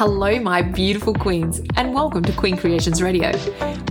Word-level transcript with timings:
Hello, 0.00 0.40
my 0.40 0.62
beautiful 0.62 1.12
queens, 1.12 1.60
and 1.76 1.92
welcome 1.92 2.22
to 2.22 2.32
Queen 2.32 2.56
Creations 2.56 3.02
Radio, 3.02 3.32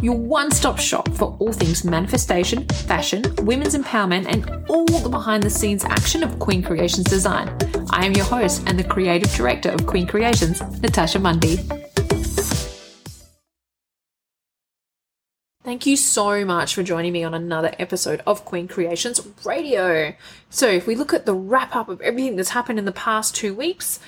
your 0.02 0.18
one 0.18 0.50
stop 0.50 0.80
shop 0.80 1.08
for 1.10 1.38
all 1.38 1.54
things 1.54 1.84
manifestation, 1.84 2.68
fashion, 2.70 3.24
women's 3.42 3.76
empowerment, 3.76 4.26
and 4.26 4.68
all 4.72 4.88
the 4.88 5.08
behind 5.08 5.44
the 5.44 5.52
scenes 5.52 5.86
action 5.86 6.24
of 6.24 6.40
Queen 6.40 6.64
Creations 6.64 7.06
design. 7.06 7.56
I 7.92 8.08
am 8.08 8.14
your 8.14 8.26
host 8.26 8.64
and 8.66 8.80
the 8.80 8.84
creative 8.84 9.32
director 9.36 9.70
of 9.70 9.86
Queen 9.86 10.08
Creations, 10.08 10.62
Natasha 10.82 11.20
Mundy. 11.20 11.58
Thank 15.64 15.86
you 15.86 15.96
so 15.96 16.44
much 16.44 16.74
for 16.74 16.82
joining 16.82 17.14
me 17.14 17.24
on 17.24 17.36
another 17.36 17.76
episode 17.78 18.24
of 18.26 18.46
Queen 18.46 18.68
Creations 18.68 19.22
Radio. 19.46 20.16
So, 20.50 20.68
if 20.68 20.88
we 20.88 20.96
look 20.96 21.14
at 21.14 21.28
the 21.28 21.36
wrap 21.36 21.76
up 21.76 21.88
of 21.88 22.02
everything 22.02 22.36
that's 22.36 22.50
happened 22.50 22.80
in 22.80 22.86
the 22.86 22.92
past 22.92 23.36
two 23.36 23.54
weeks, 23.54 24.00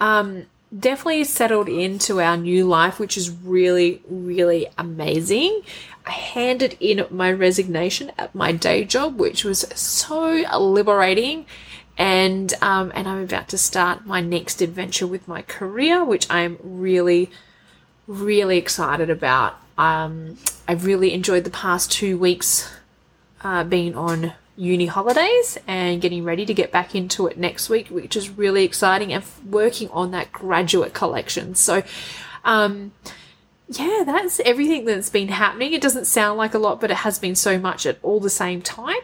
um, 0.00 0.46
definitely 0.76 1.24
settled 1.24 1.68
into 1.68 2.20
our 2.20 2.36
new 2.36 2.64
life, 2.64 2.98
which 2.98 3.16
is 3.16 3.30
really, 3.30 4.02
really 4.08 4.68
amazing. 4.78 5.62
I 6.06 6.10
handed 6.12 6.76
in 6.80 7.06
my 7.10 7.32
resignation 7.32 8.12
at 8.18 8.34
my 8.34 8.52
day 8.52 8.84
job, 8.84 9.18
which 9.18 9.44
was 9.44 9.60
so 9.74 10.44
liberating. 10.58 11.46
And 11.98 12.54
um, 12.62 12.92
and 12.94 13.06
I'm 13.06 13.22
about 13.22 13.48
to 13.50 13.58
start 13.58 14.06
my 14.06 14.20
next 14.20 14.62
adventure 14.62 15.06
with 15.06 15.28
my 15.28 15.42
career, 15.42 16.02
which 16.02 16.26
I'm 16.30 16.56
really, 16.62 17.30
really 18.06 18.56
excited 18.56 19.10
about. 19.10 19.60
Um, 19.76 20.38
I've 20.66 20.86
really 20.86 21.12
enjoyed 21.12 21.44
the 21.44 21.50
past 21.50 21.92
two 21.92 22.16
weeks 22.16 22.70
uh, 23.42 23.64
being 23.64 23.94
on 23.94 24.32
uni 24.60 24.86
holidays 24.86 25.56
and 25.66 26.02
getting 26.02 26.22
ready 26.22 26.44
to 26.44 26.52
get 26.52 26.70
back 26.70 26.94
into 26.94 27.26
it 27.26 27.38
next 27.38 27.70
week, 27.70 27.88
which 27.88 28.14
is 28.14 28.28
really 28.28 28.62
exciting, 28.62 29.12
and 29.12 29.24
working 29.48 29.88
on 29.88 30.10
that 30.10 30.30
graduate 30.32 30.92
collection. 30.92 31.54
So, 31.54 31.82
um, 32.44 32.92
yeah, 33.68 34.02
that's 34.04 34.38
everything 34.40 34.84
that's 34.84 35.08
been 35.08 35.28
happening. 35.28 35.72
It 35.72 35.80
doesn't 35.80 36.04
sound 36.04 36.36
like 36.36 36.52
a 36.52 36.58
lot, 36.58 36.80
but 36.80 36.90
it 36.90 36.98
has 36.98 37.18
been 37.18 37.34
so 37.34 37.58
much 37.58 37.86
at 37.86 37.98
all 38.02 38.20
the 38.20 38.30
same 38.30 38.60
time. 38.60 39.00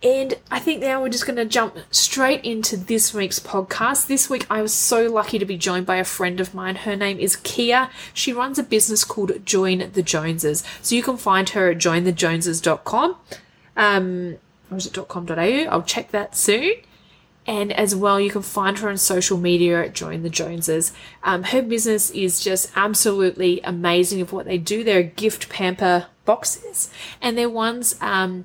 And 0.00 0.34
I 0.48 0.60
think 0.60 0.80
now 0.80 1.02
we're 1.02 1.08
just 1.08 1.26
going 1.26 1.36
to 1.36 1.44
jump 1.44 1.76
straight 1.90 2.44
into 2.44 2.76
this 2.76 3.12
week's 3.12 3.40
podcast. 3.40 4.06
This 4.06 4.30
week, 4.30 4.46
I 4.48 4.62
was 4.62 4.72
so 4.72 5.12
lucky 5.12 5.40
to 5.40 5.44
be 5.44 5.58
joined 5.58 5.86
by 5.86 5.96
a 5.96 6.04
friend 6.04 6.40
of 6.40 6.54
mine. 6.54 6.76
Her 6.76 6.94
name 6.94 7.18
is 7.18 7.34
Kia. 7.34 7.90
She 8.14 8.32
runs 8.32 8.60
a 8.60 8.62
business 8.62 9.02
called 9.02 9.44
Join 9.44 9.90
the 9.92 10.02
Joneses. 10.02 10.62
So 10.82 10.94
you 10.94 11.02
can 11.02 11.16
find 11.16 11.48
her 11.50 11.72
at 11.72 11.78
jointhejoneses.com. 11.78 13.16
Um, 13.78 14.36
or 14.70 14.76
is 14.76 14.86
it 14.86 15.08
.com.au? 15.08 15.32
I'll 15.32 15.82
check 15.82 16.10
that 16.10 16.36
soon. 16.36 16.72
And 17.46 17.72
as 17.72 17.96
well, 17.96 18.20
you 18.20 18.28
can 18.28 18.42
find 18.42 18.78
her 18.80 18.90
on 18.90 18.98
social 18.98 19.38
media 19.38 19.82
at 19.82 19.94
Join 19.94 20.22
the 20.22 20.28
Joneses. 20.28 20.92
Um, 21.22 21.44
her 21.44 21.62
business 21.62 22.10
is 22.10 22.44
just 22.44 22.70
absolutely 22.76 23.62
amazing 23.64 24.20
of 24.20 24.34
what 24.34 24.44
they 24.44 24.58
do. 24.58 24.84
They're 24.84 25.02
gift 25.02 25.48
pamper 25.48 26.08
boxes, 26.26 26.90
and 27.22 27.38
they're 27.38 27.48
ones 27.48 27.96
um, 28.02 28.44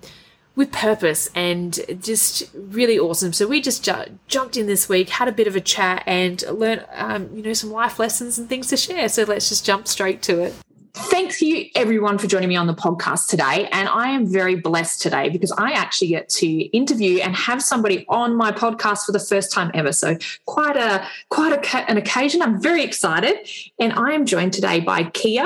with 0.56 0.72
purpose 0.72 1.30
and 1.36 1.78
just 2.00 2.50
really 2.54 2.98
awesome. 2.98 3.34
So 3.34 3.46
we 3.46 3.60
just 3.60 3.84
ju- 3.84 4.18
jumped 4.30 4.56
in 4.56 4.68
this 4.68 4.88
week, 4.88 5.10
had 5.10 5.28
a 5.28 5.34
bit 5.34 5.48
of 5.48 5.58
a 5.58 5.62
chat, 5.62 6.04
and 6.06 6.42
learned, 6.50 6.86
um, 6.94 7.30
you 7.36 7.44
know, 7.44 7.52
some 7.52 7.72
life 7.72 8.00
lessons 8.00 8.40
and 8.40 8.48
things 8.48 8.68
to 8.68 8.78
share. 8.78 9.10
So 9.10 9.24
let's 9.24 9.50
just 9.50 9.66
jump 9.66 9.90
straight 9.90 10.22
to 10.22 10.40
it. 10.40 10.54
Thanks 10.96 11.42
you 11.42 11.70
everyone 11.76 12.20
for 12.20 12.28
joining 12.28 12.50
me 12.50 12.56
on 12.56 12.68
the 12.68 12.74
podcast 12.76 13.28
today. 13.28 13.68
And 13.72 13.90
I 13.90 14.10
am 14.10 14.28
very 14.28 14.54
blessed 14.54 15.02
today 15.02 15.28
because 15.30 15.52
I 15.52 15.72
actually 15.72 16.10
get 16.10 16.30
to 16.30 16.48
interview 16.48 17.18
and 17.18 17.36
have 17.36 17.64
somebody 17.64 18.06
on 18.10 18.36
my 18.36 18.52
podcast 18.52 19.06
for 19.06 19.12
the 19.12 19.20
first 19.20 19.52
time 19.52 19.72
ever. 19.74 19.92
So 19.92 20.18
quite 20.46 20.78
a 20.78 21.04
quite 21.30 21.52
a, 21.52 21.90
an 21.90 21.98
occasion. 21.98 22.44
I'm 22.44 22.62
very 22.62 22.84
excited. 22.84 23.50
And 23.80 23.94
I 23.94 24.12
am 24.12 24.28
joined 24.28 24.54
today 24.54 24.82
by 24.82 25.06
Kia. 25.06 25.46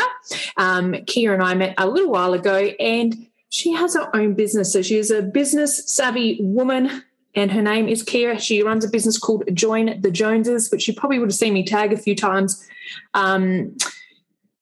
Um, 0.57 0.95
Kia 1.05 1.33
and 1.33 1.41
I 1.41 1.53
met 1.53 1.75
a 1.77 1.87
little 1.87 2.11
while 2.11 2.33
ago 2.33 2.55
and 2.77 3.15
she 3.47 3.71
has 3.71 3.93
her 3.93 4.13
own 4.13 4.33
business. 4.33 4.73
So 4.73 4.81
she 4.81 4.97
is 4.97 5.11
a 5.11 5.21
business 5.21 5.89
savvy 5.89 6.39
woman 6.41 7.03
and 7.35 7.53
her 7.53 7.61
name 7.61 7.87
is 7.87 8.03
Kia. 8.03 8.37
She 8.37 8.63
runs 8.63 8.83
a 8.83 8.89
business 8.89 9.17
called 9.17 9.45
Join 9.53 10.01
the 10.01 10.11
Joneses, 10.11 10.69
which 10.71 10.89
you 10.89 10.93
probably 10.93 11.19
would 11.19 11.29
have 11.29 11.35
seen 11.35 11.53
me 11.53 11.63
tag 11.63 11.93
a 11.93 11.97
few 11.97 12.15
times 12.17 12.67
um, 13.13 13.77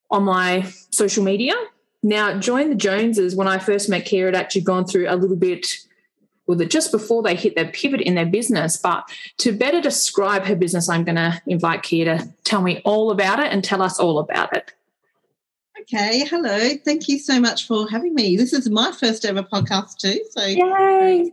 on 0.10 0.24
my 0.24 0.64
social 0.92 1.24
media. 1.24 1.54
Now, 2.04 2.38
Join 2.40 2.70
the 2.70 2.76
Joneses, 2.76 3.36
when 3.36 3.48
I 3.48 3.58
first 3.58 3.90
met 3.90 4.06
Kia, 4.06 4.28
had 4.28 4.36
actually 4.36 4.62
gone 4.62 4.86
through 4.86 5.08
a 5.10 5.16
little 5.16 5.36
bit, 5.36 5.68
well, 6.46 6.58
just 6.60 6.92
before 6.92 7.24
they 7.24 7.36
hit 7.36 7.56
their 7.56 7.68
pivot 7.68 8.02
in 8.02 8.14
their 8.14 8.28
business. 8.28 8.78
But 8.78 9.04
to 9.40 9.52
better 9.52 9.82
describe 9.82 10.46
her 10.46 10.56
business, 10.56 10.88
I'm 10.88 11.04
going 11.04 11.16
to 11.16 11.42
invite 11.48 11.82
Kia 11.82 12.06
to 12.06 12.30
tell 12.44 12.62
me 12.62 12.82
all 12.86 13.10
about 13.10 13.40
it 13.40 13.52
and 13.52 13.64
tell 13.64 13.82
us 13.82 14.00
all 14.00 14.20
about 14.20 14.56
it. 14.56 14.72
Okay, 15.82 16.26
hello. 16.26 16.70
Thank 16.84 17.08
you 17.08 17.20
so 17.20 17.40
much 17.40 17.68
for 17.68 17.90
having 17.90 18.16
me. 18.16 18.38
This 18.38 18.54
is 18.54 18.70
my 18.70 18.92
first 18.92 19.26
ever 19.26 19.44
podcast 19.44 19.98
too. 19.98 20.24
So 20.32 20.46
Yay! 20.46 21.32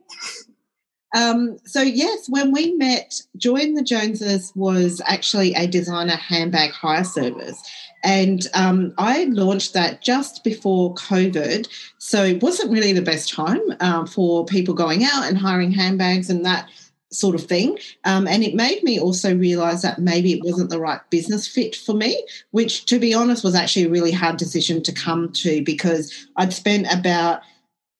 Um, 1.14 1.58
so 1.64 1.80
yes, 1.80 2.28
when 2.28 2.52
we 2.52 2.72
met, 2.74 3.20
Join 3.36 3.74
the 3.74 3.82
Joneses 3.82 4.52
was 4.54 5.00
actually 5.06 5.54
a 5.54 5.66
designer 5.66 6.16
handbag 6.16 6.70
hire 6.70 7.04
service. 7.04 7.62
And 8.04 8.46
um, 8.54 8.94
I 8.98 9.24
launched 9.24 9.74
that 9.74 10.02
just 10.02 10.42
before 10.42 10.94
COVID. 10.94 11.68
So 11.98 12.24
it 12.24 12.42
wasn't 12.42 12.72
really 12.72 12.92
the 12.92 13.02
best 13.02 13.32
time 13.32 13.60
um, 13.80 14.06
for 14.06 14.44
people 14.44 14.74
going 14.74 15.04
out 15.04 15.28
and 15.28 15.38
hiring 15.38 15.70
handbags 15.70 16.28
and 16.28 16.44
that 16.44 16.68
sort 17.12 17.34
of 17.34 17.44
thing. 17.44 17.78
Um, 18.04 18.26
and 18.26 18.42
it 18.42 18.54
made 18.54 18.82
me 18.82 18.98
also 18.98 19.36
realize 19.36 19.82
that 19.82 19.98
maybe 19.98 20.32
it 20.32 20.42
wasn't 20.42 20.70
the 20.70 20.80
right 20.80 21.00
business 21.10 21.46
fit 21.46 21.76
for 21.76 21.94
me, 21.94 22.26
which, 22.50 22.86
to 22.86 22.98
be 22.98 23.14
honest, 23.14 23.44
was 23.44 23.54
actually 23.54 23.84
a 23.84 23.90
really 23.90 24.12
hard 24.12 24.36
decision 24.36 24.82
to 24.82 24.92
come 24.92 25.30
to 25.32 25.62
because 25.62 26.26
I'd 26.36 26.52
spent 26.52 26.86
about 26.92 27.42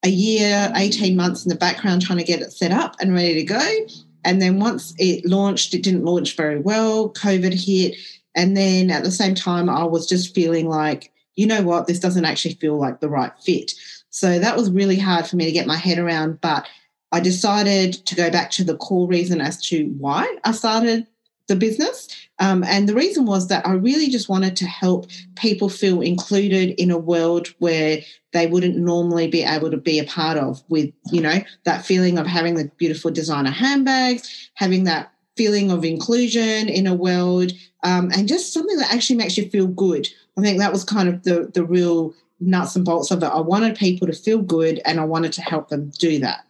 a 0.04 0.08
year, 0.08 0.72
18 0.74 1.14
months 1.14 1.44
in 1.44 1.50
the 1.50 1.54
background 1.54 2.02
trying 2.02 2.18
to 2.18 2.24
get 2.24 2.40
it 2.40 2.52
set 2.52 2.72
up 2.72 2.96
and 3.00 3.14
ready 3.14 3.34
to 3.34 3.44
go. 3.44 3.86
And 4.24 4.40
then 4.40 4.58
once 4.58 4.94
it 4.98 5.24
launched, 5.24 5.74
it 5.74 5.82
didn't 5.82 6.04
launch 6.04 6.36
very 6.36 6.58
well. 6.58 7.10
COVID 7.10 7.52
hit. 7.52 7.96
And 8.34 8.56
then 8.56 8.90
at 8.90 9.04
the 9.04 9.10
same 9.10 9.34
time, 9.34 9.68
I 9.68 9.84
was 9.84 10.06
just 10.06 10.34
feeling 10.34 10.68
like, 10.68 11.12
you 11.34 11.46
know 11.46 11.62
what, 11.62 11.86
this 11.86 12.00
doesn't 12.00 12.24
actually 12.24 12.54
feel 12.54 12.78
like 12.78 13.00
the 13.00 13.08
right 13.08 13.32
fit. 13.44 13.72
So 14.10 14.38
that 14.38 14.56
was 14.56 14.70
really 14.70 14.98
hard 14.98 15.26
for 15.26 15.36
me 15.36 15.46
to 15.46 15.52
get 15.52 15.66
my 15.66 15.76
head 15.76 15.98
around. 15.98 16.40
But 16.40 16.66
I 17.12 17.20
decided 17.20 17.94
to 18.06 18.14
go 18.14 18.30
back 18.30 18.50
to 18.52 18.64
the 18.64 18.76
core 18.76 19.06
reason 19.06 19.40
as 19.40 19.62
to 19.68 19.86
why 19.98 20.36
I 20.44 20.52
started 20.52 21.06
the 21.48 21.56
business. 21.56 22.08
Um, 22.38 22.64
and 22.64 22.88
the 22.88 22.94
reason 22.94 23.26
was 23.26 23.48
that 23.48 23.66
I 23.66 23.72
really 23.72 24.08
just 24.08 24.28
wanted 24.28 24.56
to 24.56 24.66
help 24.66 25.10
people 25.36 25.68
feel 25.68 26.00
included 26.00 26.80
in 26.80 26.90
a 26.90 26.98
world 26.98 27.48
where 27.58 28.00
they 28.32 28.46
wouldn't 28.46 28.76
normally 28.76 29.28
be 29.28 29.42
able 29.42 29.70
to 29.70 29.76
be 29.76 29.98
a 29.98 30.04
part 30.04 30.38
of, 30.38 30.62
with, 30.68 30.90
you 31.10 31.20
know, 31.20 31.40
that 31.64 31.84
feeling 31.84 32.18
of 32.18 32.26
having 32.26 32.54
the 32.54 32.70
beautiful 32.78 33.10
designer 33.10 33.50
handbags, 33.50 34.50
having 34.54 34.84
that 34.84 35.12
feeling 35.36 35.70
of 35.70 35.84
inclusion 35.84 36.68
in 36.68 36.86
a 36.86 36.94
world, 36.94 37.52
um, 37.82 38.10
and 38.12 38.28
just 38.28 38.52
something 38.52 38.76
that 38.78 38.92
actually 38.92 39.16
makes 39.16 39.36
you 39.36 39.48
feel 39.48 39.66
good. 39.66 40.08
I 40.38 40.42
think 40.42 40.58
that 40.58 40.72
was 40.72 40.84
kind 40.84 41.08
of 41.08 41.22
the, 41.24 41.50
the 41.52 41.64
real 41.64 42.14
nuts 42.40 42.76
and 42.76 42.84
bolts 42.84 43.10
of 43.10 43.22
it. 43.22 43.26
I 43.26 43.40
wanted 43.40 43.76
people 43.76 44.06
to 44.06 44.12
feel 44.12 44.42
good 44.42 44.80
and 44.84 45.00
I 45.00 45.04
wanted 45.04 45.32
to 45.34 45.42
help 45.42 45.68
them 45.68 45.90
do 45.98 46.18
that. 46.20 46.44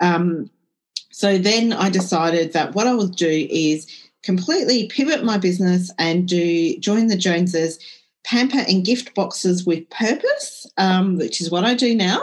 Um, 0.00 0.50
so 1.10 1.38
then 1.38 1.72
I 1.72 1.88
decided 1.88 2.52
that 2.52 2.74
what 2.74 2.86
I 2.86 2.94
would 2.94 3.16
do 3.16 3.48
is 3.50 3.86
completely 4.22 4.88
pivot 4.88 5.24
my 5.24 5.38
business 5.38 5.90
and 5.98 6.28
do 6.28 6.76
join 6.78 7.06
the 7.06 7.16
Joneses 7.16 7.78
pamper 8.24 8.64
and 8.68 8.84
gift 8.84 9.14
boxes 9.14 9.64
with 9.64 9.88
purpose, 9.88 10.66
um, 10.78 11.16
which 11.16 11.40
is 11.40 11.50
what 11.50 11.64
I 11.64 11.74
do 11.74 11.94
now. 11.94 12.20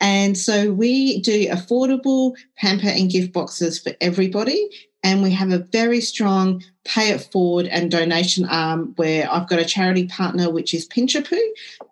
And 0.00 0.36
so 0.36 0.70
we 0.72 1.20
do 1.22 1.48
affordable 1.48 2.34
pamper 2.58 2.88
and 2.88 3.10
gift 3.10 3.32
boxes 3.32 3.78
for 3.78 3.92
everybody. 4.02 4.68
And 5.06 5.22
we 5.22 5.30
have 5.30 5.52
a 5.52 5.58
very 5.58 6.00
strong 6.00 6.64
pay 6.84 7.10
it 7.10 7.20
forward 7.20 7.66
and 7.66 7.92
donation 7.92 8.44
arm 8.44 8.92
where 8.96 9.30
I've 9.30 9.48
got 9.48 9.60
a 9.60 9.64
charity 9.64 10.08
partner, 10.08 10.50
which 10.50 10.74
is 10.74 10.88
Pinchapoo, 10.88 11.40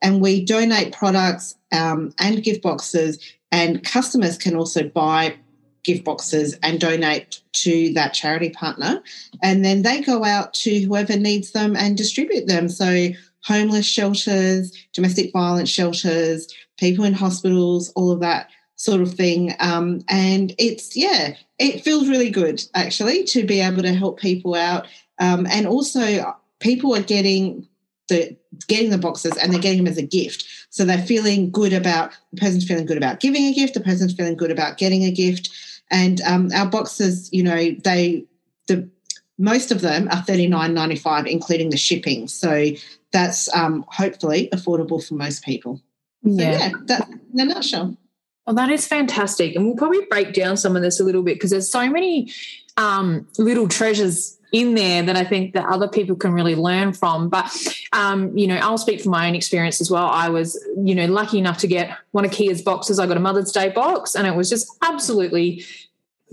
and 0.03 0.21
we 0.21 0.44
donate 0.44 0.93
products 0.93 1.55
um, 1.71 2.12
and 2.19 2.43
gift 2.43 2.61
boxes 2.61 3.21
and 3.53 3.85
customers 3.85 4.37
can 4.37 4.56
also 4.56 4.89
buy 4.89 5.37
gift 5.85 6.03
boxes 6.03 6.59
and 6.65 6.81
donate 6.81 7.41
to 7.53 7.93
that 7.93 8.15
charity 8.15 8.50
partner. 8.50 9.00
And 9.44 9.65
then 9.65 9.83
they 9.83 10.00
go 10.00 10.25
out 10.25 10.53
to 10.55 10.81
whoever 10.81 11.17
needs 11.17 11.53
them 11.53 11.77
and 11.77 11.97
distribute 11.97 12.49
them. 12.49 12.69
So, 12.69 13.11
homeless 13.44 13.87
shelters, 13.87 14.73
domestic 14.93 15.33
violence 15.33 15.69
shelters, 15.69 16.53
people 16.79 17.05
in 17.05 17.12
hospitals, 17.12 17.91
all 17.91 18.11
of 18.11 18.19
that 18.21 18.49
sort 18.76 19.00
of 19.00 19.15
thing. 19.15 19.55
Um, 19.61 20.05
and 20.09 20.55
it's, 20.59 20.97
yeah, 20.97 21.37
it 21.59 21.85
feels 21.85 22.09
really 22.09 22.31
good 22.31 22.62
actually 22.75 23.25
to 23.25 23.44
be 23.44 23.61
able 23.61 23.82
to 23.82 23.94
help 23.94 24.21
people 24.21 24.55
out. 24.55 24.87
Um, 25.19 25.47
and 25.50 25.67
also, 25.67 26.35
people 26.61 26.94
are 26.94 27.03
getting 27.03 27.69
the 28.09 28.37
getting 28.69 28.91
the 28.91 28.99
boxes 28.99 29.37
and 29.37 29.53
they're 29.53 29.61
getting 29.61 29.79
them 29.79 29.91
as 29.91 29.99
a 29.99 30.03
gift. 30.03 30.44
So 30.71 30.85
they're 30.85 30.99
feeling 30.99 31.50
good 31.50 31.73
about 31.73 32.12
the 32.32 32.41
person's 32.41 32.67
feeling 32.67 32.87
good 32.87 32.97
about 32.97 33.21
giving 33.21 33.44
a 33.44 33.55
gift, 33.55 33.75
the 33.75 33.81
person's 33.81 34.15
feeling 34.15 34.37
good 34.37 34.50
about 34.50 34.77
getting 34.77 35.05
a 35.05 35.11
gift. 35.11 35.50
And 35.91 36.20
um, 36.23 36.50
our 36.55 36.67
boxes, 36.67 37.32
you 37.32 37.43
know, 37.43 37.70
they 37.85 38.25
the 38.67 38.88
most 39.38 39.70
of 39.70 39.81
them 39.81 40.09
are 40.11 40.23
thirty 40.23 40.47
nine 40.47 40.75
ninety 40.75 40.97
five, 40.97 41.27
including 41.27 41.70
the 41.70 41.77
shipping. 41.77 42.29
So 42.29 42.70
that's 43.12 43.55
um, 43.55 43.85
hopefully 43.88 44.49
affordable 44.53 45.06
for 45.06 45.15
most 45.15 45.44
people. 45.44 45.81
So, 46.25 46.31
yeah, 46.31 46.59
yeah 46.59 46.70
that 46.87 47.09
in 47.32 47.41
a 47.41 47.44
nutshell. 47.44 47.97
Well, 48.46 48.56
that 48.56 48.70
is 48.70 48.87
fantastic. 48.87 49.55
And 49.55 49.67
we'll 49.67 49.76
probably 49.76 50.05
break 50.06 50.35
down 50.35 50.56
some 50.56 50.76
of 50.76 50.82
this 50.82 51.00
a 51.00 51.05
little 51.05 51.23
bit 51.23 51.35
because 51.35 51.50
there's 51.50 51.70
so 51.70 51.88
many 51.88 52.31
um, 52.76 53.26
little 53.38 53.69
treasures 53.69 54.38
in 54.52 54.75
there 54.75 55.02
that 55.02 55.17
I 55.17 55.25
think 55.25 55.52
that 55.55 55.67
other 55.67 55.88
people 55.88 56.14
can 56.14 56.32
really 56.32 56.55
learn 56.55 56.93
from. 56.93 57.29
But, 57.29 57.50
um, 57.93 58.37
you 58.38 58.46
know, 58.46 58.56
I'll 58.56 58.79
speak 58.79 59.00
from 59.00 59.11
my 59.11 59.26
own 59.26 59.35
experience 59.35 59.81
as 59.81 59.91
well. 59.91 60.06
I 60.06 60.29
was, 60.29 60.62
you 60.76 60.94
know, 60.94 61.06
lucky 61.06 61.38
enough 61.38 61.58
to 61.58 61.67
get 61.67 61.96
one 62.12 62.25
of 62.25 62.31
Kia's 62.31 62.62
boxes. 62.62 63.00
I 63.00 63.06
got 63.06 63.17
a 63.17 63.20
Mother's 63.20 63.50
Day 63.50 63.70
box 63.70 64.14
and 64.14 64.29
it 64.29 64.37
was 64.37 64.49
just 64.49 64.69
absolutely 64.82 65.64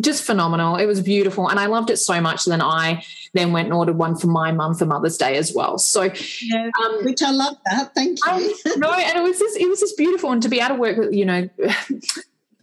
just 0.02 0.24
phenomenal. 0.24 0.76
It 0.76 0.86
was 0.86 1.02
beautiful. 1.02 1.50
And 1.50 1.60
I 1.60 1.68
loved 1.68 1.90
it 1.90 1.98
so 1.98 2.20
much. 2.22 2.46
Then 2.46 2.62
I 2.62 3.04
then 3.34 3.52
went 3.52 3.68
and 3.68 3.74
ordered 3.74 3.98
one 3.98 4.16
for 4.16 4.28
my 4.28 4.52
mum 4.52 4.76
for 4.76 4.86
Mother's 4.86 5.18
Day 5.18 5.38
as 5.38 5.54
well. 5.54 5.78
So, 5.78 6.04
yeah, 6.42 6.70
um, 6.84 7.06
which 7.06 7.22
I 7.22 7.32
love 7.32 7.56
that. 7.66 7.94
Thank 7.96 8.20
you. 8.26 8.32
I, 8.32 8.76
no, 8.78 8.92
and 8.92 9.18
it 9.18 9.24
was 9.24 9.40
just, 9.40 9.58
it 9.58 9.68
was 9.68 9.80
just 9.80 9.98
beautiful. 9.98 10.32
And 10.32 10.42
to 10.44 10.50
be 10.50 10.60
able 10.60 10.76
to 10.76 10.82
work 10.82 10.98
with, 10.98 11.14
you 11.14 11.26
know, 11.26 11.50
uh, 11.64 11.66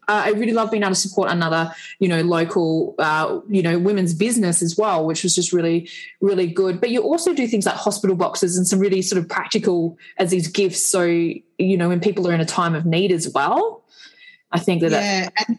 I 0.08 0.31
really 0.31 0.52
love 0.52 0.70
being 0.70 0.82
able 0.82 0.94
to 0.94 1.00
support 1.00 1.31
another, 1.31 1.75
you 1.99 2.08
know, 2.08 2.23
local, 2.23 2.94
uh, 2.99 3.41
you 3.49 3.62
know, 3.62 3.79
women's 3.79 4.14
business 4.14 4.62
as 4.62 4.76
well, 4.76 5.06
which 5.06 5.23
was 5.23 5.34
just 5.34 5.52
really, 5.52 5.88
really 6.20 6.46
good. 6.46 6.81
But 6.81 6.91
you 6.91 7.02
also 7.02 7.34
do 7.34 7.46
things 7.46 7.67
like 7.67 7.75
hospital 7.75 8.17
boxes 8.17 8.56
and 8.56 8.67
some 8.67 8.79
really 8.79 9.02
sort 9.02 9.23
of 9.23 9.29
practical 9.29 9.99
as 10.19 10.31
these 10.31 10.49
gifts. 10.49 10.84
So, 10.84 11.02
you 11.02 11.76
know, 11.76 11.88
when 11.88 12.00
people 12.00 12.29
are 12.29 12.32
in 12.32 12.41
a 12.41 12.46
time 12.46 12.75
of 12.75 12.84
need 12.84 13.12
as 13.12 13.31
well, 13.31 13.84
I 14.50 14.58
think 14.58 14.82
that. 14.82 14.93
Yeah. 14.93 15.29
And 15.46 15.58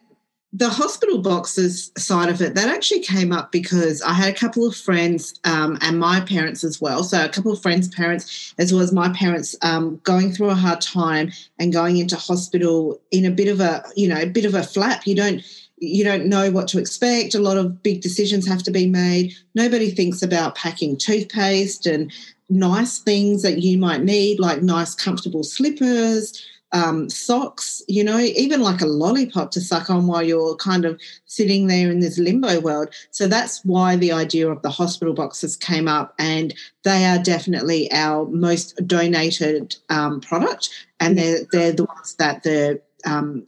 the 0.52 0.70
hospital 0.70 1.20
boxes 1.20 1.92
side 1.96 2.30
of 2.30 2.42
it, 2.42 2.56
that 2.56 2.70
actually 2.70 3.02
came 3.02 3.32
up 3.32 3.52
because 3.52 4.02
I 4.02 4.14
had 4.14 4.30
a 4.30 4.38
couple 4.38 4.66
of 4.66 4.76
friends 4.76 5.40
um, 5.44 5.78
and 5.82 6.00
my 6.00 6.22
parents 6.22 6.64
as 6.64 6.82
well. 6.82 7.04
So 7.04 7.24
a 7.24 7.30
couple 7.30 7.52
of 7.52 7.62
friends' 7.62 7.88
parents, 7.88 8.54
as 8.58 8.74
well 8.74 8.82
as 8.82 8.92
my 8.92 9.10
parents, 9.10 9.56
um, 9.62 10.02
going 10.04 10.32
through 10.32 10.50
a 10.50 10.56
hard 10.56 10.82
time 10.82 11.32
and 11.60 11.72
going 11.72 11.98
into 11.98 12.16
hospital 12.16 13.00
in 13.12 13.26
a 13.26 13.32
bit 13.32 13.48
of 13.48 13.60
a, 13.60 13.84
you 13.96 14.08
know, 14.08 14.20
a 14.20 14.26
bit 14.26 14.46
of 14.46 14.56
a 14.56 14.64
flap. 14.64 15.06
You 15.06 15.16
don't 15.16 15.44
you 15.82 16.04
don't 16.04 16.26
know 16.26 16.52
what 16.52 16.68
to 16.70 16.80
expect. 16.80 17.36
A 17.36 17.40
lot 17.40 17.56
of 17.56 17.82
big 17.82 18.02
decisions 18.02 18.46
have 18.48 18.64
to 18.64 18.72
be 18.72 18.86
made. 18.86 19.34
Nobody 19.56 19.92
thinks 19.92 20.22
about 20.22 20.56
packing 20.56 20.98
toothpaste 20.98 21.86
and 21.86 22.12
nice 22.50 23.00
things 23.00 23.44
that 23.44 23.60
you 23.60 23.78
might 23.78 24.04
need, 24.04 24.40
like 24.40 24.62
nice, 24.62 24.94
comfortable 24.94 25.44
slippers, 25.44 26.46
um, 26.72 27.10
socks, 27.10 27.82
you 27.88 28.04
know, 28.04 28.20
even 28.20 28.62
like 28.62 28.82
a 28.82 28.86
lollipop 28.86 29.52
to 29.52 29.62
suck 29.62 29.90
on 29.90 30.08
while 30.08 30.22
you're 30.22 30.56
kind 30.56 30.86
of 30.86 31.00
sitting 31.26 31.68
there 31.68 31.90
in 31.90 32.00
this 32.00 32.18
limbo 32.20 32.60
world. 32.60 32.94
So 33.12 33.28
that's 33.28 33.64
why 33.66 33.96
the 33.96 34.12
idea 34.12 34.50
of 34.50 34.62
the 34.62 34.70
hospital 34.70 35.14
boxes 35.14 35.58
came 35.58 35.88
up, 35.88 36.14
and 36.20 36.54
they 36.84 37.06
are 37.06 37.20
definitely 37.20 37.92
our 37.92 38.26
most 38.28 38.76
donated 38.86 39.76
um, 39.90 40.22
product, 40.22 40.70
and 41.00 41.18
they're 41.18 41.46
they're 41.52 41.74
the 41.74 41.86
ones 41.86 42.16
that 42.16 42.44
the 42.44 42.82
um, 43.06 43.46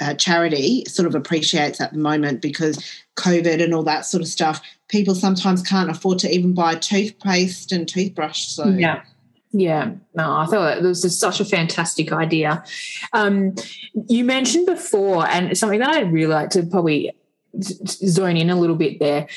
uh, 0.00 0.14
charity 0.14 0.84
sort 0.86 1.06
of 1.06 1.14
appreciates 1.14 1.80
at 1.80 1.92
the 1.92 1.98
moment 1.98 2.40
because 2.40 3.04
COVID 3.16 3.62
and 3.62 3.74
all 3.74 3.84
that 3.84 4.06
sort 4.06 4.22
of 4.22 4.28
stuff. 4.28 4.62
People 4.88 5.14
sometimes 5.14 5.62
can't 5.62 5.90
afford 5.90 6.18
to 6.20 6.30
even 6.30 6.52
buy 6.52 6.74
toothpaste 6.76 7.72
and 7.72 7.88
toothbrush. 7.88 8.46
So 8.46 8.68
yeah 8.68 9.02
yeah, 9.56 9.92
no, 10.16 10.36
I 10.36 10.46
thought 10.46 10.78
it 10.78 10.82
was 10.82 11.16
such 11.16 11.38
a 11.38 11.44
fantastic 11.44 12.10
idea. 12.10 12.64
Um, 13.12 13.54
you 14.08 14.24
mentioned 14.24 14.66
before, 14.66 15.28
and 15.28 15.56
something 15.56 15.78
that 15.78 15.90
I'd 15.90 16.12
really 16.12 16.32
like 16.32 16.50
to 16.50 16.64
probably 16.64 17.12
zone 17.62 18.36
in 18.36 18.50
a 18.50 18.58
little 18.58 18.74
bit 18.74 18.98
there 18.98 19.28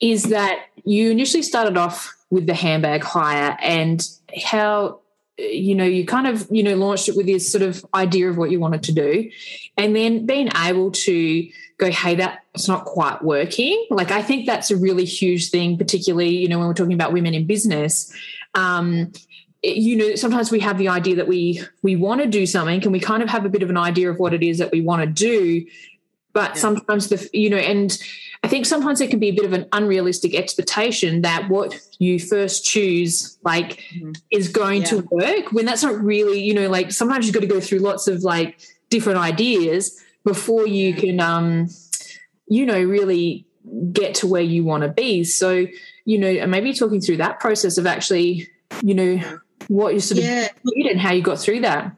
is 0.00 0.24
that 0.24 0.64
you 0.84 1.10
initially 1.10 1.42
started 1.42 1.76
off 1.76 2.16
with 2.30 2.46
the 2.46 2.54
handbag 2.54 3.04
hire 3.04 3.58
and 3.60 4.08
how 4.42 5.00
you 5.36 5.74
know 5.74 5.84
you 5.84 6.06
kind 6.06 6.26
of 6.26 6.46
you 6.50 6.62
know 6.62 6.74
launched 6.74 7.10
it 7.10 7.16
with 7.16 7.26
this 7.26 7.50
sort 7.52 7.62
of 7.62 7.84
idea 7.94 8.30
of 8.30 8.38
what 8.38 8.50
you 8.50 8.58
wanted 8.58 8.82
to 8.82 8.92
do 8.92 9.30
and 9.76 9.94
then 9.94 10.24
being 10.24 10.48
able 10.64 10.90
to 10.90 11.46
go 11.76 11.90
hey 11.90 12.14
that's 12.14 12.66
not 12.66 12.86
quite 12.86 13.22
working 13.22 13.86
like 13.90 14.10
i 14.10 14.22
think 14.22 14.46
that's 14.46 14.70
a 14.70 14.76
really 14.76 15.04
huge 15.04 15.50
thing 15.50 15.76
particularly 15.76 16.34
you 16.34 16.48
know 16.48 16.58
when 16.58 16.66
we're 16.66 16.74
talking 16.74 16.94
about 16.94 17.12
women 17.12 17.34
in 17.34 17.46
business 17.46 18.10
um, 18.56 19.12
you 19.66 19.96
know 19.96 20.14
sometimes 20.14 20.50
we 20.50 20.60
have 20.60 20.78
the 20.78 20.88
idea 20.88 21.16
that 21.16 21.26
we 21.26 21.60
we 21.82 21.96
want 21.96 22.20
to 22.20 22.26
do 22.26 22.46
something 22.46 22.82
and 22.82 22.92
we 22.92 23.00
kind 23.00 23.22
of 23.22 23.28
have 23.28 23.44
a 23.44 23.48
bit 23.48 23.62
of 23.62 23.70
an 23.70 23.76
idea 23.76 24.10
of 24.10 24.18
what 24.18 24.32
it 24.32 24.42
is 24.42 24.58
that 24.58 24.70
we 24.70 24.80
want 24.80 25.02
to 25.02 25.06
do 25.06 25.66
but 26.32 26.50
yeah. 26.50 26.60
sometimes 26.60 27.08
the 27.08 27.28
you 27.32 27.50
know 27.50 27.56
and 27.56 27.98
i 28.44 28.48
think 28.48 28.66
sometimes 28.66 29.00
it 29.00 29.10
can 29.10 29.18
be 29.18 29.28
a 29.28 29.34
bit 29.34 29.44
of 29.44 29.52
an 29.52 29.66
unrealistic 29.72 30.34
expectation 30.34 31.22
that 31.22 31.48
what 31.48 31.74
you 31.98 32.20
first 32.20 32.64
choose 32.64 33.38
like 33.42 33.82
mm-hmm. 33.94 34.12
is 34.30 34.48
going 34.48 34.82
yeah. 34.82 34.88
to 34.88 35.08
work 35.10 35.52
when 35.52 35.64
that's 35.64 35.82
not 35.82 35.98
really 36.00 36.40
you 36.40 36.54
know 36.54 36.68
like 36.68 36.92
sometimes 36.92 37.26
you've 37.26 37.34
got 37.34 37.40
to 37.40 37.46
go 37.46 37.60
through 37.60 37.78
lots 37.78 38.06
of 38.06 38.22
like 38.22 38.60
different 38.90 39.18
ideas 39.18 40.00
before 40.24 40.66
you 40.66 40.94
can 40.94 41.18
um 41.18 41.68
you 42.46 42.64
know 42.64 42.80
really 42.80 43.46
get 43.92 44.14
to 44.14 44.26
where 44.28 44.42
you 44.42 44.62
want 44.62 44.82
to 44.82 44.88
be 44.88 45.24
so 45.24 45.66
you 46.04 46.18
know 46.18 46.28
and 46.28 46.50
maybe 46.50 46.72
talking 46.72 47.00
through 47.00 47.16
that 47.16 47.40
process 47.40 47.78
of 47.78 47.86
actually 47.86 48.48
you 48.82 48.94
know 48.94 49.38
what 49.68 49.94
you 49.94 50.00
sort 50.00 50.20
yeah. 50.20 50.46
of 50.46 50.72
did 50.74 50.86
and 50.86 51.00
how 51.00 51.12
you 51.12 51.22
got 51.22 51.38
through 51.38 51.60
that. 51.60 51.96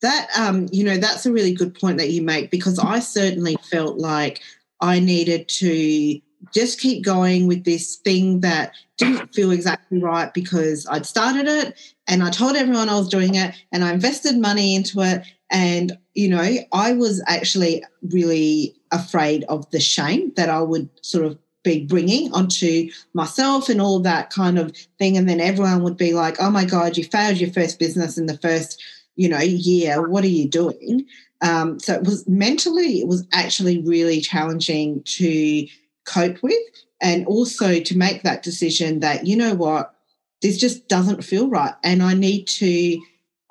That 0.00 0.28
um, 0.38 0.68
you 0.70 0.84
know, 0.84 0.96
that's 0.96 1.26
a 1.26 1.32
really 1.32 1.52
good 1.52 1.74
point 1.78 1.98
that 1.98 2.10
you 2.10 2.22
make 2.22 2.50
because 2.50 2.78
I 2.78 3.00
certainly 3.00 3.56
felt 3.70 3.98
like 3.98 4.40
I 4.80 5.00
needed 5.00 5.48
to 5.48 6.20
just 6.52 6.80
keep 6.80 7.04
going 7.04 7.46
with 7.46 7.64
this 7.64 7.96
thing 7.96 8.40
that 8.40 8.72
didn't 8.96 9.34
feel 9.34 9.50
exactly 9.50 10.00
right 10.00 10.32
because 10.32 10.86
I'd 10.88 11.06
started 11.06 11.46
it 11.46 11.74
and 12.06 12.22
I 12.22 12.30
told 12.30 12.56
everyone 12.56 12.88
I 12.88 12.96
was 12.96 13.08
doing 13.08 13.34
it 13.34 13.54
and 13.72 13.84
I 13.84 13.92
invested 13.92 14.38
money 14.38 14.74
into 14.74 15.00
it. 15.00 15.22
And, 15.50 15.96
you 16.14 16.28
know, 16.28 16.56
I 16.72 16.92
was 16.92 17.22
actually 17.26 17.84
really 18.02 18.74
afraid 18.92 19.44
of 19.44 19.68
the 19.70 19.80
shame 19.80 20.32
that 20.36 20.48
I 20.48 20.60
would 20.60 20.88
sort 21.02 21.24
of 21.24 21.38
be 21.64 21.84
bringing 21.84 22.32
onto 22.32 22.90
myself 23.14 23.68
and 23.68 23.80
all 23.80 24.00
that 24.00 24.30
kind 24.30 24.58
of 24.58 24.76
thing. 24.98 25.16
And 25.16 25.28
then 25.28 25.40
everyone 25.40 25.82
would 25.82 25.96
be 25.96 26.12
like, 26.12 26.36
oh 26.40 26.50
my 26.50 26.64
God, 26.64 26.96
you 26.96 27.04
failed 27.04 27.38
your 27.38 27.50
first 27.50 27.78
business 27.78 28.16
in 28.16 28.26
the 28.26 28.38
first, 28.38 28.82
you 29.16 29.28
know, 29.28 29.40
year. 29.40 30.08
What 30.08 30.24
are 30.24 30.28
you 30.28 30.48
doing? 30.48 31.06
Um, 31.40 31.78
so 31.78 31.94
it 31.94 32.04
was 32.04 32.26
mentally, 32.28 33.00
it 33.00 33.08
was 33.08 33.26
actually 33.32 33.82
really 33.82 34.20
challenging 34.20 35.02
to 35.04 35.66
cope 36.04 36.42
with 36.42 36.56
and 37.00 37.26
also 37.26 37.80
to 37.80 37.98
make 37.98 38.22
that 38.22 38.42
decision 38.42 39.00
that, 39.00 39.26
you 39.26 39.36
know 39.36 39.54
what, 39.54 39.94
this 40.42 40.58
just 40.58 40.88
doesn't 40.88 41.22
feel 41.24 41.48
right. 41.48 41.74
And 41.84 42.02
I 42.02 42.14
need 42.14 42.46
to, 42.46 43.00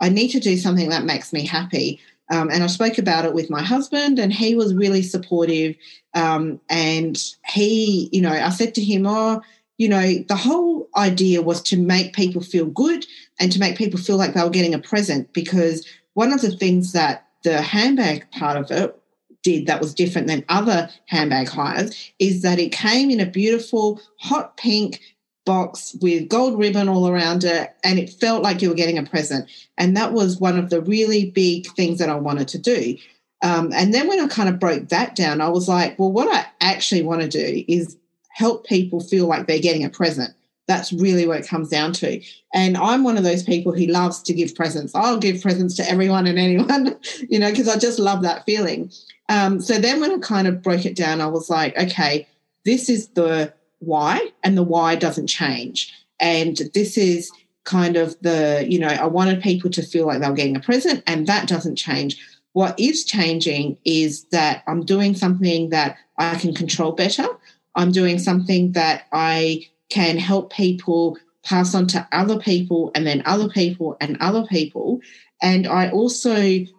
I 0.02 0.10
need 0.10 0.30
to 0.30 0.40
do 0.40 0.58
something 0.58 0.90
that 0.90 1.06
makes 1.06 1.32
me 1.32 1.46
happy. 1.46 2.00
Um, 2.30 2.50
and 2.50 2.64
I 2.64 2.68
spoke 2.68 2.98
about 2.98 3.26
it 3.26 3.34
with 3.34 3.50
my 3.50 3.62
husband, 3.62 4.20
and 4.20 4.34
he 4.34 4.56
was 4.56 4.74
really 4.74 5.02
supportive. 5.02 5.76
Um, 6.14 6.60
and 6.70 7.18
he, 7.48 8.10
you 8.12 8.22
know, 8.22 8.32
I 8.32 8.50
said 8.50 8.76
to 8.76 8.84
him, 8.84 9.06
Oh, 9.08 9.42
you 9.78 9.88
know, 9.88 10.24
the 10.28 10.36
whole 10.36 10.90
idea 10.96 11.42
was 11.42 11.62
to 11.64 11.78
make 11.78 12.14
people 12.14 12.42
feel 12.42 12.66
good 12.66 13.06
and 13.40 13.52
to 13.52 13.60
make 13.60 13.78
people 13.78 14.00
feel 14.00 14.18
like 14.18 14.34
they 14.34 14.44
were 14.44 14.50
getting 14.50 14.74
a 14.74 14.80
present 14.80 15.32
because 15.34 15.88
one 16.14 16.34
of 16.34 16.42
the 16.42 16.52
things 16.52 16.94
that 16.94 17.28
the 17.44 17.62
handbag 17.62 18.30
part 18.32 18.58
of 18.58 18.72
it 18.72 19.00
did 19.44 19.68
that 19.68 19.80
was 19.80 19.94
different 19.94 20.28
than 20.28 20.44
other 20.50 20.90
handbag 21.06 21.48
hires 21.48 22.12
is 22.20 22.42
that 22.42 22.60
it 22.60 22.72
came 22.72 23.12
in 23.12 23.20
a 23.20 23.26
beautiful 23.26 24.02
hot 24.20 24.58
pink 24.58 25.00
box 25.48 25.96
with 26.02 26.28
gold 26.28 26.60
ribbon 26.60 26.90
all 26.90 27.08
around 27.08 27.46
it 27.46 27.74
and 27.84 27.98
it 27.98 28.10
felt 28.10 28.44
like 28.44 28.62
you 28.62 28.70
were 28.70 28.76
getting 28.76 28.98
a 28.98 29.04
present. 29.04 29.50
And 29.78 29.96
that 29.96 30.14
was 30.14 30.40
one 30.40 30.60
of 30.60 30.70
the 30.70 30.82
really 30.82 31.32
big 31.32 31.66
things 31.76 31.98
that 31.98 32.10
i 32.10 32.16
wanted 32.16 32.50
to 32.50 32.60
do. 32.60 32.98
Um, 33.42 33.72
and 33.74 33.94
then 33.94 34.08
when 34.08 34.20
i 34.20 34.28
kind 34.28 34.50
of 34.50 34.60
broke 34.60 34.90
that 34.90 35.16
down 35.16 35.42
i 35.42 35.48
was 35.48 35.68
like 35.70 35.98
well 35.98 36.12
what 36.12 36.28
i 36.34 36.46
actually 36.60 37.04
want 37.04 37.22
to 37.22 37.28
do 37.28 37.64
is 37.68 37.96
help 38.30 38.66
people 38.66 39.00
feel 39.00 39.28
like 39.28 39.48
they're 39.48 39.60
getting 39.60 39.86
a 39.86 39.90
present. 39.90 40.34
That's 40.68 40.92
really 40.92 41.26
what 41.26 41.40
it 41.40 41.48
comes 41.48 41.70
down 41.70 41.94
to. 41.94 42.22
And 42.54 42.76
i'm 42.78 43.04
one 43.04 43.18
of 43.18 43.24
those 43.24 43.44
people 43.44 43.74
who 43.74 43.86
loves 43.86 44.22
to 44.24 44.34
give 44.34 44.54
presents. 44.54 44.94
I'll 44.94 45.20
give 45.20 45.42
presents 45.42 45.76
to 45.78 45.90
everyone 45.90 46.28
and 46.28 46.38
anyone 46.38 47.00
you 47.30 47.40
know 47.40 47.50
because 47.50 47.70
i 47.70 47.78
just 47.78 48.00
love 48.00 48.22
that 48.24 48.46
feeling. 48.46 48.92
Um, 49.30 49.62
so 49.62 49.80
then 49.80 50.02
when 50.02 50.12
i 50.12 50.18
kind 50.18 50.48
of 50.48 50.62
broke 50.62 50.86
it 50.86 50.96
down 50.96 51.22
i 51.22 51.28
was 51.28 51.50
like 51.50 51.78
okay 51.78 52.28
this 52.68 52.90
is 52.90 53.08
the 53.10 53.54
why, 53.80 54.32
and 54.44 54.58
the 54.58 54.64
why 54.64 54.96
doesn't 54.96 55.28
change. 55.28 55.94
And 56.20 56.58
this 56.74 56.98
is 56.98 57.32
kind 57.64 57.98
of 57.98 58.16
the, 58.22 58.66
you 58.68 58.80
know, 58.80 58.88
I 58.88 59.06
wanted 59.06 59.42
people 59.42 59.70
to 59.72 59.82
feel 59.82 60.08
like 60.08 60.22
they 60.22 60.30
were 60.30 60.36
getting 60.36 60.56
a 60.56 60.62
present, 60.62 61.04
and 61.06 61.28
that 61.28 61.48
doesn't 61.48 61.76
change. 61.76 62.18
What 62.54 62.80
is 62.80 63.06
changing 63.06 63.78
is 63.86 64.24
that 64.32 64.64
I'm 64.68 64.84
doing 64.84 65.16
something 65.16 65.70
that 65.70 65.98
I 66.18 66.36
can 66.36 66.54
control 66.54 66.94
better. 66.94 67.28
I'm 67.76 67.92
doing 67.92 68.18
something 68.18 68.72
that 68.72 69.04
I 69.12 69.68
can 69.90 70.18
help 70.18 70.52
people 70.52 71.18
pass 71.44 71.76
on 71.76 71.88
to 71.88 72.08
other 72.12 72.40
people 72.40 72.92
and 72.96 73.06
then 73.06 73.22
other 73.26 73.48
people 73.48 73.96
and 74.02 74.18
other 74.20 74.46
people. 74.48 75.00
And 75.42 75.68
I 75.68 75.90
also 75.92 76.36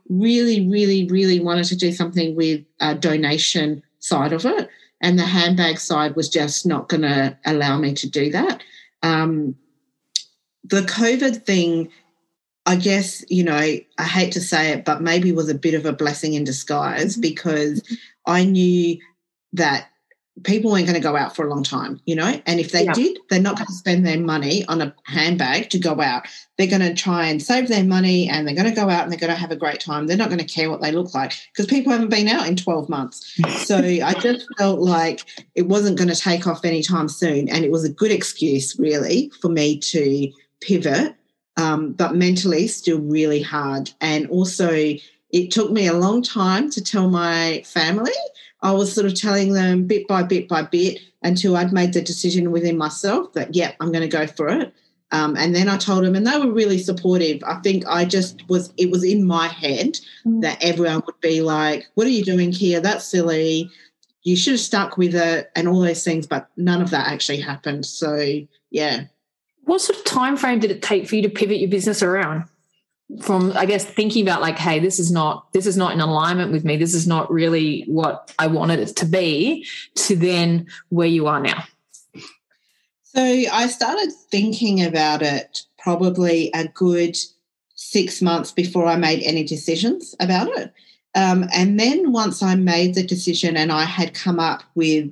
really, 0.09 0.69
really, 0.69 1.07
really 1.07 1.38
wanted 1.38 1.64
to 1.67 1.76
do 1.76 1.93
something 1.93 2.35
with 2.35 2.64
a 2.81 2.95
donation 2.95 3.83
side 4.00 4.33
of 4.33 4.45
it 4.45 4.69
and 5.00 5.19
the 5.19 5.25
handbag 5.25 5.78
side 5.78 6.17
was 6.17 6.28
just 6.28 6.67
not 6.67 6.88
going 6.88 7.02
to 7.02 7.37
allow 7.47 7.78
me 7.78 7.95
to 7.95 8.09
do 8.09 8.31
that. 8.31 8.62
Um, 9.02 9.57
the 10.64 10.83
COVID 10.83 11.45
thing, 11.45 11.90
I 12.67 12.76
guess, 12.76 13.25
you 13.28 13.45
know, 13.45 13.57
I 13.57 13.85
hate 13.99 14.33
to 14.33 14.40
say 14.40 14.73
it, 14.73 14.85
but 14.85 15.00
maybe 15.00 15.33
was 15.33 15.49
a 15.49 15.55
bit 15.55 15.75
of 15.75 15.87
a 15.87 15.93
blessing 15.93 16.35
in 16.35 16.45
disguise 16.45 17.17
because 17.17 17.83
I 18.26 18.45
knew 18.45 18.99
that 19.52 19.88
people 20.45 20.71
weren't 20.71 20.87
going 20.87 21.00
to 21.00 21.00
go 21.00 21.16
out 21.16 21.35
for 21.35 21.47
a 21.47 21.50
long 21.50 21.62
time, 21.62 22.00
you 22.07 22.14
know, 22.14 22.40
and 22.47 22.61
if 22.61 22.73
they 22.73 22.85
yeah. 22.85 22.92
did, 22.92 23.18
they're 23.30 23.40
not 23.40 23.57
going 23.57 23.66
to 23.66 23.73
spend 23.73 24.07
their 24.07 24.18
money 24.18 24.64
on 24.66 24.80
a 24.80 24.95
handbag 25.04 25.71
to 25.71 25.78
go 25.78 26.00
out. 26.00 26.26
They're 26.57 26.66
going 26.66 26.83
to 26.83 26.95
try 26.95 27.26
and 27.26 27.42
save 27.42 27.68
their 27.68 27.85
money 27.85 28.28
and 28.28 28.47
they're 28.47 28.54
going 28.54 28.68
to 28.68 28.75
go 28.75 28.88
out 28.88 29.02
and 29.02 29.12
they're 29.12 29.18
going 29.18 29.33
to 29.33 29.38
have 29.38 29.50
a 29.50 29.57
great 29.57 29.80
time. 29.80 30.07
They're 30.07 30.16
not 30.16 30.28
going 30.28 30.40
to 30.40 30.45
care 30.45 30.71
what 30.71 30.83
they 30.83 30.92
look 30.92 31.14
like 31.14 31.33
because 31.52 31.66
people 31.66 31.92
haven't 31.92 32.11
been 32.11 32.28
out 32.28 32.47
in 32.47 32.57
12 32.57 32.88
months. 32.88 33.38
So 33.68 33.76
I 33.76 34.14
just 34.14 34.47
felt 34.57 34.78
like 34.78 35.25
it 35.54 35.68
wasn't 35.68 35.99
going 35.99 36.09
to 36.09 36.14
take 36.14 36.47
off 36.47 36.64
anytime 36.64 37.09
soon. 37.09 37.49
And 37.49 37.64
it 37.64 37.71
was 37.71 37.85
a 37.85 37.92
good 37.92 38.11
excuse, 38.11 38.78
really, 38.78 39.30
for 39.42 39.50
me 39.50 39.78
to 39.78 40.33
pivot, 40.61 41.14
um, 41.59 41.92
but 41.92 42.14
mentally 42.14 42.66
still 42.66 43.00
really 43.00 43.42
hard. 43.42 43.90
And 44.00 44.26
also, 44.30 44.71
it 45.30 45.50
took 45.50 45.71
me 45.71 45.87
a 45.87 45.92
long 45.92 46.23
time 46.23 46.71
to 46.71 46.83
tell 46.83 47.11
my 47.11 47.62
family 47.66 48.12
I 48.62 48.73
was 48.73 48.93
sort 48.93 49.07
of 49.07 49.15
telling 49.15 49.53
them 49.53 49.87
bit 49.87 50.07
by 50.09 50.23
bit 50.23 50.49
by 50.49 50.62
bit 50.62 51.00
until 51.23 51.57
I'd 51.57 51.73
made 51.73 51.93
the 51.93 52.03
decision 52.03 52.50
within 52.50 52.77
myself 52.77 53.33
that, 53.33 53.55
yep, 53.55 53.77
I'm 53.81 53.93
going 53.93 54.09
to 54.09 54.17
go 54.17 54.27
for 54.27 54.49
it. 54.49 54.73
Um, 55.11 55.37
and 55.37 55.55
then 55.55 55.69
I 55.69 55.79
told 55.79 56.05
them, 56.05 56.15
and 56.15 56.27
they 56.27 56.38
were 56.38 56.53
really 56.53 56.79
supportive. 56.79 57.43
I 57.45 57.61
think 57.61 57.85
I 57.87 58.05
just 58.05 58.47
was, 58.49 58.73
it 58.77 58.91
was 58.91 59.05
in 59.05 59.25
my 59.25 59.49
head 59.49 59.99
mm. 60.27 60.43
that 60.43 60.62
everyone 60.62 61.03
would 61.07 61.21
be 61.21 61.41
like, 61.41 61.87
What 61.95 62.07
are 62.07 62.11
you 62.11 62.25
doing 62.25 62.53
here? 62.53 62.81
That's 62.81 63.07
silly. 63.07 63.71
You 64.23 64.37
should 64.37 64.53
have 64.53 64.61
stuck 64.61 64.99
with 64.99 65.15
it 65.15 65.50
and 65.57 65.67
all 65.67 65.81
those 65.81 66.05
things. 66.05 66.27
But 66.27 66.49
none 66.57 66.83
of 66.83 66.91
that 66.91 67.09
actually 67.09 67.41
happened. 67.41 67.87
So, 67.87 68.23
yeah. 68.71 69.05
What 69.65 69.81
sort 69.81 69.99
of 69.99 70.05
time 70.05 70.37
frame 70.37 70.61
did 70.61 70.71
it 70.71 70.83
take 70.83 71.09
for 71.09 71.17
you 71.17 71.23
to 71.23 71.31
pivot 71.31 71.59
your 71.59 71.71
business 71.71 72.03
around? 72.03 72.45
From 73.23 73.53
i 73.57 73.65
guess 73.65 73.85
thinking 73.85 74.23
about 74.23 74.43
like 74.43 74.59
hey 74.59 74.79
this 74.79 74.99
is 74.99 75.11
not 75.11 75.50
this 75.53 75.67
is 75.67 75.77
not 75.77 75.93
in 75.93 76.00
alignment 76.00 76.53
with 76.53 76.65
me. 76.65 76.77
This 76.77 76.95
is 76.95 77.07
not 77.07 77.31
really 77.31 77.83
what 77.83 78.35
i 78.38 78.47
wanted 78.47 78.81
it 78.81 78.97
to 78.97 79.07
be 79.07 79.67
to 79.95 80.15
then 80.15 80.67
where 80.91 81.09
you 81.09 81.27
are 81.27 81.41
now. 81.41 81.65
So 83.03 83.23
i 83.23 83.67
started 83.67 84.12
thinking 84.31 84.85
about 84.85 85.23
it 85.23 85.62
probably 85.79 86.50
a 86.53 86.69
good 86.69 87.17
six 87.75 88.21
months 88.21 88.53
before 88.53 88.87
i 88.87 88.97
made 88.97 89.23
any 89.23 89.45
decisions 89.45 90.15
about 90.21 90.49
it. 90.59 90.73
Um, 91.15 91.49
and 91.55 91.81
then 91.81 92.12
once 92.12 92.43
i 92.43 92.55
made 92.55 92.95
the 92.95 93.03
decision 93.03 93.57
and 93.57 93.73
i 93.73 93.85
had 93.85 94.12
come 94.12 94.38
up 94.38 94.62
with 94.75 95.11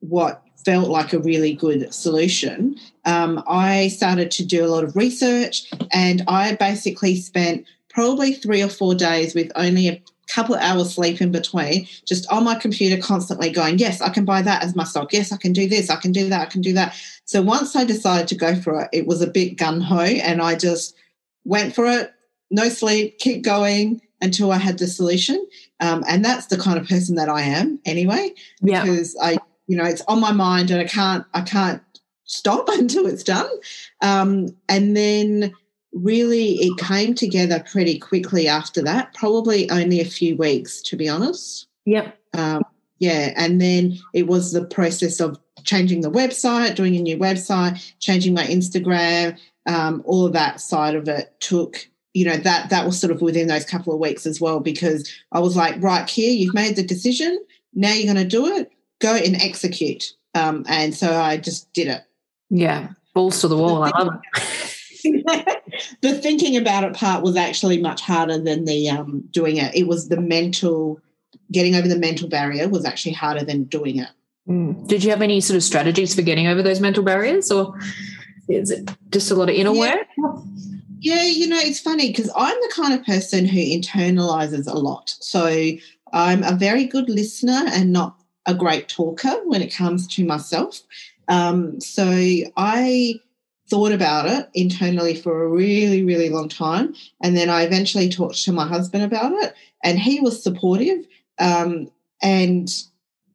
what 0.00 0.42
felt 0.68 0.90
like 0.90 1.14
a 1.14 1.18
really 1.18 1.54
good 1.54 1.94
solution, 1.94 2.76
um, 3.06 3.42
I 3.48 3.88
started 3.88 4.30
to 4.32 4.44
do 4.44 4.66
a 4.66 4.68
lot 4.68 4.84
of 4.84 4.94
research 4.94 5.72
and 5.94 6.22
I 6.28 6.56
basically 6.56 7.16
spent 7.16 7.64
probably 7.88 8.34
three 8.34 8.60
or 8.60 8.68
four 8.68 8.94
days 8.94 9.34
with 9.34 9.50
only 9.56 9.88
a 9.88 10.02
couple 10.26 10.54
of 10.54 10.60
hours 10.60 10.94
sleep 10.94 11.22
in 11.22 11.32
between, 11.32 11.88
just 12.04 12.30
on 12.30 12.44
my 12.44 12.54
computer 12.54 13.00
constantly 13.00 13.48
going, 13.48 13.78
Yes, 13.78 14.02
I 14.02 14.10
can 14.10 14.26
buy 14.26 14.42
that 14.42 14.62
as 14.62 14.76
my 14.76 14.84
stock. 14.84 15.10
Yes, 15.10 15.32
I 15.32 15.38
can 15.38 15.54
do 15.54 15.66
this. 15.66 15.88
I 15.88 15.96
can 15.96 16.12
do 16.12 16.28
that. 16.28 16.42
I 16.42 16.50
can 16.50 16.60
do 16.60 16.74
that. 16.74 16.94
So 17.24 17.40
once 17.40 17.74
I 17.74 17.84
decided 17.84 18.28
to 18.28 18.34
go 18.34 18.54
for 18.54 18.82
it, 18.82 18.90
it 18.92 19.06
was 19.06 19.22
a 19.22 19.26
bit 19.26 19.56
gun 19.56 19.80
ho 19.80 20.00
and 20.00 20.42
I 20.42 20.54
just 20.54 20.94
went 21.46 21.74
for 21.74 21.86
it, 21.86 22.12
no 22.50 22.68
sleep, 22.68 23.18
keep 23.20 23.42
going 23.42 24.02
until 24.20 24.52
I 24.52 24.58
had 24.58 24.76
the 24.76 24.86
solution. 24.86 25.46
Um, 25.80 26.04
and 26.06 26.22
that's 26.22 26.48
the 26.48 26.58
kind 26.58 26.78
of 26.78 26.86
person 26.86 27.14
that 27.14 27.30
I 27.30 27.40
am 27.40 27.78
anyway, 27.86 28.34
because 28.62 29.16
yeah. 29.18 29.28
I 29.28 29.38
you 29.68 29.76
know 29.76 29.84
it's 29.84 30.02
on 30.08 30.20
my 30.20 30.32
mind 30.32 30.70
and 30.70 30.80
i 30.80 30.84
can't 30.84 31.24
i 31.34 31.40
can't 31.40 31.82
stop 32.28 32.68
until 32.72 33.06
it's 33.06 33.24
done. 33.24 33.50
Um, 34.00 34.54
and 34.68 34.96
then 34.96 35.52
really 35.92 36.52
it 36.56 36.78
came 36.78 37.14
together 37.14 37.64
pretty 37.72 37.98
quickly 37.98 38.46
after 38.46 38.82
that 38.82 39.14
probably 39.14 39.68
only 39.70 40.00
a 40.00 40.04
few 40.04 40.36
weeks 40.36 40.80
to 40.82 40.96
be 40.96 41.08
honest. 41.08 41.66
Yep. 41.86 42.16
Um, 42.34 42.62
yeah 42.98 43.32
and 43.36 43.60
then 43.60 43.98
it 44.12 44.26
was 44.26 44.52
the 44.52 44.64
process 44.64 45.18
of 45.18 45.40
changing 45.64 46.02
the 46.02 46.10
website 46.10 46.74
doing 46.74 46.94
a 46.94 47.00
new 47.00 47.16
website 47.16 47.94
changing 48.00 48.34
my 48.34 48.44
instagram 48.44 49.36
um, 49.66 50.02
all 50.04 50.26
of 50.26 50.34
that 50.34 50.60
side 50.60 50.94
of 50.94 51.08
it 51.08 51.34
took 51.40 51.88
you 52.12 52.24
know 52.24 52.36
that 52.36 52.68
that 52.68 52.84
was 52.84 53.00
sort 53.00 53.10
of 53.10 53.22
within 53.22 53.48
those 53.48 53.64
couple 53.64 53.94
of 53.94 53.98
weeks 53.98 54.26
as 54.26 54.40
well 54.40 54.60
because 54.60 55.10
i 55.32 55.40
was 55.40 55.56
like 55.56 55.74
right 55.82 56.08
here 56.10 56.30
you've 56.30 56.54
made 56.54 56.76
the 56.76 56.82
decision. 56.82 57.42
Now 57.74 57.92
you're 57.92 58.12
going 58.12 58.28
to 58.28 58.36
do 58.36 58.46
it 58.46 58.70
go 59.00 59.14
and 59.14 59.36
execute. 59.36 60.12
Um, 60.34 60.64
and 60.68 60.94
so 60.94 61.14
I 61.14 61.36
just 61.36 61.72
did 61.72 61.88
it. 61.88 62.02
Yeah, 62.50 62.88
balls 63.14 63.40
to 63.40 63.48
the 63.48 63.56
wall. 63.56 63.80
The 63.80 63.92
I 63.94 63.98
love 63.98 64.14
it. 64.14 64.64
the 66.02 66.18
thinking 66.18 66.56
about 66.56 66.84
it 66.84 66.94
part 66.94 67.22
was 67.22 67.36
actually 67.36 67.80
much 67.80 68.00
harder 68.00 68.38
than 68.38 68.64
the 68.64 68.88
um, 68.90 69.24
doing 69.30 69.56
it. 69.56 69.74
It 69.74 69.86
was 69.86 70.08
the 70.08 70.20
mental, 70.20 71.00
getting 71.52 71.74
over 71.74 71.88
the 71.88 71.98
mental 71.98 72.28
barrier 72.28 72.68
was 72.68 72.84
actually 72.84 73.12
harder 73.12 73.44
than 73.44 73.64
doing 73.64 73.98
it. 73.98 74.08
Mm. 74.48 74.86
Did 74.88 75.04
you 75.04 75.10
have 75.10 75.22
any 75.22 75.40
sort 75.40 75.56
of 75.56 75.62
strategies 75.62 76.14
for 76.14 76.22
getting 76.22 76.46
over 76.46 76.62
those 76.62 76.80
mental 76.80 77.02
barriers, 77.02 77.50
or 77.50 77.78
is 78.48 78.70
it 78.70 78.90
just 79.10 79.30
a 79.30 79.34
lot 79.34 79.50
of 79.50 79.54
inner 79.54 79.72
yeah. 79.72 79.96
work? 79.96 80.38
Yeah, 81.00 81.22
you 81.22 81.46
know, 81.46 81.58
it's 81.58 81.80
funny 81.80 82.08
because 82.08 82.30
I'm 82.34 82.56
the 82.60 82.72
kind 82.74 82.94
of 82.94 83.04
person 83.04 83.46
who 83.46 83.58
internalizes 83.58 84.66
a 84.66 84.76
lot. 84.76 85.14
So 85.20 85.72
I'm 86.12 86.42
a 86.42 86.52
very 86.52 86.84
good 86.84 87.08
listener 87.08 87.62
and 87.68 87.92
not 87.92 88.17
a 88.48 88.54
great 88.54 88.88
talker 88.88 89.34
when 89.44 89.62
it 89.62 89.72
comes 89.72 90.08
to 90.08 90.24
myself. 90.24 90.80
Um, 91.28 91.80
so 91.80 92.04
I 92.56 93.20
thought 93.68 93.92
about 93.92 94.26
it 94.26 94.48
internally 94.54 95.14
for 95.14 95.42
a 95.42 95.48
really, 95.48 96.02
really 96.02 96.30
long 96.30 96.48
time. 96.48 96.94
And 97.22 97.36
then 97.36 97.50
I 97.50 97.62
eventually 97.62 98.08
talked 98.08 98.42
to 98.44 98.52
my 98.52 98.66
husband 98.66 99.04
about 99.04 99.32
it, 99.32 99.54
and 99.84 99.98
he 99.98 100.18
was 100.20 100.42
supportive. 100.42 101.06
Um, 101.38 101.90
and 102.22 102.68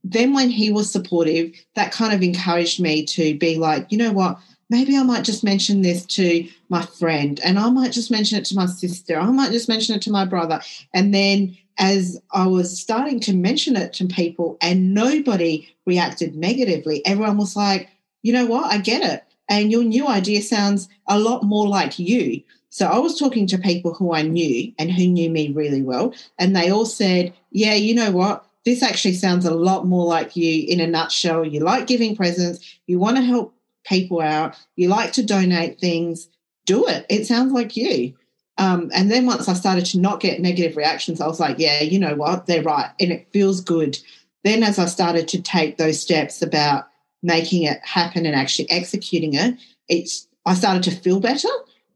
then 0.04 0.34
when 0.34 0.50
he 0.50 0.72
was 0.72 0.92
supportive, 0.92 1.54
that 1.76 1.94
kind 1.94 2.14
of 2.14 2.24
encouraged 2.24 2.82
me 2.82 3.06
to 3.06 3.38
be 3.38 3.58
like, 3.58 3.92
you 3.92 3.98
know 3.98 4.12
what? 4.12 4.40
Maybe 4.70 4.98
I 4.98 5.04
might 5.04 5.24
just 5.24 5.44
mention 5.44 5.84
this 5.84 6.04
to 6.18 6.48
my 6.70 6.82
friend, 6.82 7.40
and 7.44 7.60
I 7.60 7.70
might 7.70 7.92
just 7.92 8.10
mention 8.10 8.40
it 8.40 8.46
to 8.46 8.56
my 8.56 8.66
sister. 8.66 9.20
I 9.20 9.30
might 9.30 9.52
just 9.52 9.70
mention 9.70 9.96
it 9.96 10.02
to 10.04 10.12
my 10.12 10.26
brother. 10.26 10.62
And 10.96 11.14
then 11.14 11.56
as 11.78 12.22
I 12.32 12.48
was 12.48 12.80
starting 12.80 13.20
to 13.22 13.34
mention 13.34 13.76
it 13.76 13.94
to 13.94 14.06
people 14.06 14.58
and 14.62 14.94
nobody 14.94 15.68
reacted 15.86 16.36
negatively, 16.36 17.06
everyone 17.06 17.38
was 17.38 17.56
like, 17.56 17.90
you 18.22 18.34
know 18.34 18.46
what, 18.46 18.72
I 18.72 18.78
get 18.78 19.04
it. 19.04 19.24
And 19.50 19.72
your 19.72 19.84
new 19.84 20.08
idea 20.08 20.42
sounds 20.42 20.88
a 21.08 21.20
lot 21.20 21.44
more 21.44 21.68
like 21.68 22.00
you. 22.00 22.42
So 22.70 22.88
I 22.88 22.98
was 22.98 23.20
talking 23.20 23.46
to 23.48 23.58
people 23.58 23.94
who 23.94 24.14
I 24.14 24.24
knew 24.24 24.74
and 24.80 24.92
who 24.92 25.08
knew 25.08 25.30
me 25.30 25.52
really 25.52 25.84
well. 25.84 26.14
And 26.40 26.56
they 26.56 26.72
all 26.72 26.86
said, 26.86 27.34
yeah, 27.52 27.76
you 27.76 27.94
know 27.94 28.12
what? 28.12 28.46
This 28.66 28.82
actually 28.82 29.14
sounds 29.14 29.46
a 29.46 29.54
lot 29.54 29.86
more 29.86 30.06
like 30.06 30.36
you 30.36 30.66
in 30.68 30.80
a 30.80 30.88
nutshell. 30.88 31.46
You 31.46 31.60
like 31.60 31.86
giving 31.86 32.16
presents, 32.16 32.80
you 32.88 32.98
want 32.98 33.18
to 33.18 33.24
help 33.24 33.54
people 33.86 34.22
out, 34.22 34.56
you 34.76 34.88
like 34.88 35.12
to 35.14 35.24
donate 35.24 35.80
things. 35.80 36.30
Do 36.66 36.88
it. 36.88 37.06
It 37.10 37.28
sounds 37.28 37.52
like 37.52 37.76
you. 37.76 38.16
Um, 38.58 38.92
and 38.94 39.10
then 39.10 39.26
once 39.26 39.50
I 39.50 39.54
started 39.54 39.86
to 39.88 40.00
not 40.00 40.20
get 40.20 40.40
negative 40.40 40.78
reactions, 40.78 41.20
I 41.20 41.28
was 41.28 41.40
like, 41.40 41.58
yeah, 41.58 41.82
you 41.82 42.00
know 42.00 42.16
what? 42.16 42.46
They're 42.46 42.64
right. 42.64 42.92
And 43.00 43.12
it 43.12 43.28
feels 43.32 43.62
good. 43.62 43.98
Then 44.44 44.64
as 44.64 44.78
I 44.78 44.86
started 44.86 45.28
to 45.30 45.42
take 45.42 45.78
those 45.78 46.00
steps 46.00 46.42
about 46.42 46.88
making 47.24 47.64
it 47.64 47.80
happen 47.84 48.26
and 48.26 48.36
actually 48.36 48.70
executing 48.70 49.34
it, 49.34 49.58
it's 49.88 50.28
I 50.46 50.54
started 50.54 50.84
to 50.84 50.92
feel 50.92 51.20
better. 51.20 51.50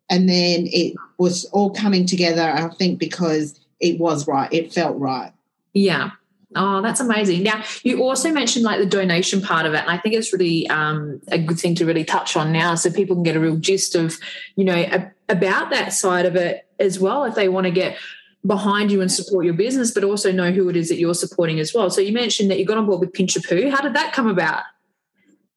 And 0.09 0.29
then 0.29 0.67
it 0.67 0.95
was 1.17 1.45
all 1.45 1.71
coming 1.71 2.05
together, 2.05 2.41
I 2.41 2.69
think, 2.75 2.97
because 2.97 3.59
it 3.79 3.99
was 3.99 4.27
right. 4.27 4.51
It 4.51 4.73
felt 4.73 4.97
right. 4.97 5.33
Yeah. 5.73 6.11
Oh, 6.55 6.81
that's 6.81 7.01
amazing. 7.01 7.43
Now, 7.43 7.63
you 7.83 8.01
also 8.01 8.31
mentioned 8.31 8.63
like 8.63 8.79
the 8.79 8.85
donation 8.85 9.41
part 9.41 9.65
of 9.65 9.73
it. 9.73 9.81
And 9.81 9.91
I 9.91 9.97
think 9.97 10.15
it's 10.15 10.31
really 10.31 10.67
um, 10.69 11.21
a 11.27 11.37
good 11.37 11.59
thing 11.59 11.75
to 11.75 11.85
really 11.85 12.05
touch 12.05 12.37
on 12.37 12.53
now 12.53 12.75
so 12.75 12.89
people 12.89 13.17
can 13.17 13.23
get 13.23 13.35
a 13.35 13.39
real 13.39 13.57
gist 13.57 13.95
of, 13.95 14.17
you 14.55 14.63
know, 14.63 14.75
a, 14.75 15.11
about 15.29 15.69
that 15.72 15.93
side 15.93 16.25
of 16.25 16.36
it 16.36 16.67
as 16.79 17.00
well 17.00 17.24
if 17.25 17.36
they 17.36 17.50
want 17.50 17.65
to 17.65 17.72
get 17.72 17.98
behind 18.46 18.91
you 18.91 19.01
and 19.01 19.12
support 19.12 19.46
your 19.46 19.53
business, 19.53 19.91
but 19.91 20.03
also 20.03 20.31
know 20.31 20.51
who 20.51 20.69
it 20.69 20.75
is 20.75 20.89
that 20.89 20.98
you're 20.98 21.13
supporting 21.13 21.60
as 21.60 21.74
well. 21.74 21.89
So 21.89 22.01
you 22.01 22.13
mentioned 22.13 22.50
that 22.50 22.60
you 22.60 22.65
got 22.65 22.77
on 22.77 22.86
board 22.86 23.01
with 23.01 23.13
Pinch 23.13 23.38
Poo. 23.48 23.69
How 23.69 23.81
did 23.81 23.93
that 23.96 24.13
come 24.13 24.27
about? 24.27 24.63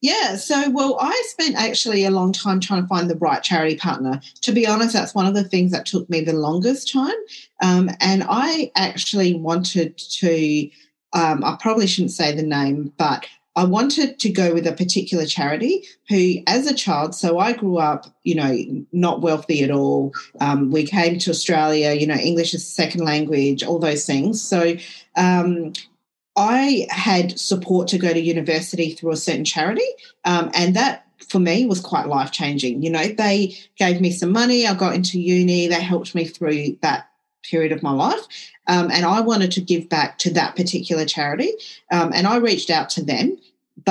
Yeah, 0.03 0.37
so 0.37 0.71
well, 0.71 0.97
I 0.99 1.23
spent 1.27 1.57
actually 1.57 2.07
a 2.07 2.11
long 2.11 2.33
time 2.33 2.59
trying 2.59 2.83
to 2.83 2.89
find 2.89 3.11
the 3.11 3.17
right 3.17 3.43
charity 3.43 3.77
partner. 3.77 4.21
To 4.41 4.53
be 4.53 4.67
honest, 4.67 4.95
that's 4.95 5.15
one 5.15 5.27
of 5.27 5.35
the 5.35 5.45
things 5.45 5.73
that 5.73 5.85
took 5.85 6.09
me 6.09 6.23
the 6.23 6.33
longest 6.33 6.91
time. 6.91 7.15
Um, 7.63 7.91
and 8.01 8.25
I 8.27 8.73
actually 8.77 9.35
wanted 9.35 9.99
to, 9.99 10.71
um, 11.13 11.45
I 11.45 11.59
probably 11.61 11.87
shouldn't 11.87 12.13
say 12.13 12.35
the 12.35 12.43
name, 12.43 12.95
but 12.97 13.27
I 13.61 13.65
wanted 13.65 14.19
to 14.21 14.31
go 14.31 14.55
with 14.55 14.67
a 14.67 14.73
particular 14.73 15.27
charity 15.27 15.87
who, 16.09 16.37
as 16.47 16.67
a 16.67 16.73
child, 16.73 17.15
so 17.15 17.39
I 17.39 17.53
grew 17.53 17.77
up, 17.77 18.07
you 18.23 18.35
know, 18.35 18.57
not 18.91 19.21
wealthy 19.21 19.63
at 19.63 19.71
all. 19.71 20.15
Um, 20.41 20.71
we 20.71 20.85
came 20.85 21.19
to 21.19 21.31
Australia, 21.31 21.93
you 21.93 22.07
know, 22.07 22.15
English 22.15 22.55
is 22.55 22.67
second 22.67 23.05
language, 23.05 23.63
all 23.63 23.79
those 23.79 24.07
things. 24.07 24.41
So 24.41 24.77
um, 25.15 25.75
I 26.39 26.87
had 26.89 27.39
support 27.39 27.87
to 27.89 27.99
go 27.99 28.11
to 28.11 28.19
university 28.19 28.93
through 28.93 29.13
a 29.13 29.17
certain 29.19 29.45
charity, 29.45 29.91
um, 30.25 30.51
and 30.55 30.75
that 30.77 31.07
for 31.29 31.39
me 31.39 31.67
was 31.67 31.81
quite 31.83 32.09
life 32.09 32.33
changing. 32.33 32.83
You 32.83 32.89
know, 32.89 33.09
they 33.09 33.59
gave 33.77 34.01
me 34.01 34.11
some 34.11 34.33
money. 34.33 34.67
I 34.67 34.73
got 34.73 34.95
into 34.95 35.21
uni. 35.21 35.67
They 35.67 35.83
helped 35.83 36.15
me 36.15 36.25
through 36.25 36.79
that 36.81 37.11
period 37.43 37.73
of 37.73 37.83
my 37.83 37.93
life. 37.93 38.23
Um, 38.69 38.91
and 38.91 39.05
I 39.05 39.21
wanted 39.21 39.53
to 39.53 39.61
give 39.61 39.89
back 39.89 40.19
to 40.19 40.33
that 40.35 40.57
particular 40.57 41.05
charity. 41.05 41.53
Um, 41.93 42.13
and 42.15 42.27
I 42.27 42.37
reached 42.37 42.71
out 42.71 42.89
to 42.91 43.05
them. 43.05 43.37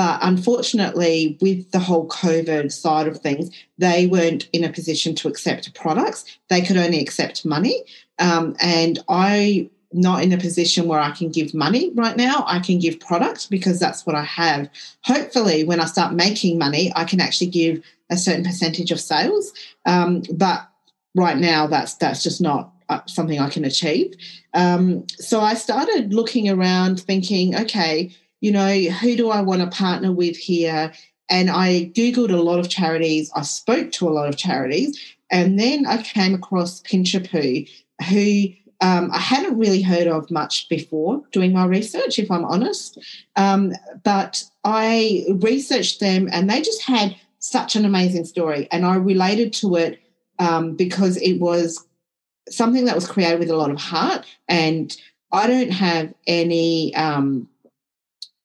But 0.00 0.20
unfortunately, 0.22 1.36
with 1.42 1.72
the 1.72 1.78
whole 1.78 2.08
COVID 2.08 2.72
side 2.72 3.06
of 3.06 3.18
things, 3.18 3.50
they 3.76 4.06
weren't 4.06 4.48
in 4.50 4.64
a 4.64 4.72
position 4.72 5.14
to 5.16 5.28
accept 5.28 5.74
products. 5.74 6.24
They 6.48 6.62
could 6.62 6.78
only 6.78 7.00
accept 7.00 7.44
money. 7.44 7.84
Um, 8.18 8.56
and 8.62 8.98
I 9.10 9.68
not 9.92 10.22
in 10.22 10.32
a 10.32 10.38
position 10.38 10.88
where 10.88 11.00
I 11.00 11.10
can 11.10 11.28
give 11.28 11.52
money 11.52 11.92
right 11.94 12.16
now. 12.16 12.44
I 12.46 12.60
can 12.60 12.78
give 12.78 12.98
product 12.98 13.50
because 13.50 13.78
that's 13.78 14.06
what 14.06 14.16
I 14.16 14.22
have. 14.22 14.70
Hopefully, 15.04 15.64
when 15.64 15.80
I 15.80 15.84
start 15.84 16.14
making 16.14 16.56
money, 16.56 16.90
I 16.96 17.04
can 17.04 17.20
actually 17.20 17.50
give 17.50 17.84
a 18.08 18.16
certain 18.16 18.44
percentage 18.44 18.90
of 18.90 19.00
sales. 19.00 19.52
Um, 19.84 20.22
but 20.32 20.66
right 21.14 21.36
now, 21.36 21.66
that's 21.66 21.92
that's 21.96 22.22
just 22.22 22.40
not 22.40 22.72
uh, 22.88 23.00
something 23.04 23.38
I 23.38 23.50
can 23.50 23.66
achieve. 23.66 24.14
Um, 24.54 25.06
so 25.18 25.42
I 25.42 25.52
started 25.52 26.14
looking 26.14 26.48
around, 26.48 27.02
thinking, 27.02 27.54
okay, 27.54 28.16
you 28.40 28.52
know, 28.52 28.74
who 28.74 29.16
do 29.16 29.30
I 29.30 29.40
want 29.40 29.60
to 29.60 29.76
partner 29.76 30.12
with 30.12 30.36
here? 30.36 30.92
And 31.28 31.50
I 31.50 31.92
Googled 31.94 32.32
a 32.32 32.36
lot 32.36 32.58
of 32.58 32.68
charities. 32.68 33.30
I 33.34 33.42
spoke 33.42 33.92
to 33.92 34.08
a 34.08 34.10
lot 34.10 34.28
of 34.28 34.36
charities. 34.36 34.98
And 35.30 35.58
then 35.58 35.86
I 35.86 36.02
came 36.02 36.34
across 36.34 36.80
Pinchapoo, 36.82 37.68
who 38.08 38.46
um, 38.80 39.10
I 39.12 39.18
hadn't 39.18 39.58
really 39.58 39.82
heard 39.82 40.06
of 40.06 40.30
much 40.30 40.68
before 40.68 41.22
doing 41.32 41.52
my 41.52 41.66
research, 41.66 42.18
if 42.18 42.30
I'm 42.30 42.44
honest. 42.44 42.98
Um, 43.36 43.72
but 44.02 44.42
I 44.64 45.24
researched 45.28 46.00
them 46.00 46.28
and 46.32 46.48
they 46.48 46.62
just 46.62 46.82
had 46.82 47.14
such 47.38 47.76
an 47.76 47.84
amazing 47.84 48.24
story. 48.24 48.68
And 48.72 48.84
I 48.84 48.96
related 48.96 49.52
to 49.54 49.76
it 49.76 50.00
um, 50.38 50.74
because 50.74 51.16
it 51.18 51.34
was 51.34 51.86
something 52.48 52.86
that 52.86 52.94
was 52.94 53.06
created 53.06 53.38
with 53.38 53.50
a 53.50 53.56
lot 53.56 53.70
of 53.70 53.78
heart. 53.78 54.26
And 54.48 54.96
I 55.30 55.46
don't 55.46 55.70
have 55.70 56.12
any 56.26 56.94
um, 56.96 57.48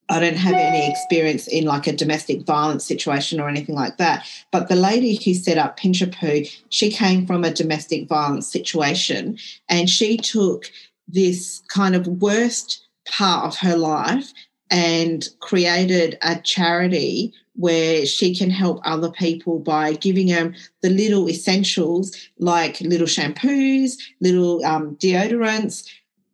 I 0.08 0.20
don't 0.20 0.36
have 0.36 0.54
any 0.54 0.88
experience 0.88 1.48
in 1.48 1.64
like 1.64 1.86
a 1.86 1.92
domestic 1.92 2.42
violence 2.46 2.84
situation 2.84 3.40
or 3.40 3.48
anything 3.48 3.74
like 3.74 3.96
that. 3.96 4.26
But 4.52 4.68
the 4.68 4.76
lady 4.76 5.16
who 5.16 5.34
set 5.34 5.58
up 5.58 5.78
Pinchapoo, 5.78 6.48
she 6.68 6.90
came 6.90 7.26
from 7.26 7.42
a 7.44 7.52
domestic 7.52 8.08
violence 8.08 8.46
situation 8.46 9.38
and 9.68 9.90
she 9.90 10.16
took 10.16 10.70
this 11.08 11.62
kind 11.68 11.96
of 11.96 12.06
worst 12.06 12.86
part 13.08 13.46
of 13.46 13.58
her 13.58 13.76
life 13.76 14.32
and 14.70 15.28
created 15.40 16.18
a 16.22 16.36
charity 16.40 17.32
where 17.54 18.04
she 18.04 18.34
can 18.34 18.50
help 18.50 18.80
other 18.84 19.10
people 19.10 19.58
by 19.58 19.94
giving 19.94 20.28
them 20.28 20.54
the 20.82 20.90
little 20.90 21.28
essentials 21.28 22.14
like 22.38 22.80
little 22.80 23.06
shampoos, 23.06 23.94
little 24.20 24.64
um, 24.64 24.94
deodorants, 24.96 25.88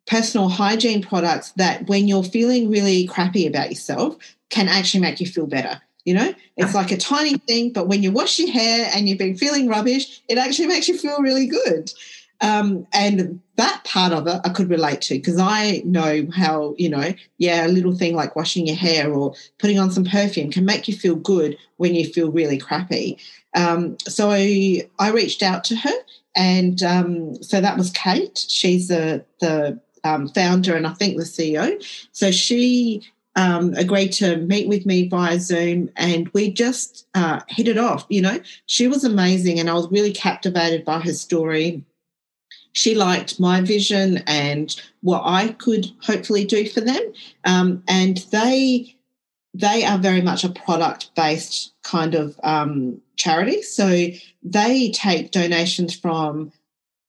personal 0.07 0.49
hygiene 0.49 1.03
products 1.03 1.53
that 1.53 1.87
when 1.89 2.09
you're 2.09 2.25
feeling 2.25 2.71
really 2.71 3.07
crappy 3.07 3.47
about 3.47 3.71
yourself 3.71 4.17
can 4.51 4.69
actually 4.69 5.01
make 5.01 5.21
you 5.21 5.27
feel 5.27 5.47
better. 5.47 5.81
You 6.05 6.15
know, 6.15 6.35
it's 6.57 6.75
like 6.75 6.91
a 6.91 6.97
tiny 6.97 7.39
thing, 7.39 7.73
but 7.73 7.87
when 7.87 8.03
you 8.03 8.11
wash 8.11 8.41
your 8.41 8.51
hair 8.51 8.91
and 8.93 9.09
you've 9.09 9.19
been 9.19 9.37
feeling 9.37 9.69
rubbish, 9.69 10.21
it 10.29 10.37
actually 10.37 10.67
makes 10.67 10.89
you 10.89 10.99
feel 10.99 11.19
really 11.19 11.47
good. 11.47 11.93
Um, 12.41 12.89
and 12.93 13.41
that 13.55 13.85
part 13.85 14.13
of 14.13 14.27
it 14.27 14.41
I 14.45 14.49
could 14.49 14.69
relate 14.69 15.01
to 15.03 15.15
because 15.15 15.39
I 15.39 15.81
know 15.85 16.27
how, 16.35 16.75
you 16.77 16.89
know, 16.89 17.13
yeah, 17.39 17.65
a 17.65 17.69
little 17.69 17.95
thing 17.95 18.17
like 18.17 18.35
washing 18.35 18.67
your 18.67 18.75
hair 18.75 19.13
or 19.15 19.35
putting 19.59 19.79
on 19.79 19.93
some 19.93 20.05
perfume 20.05 20.51
can 20.51 20.65
make 20.65 20.89
you 20.89 20.95
feel 20.95 21.15
good 21.15 21.57
when 21.77 21.95
you 21.95 22.05
feel 22.05 22.33
really 22.33 22.59
crappy. 22.59 23.17
Um, 23.55 23.97
so 24.01 24.33
I, 24.33 24.89
I 24.99 25.13
reached 25.13 25.43
out 25.43 25.63
to 25.65 25.77
her, 25.77 25.95
and 26.35 26.83
um, 26.83 27.41
so 27.43 27.61
that 27.61 27.79
was 27.79 27.91
Kate. 27.91 28.45
She's 28.49 28.89
the, 28.89 29.25
the 29.41 29.79
um, 30.05 30.29
founder 30.29 30.77
and 30.77 30.87
I 30.87 30.93
think 30.93 31.17
the 31.17 31.25
CEO. 31.25 31.83
So 32.13 32.31
she 32.31 33.03
um, 33.37 33.75
agreed 33.75 34.13
to 34.13 34.37
meet 34.37 34.69
with 34.69 34.85
me 34.85 35.09
via 35.09 35.39
Zoom, 35.39 35.91
and 35.97 36.29
we 36.35 36.51
just 36.51 37.07
uh, 37.15 37.41
hit 37.49 37.69
it 37.69 37.79
off. 37.79 38.05
You 38.09 38.23
know, 38.23 38.41
she 38.67 38.89
was 38.89 39.05
amazing, 39.05 39.59
and 39.59 39.71
I 39.71 39.75
was 39.75 39.91
really 39.91 40.13
captivated 40.13 40.85
by 40.85 41.01
her 41.01 41.15
story. 41.15 41.83
She 42.75 42.95
liked 42.95 43.39
my 43.39 43.61
vision 43.61 44.23
and 44.27 44.75
what 45.03 45.23
I 45.25 45.49
could 45.49 45.91
hopefully 46.03 46.45
do 46.45 46.69
for 46.69 46.81
them, 46.81 47.13
um, 47.45 47.83
and 47.89 48.19
they 48.31 48.97
they 49.55 49.85
are 49.85 49.99
very 49.99 50.23
much 50.23 50.45
a 50.45 50.51
product 50.51 51.15
based 51.15 51.75
kind 51.83 52.15
of 52.15 52.39
um, 52.43 53.01
charity. 53.17 53.63
So 53.63 54.09
they 54.43 54.91
take 54.91 55.31
donations 55.31 55.95
from 55.95 56.53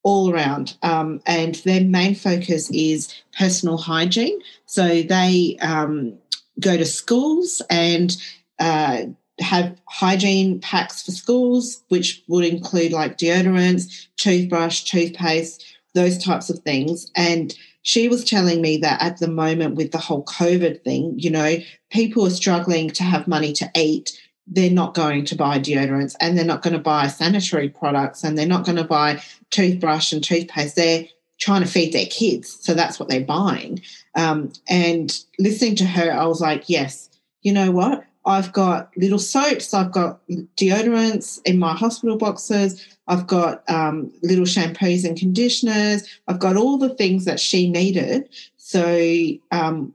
all 0.03 0.31
around. 0.31 0.77
Um, 0.83 1.21
and 1.25 1.55
their 1.55 1.83
main 1.83 2.15
focus 2.15 2.69
is 2.71 3.13
personal 3.37 3.77
hygiene. 3.77 4.39
So 4.65 5.01
they 5.01 5.57
um, 5.61 6.17
go 6.59 6.77
to 6.77 6.85
schools 6.85 7.61
and 7.69 8.15
uh, 8.59 9.03
have 9.39 9.77
hygiene 9.85 10.59
packs 10.59 11.03
for 11.03 11.11
schools, 11.11 11.83
which 11.87 12.23
would 12.27 12.45
include 12.45 12.91
like 12.91 13.17
deodorants, 13.17 14.07
toothbrush, 14.17 14.83
toothpaste, 14.83 15.65
those 15.93 16.23
types 16.23 16.49
of 16.49 16.59
things. 16.59 17.11
And 17.15 17.55
she 17.81 18.07
was 18.07 18.23
telling 18.23 18.61
me 18.61 18.77
that 18.77 19.01
at 19.01 19.17
the 19.17 19.27
moment, 19.27 19.75
with 19.75 19.91
the 19.91 19.97
whole 19.97 20.23
COVID 20.25 20.83
thing, 20.83 21.15
you 21.17 21.29
know, 21.29 21.57
people 21.91 22.25
are 22.25 22.31
struggling 22.31 22.89
to 22.91 23.03
have 23.03 23.27
money 23.27 23.53
to 23.53 23.69
eat 23.75 24.19
they're 24.47 24.71
not 24.71 24.93
going 24.93 25.25
to 25.25 25.35
buy 25.35 25.59
deodorants 25.59 26.15
and 26.19 26.37
they're 26.37 26.45
not 26.45 26.61
going 26.61 26.73
to 26.73 26.79
buy 26.79 27.07
sanitary 27.07 27.69
products 27.69 28.23
and 28.23 28.37
they're 28.37 28.45
not 28.45 28.65
going 28.65 28.75
to 28.75 28.83
buy 28.83 29.21
toothbrush 29.51 30.11
and 30.11 30.23
toothpaste. 30.23 30.75
They're 30.75 31.05
trying 31.39 31.61
to 31.61 31.67
feed 31.67 31.93
their 31.93 32.05
kids. 32.05 32.57
So 32.61 32.73
that's 32.73 32.99
what 32.99 33.09
they're 33.09 33.21
buying. 33.21 33.81
Um, 34.15 34.51
and 34.67 35.17
listening 35.39 35.75
to 35.77 35.85
her, 35.85 36.11
I 36.11 36.25
was 36.25 36.41
like, 36.41 36.69
yes, 36.69 37.09
you 37.41 37.53
know 37.53 37.71
what? 37.71 38.05
I've 38.25 38.53
got 38.53 38.95
little 38.95 39.19
soaps, 39.19 39.73
I've 39.73 39.91
got 39.91 40.21
deodorants 40.55 41.41
in 41.43 41.59
my 41.59 41.73
hospital 41.73 42.17
boxes, 42.17 42.97
I've 43.07 43.27
got 43.27 43.69
um, 43.69 44.13
little 44.21 44.45
shampoos 44.45 45.03
and 45.03 45.17
conditioners, 45.17 46.07
I've 46.29 46.39
got 46.39 46.55
all 46.55 46.77
the 46.77 46.95
things 46.95 47.25
that 47.25 47.41
she 47.41 47.69
needed. 47.69 48.29
So, 48.55 49.27
um, 49.51 49.93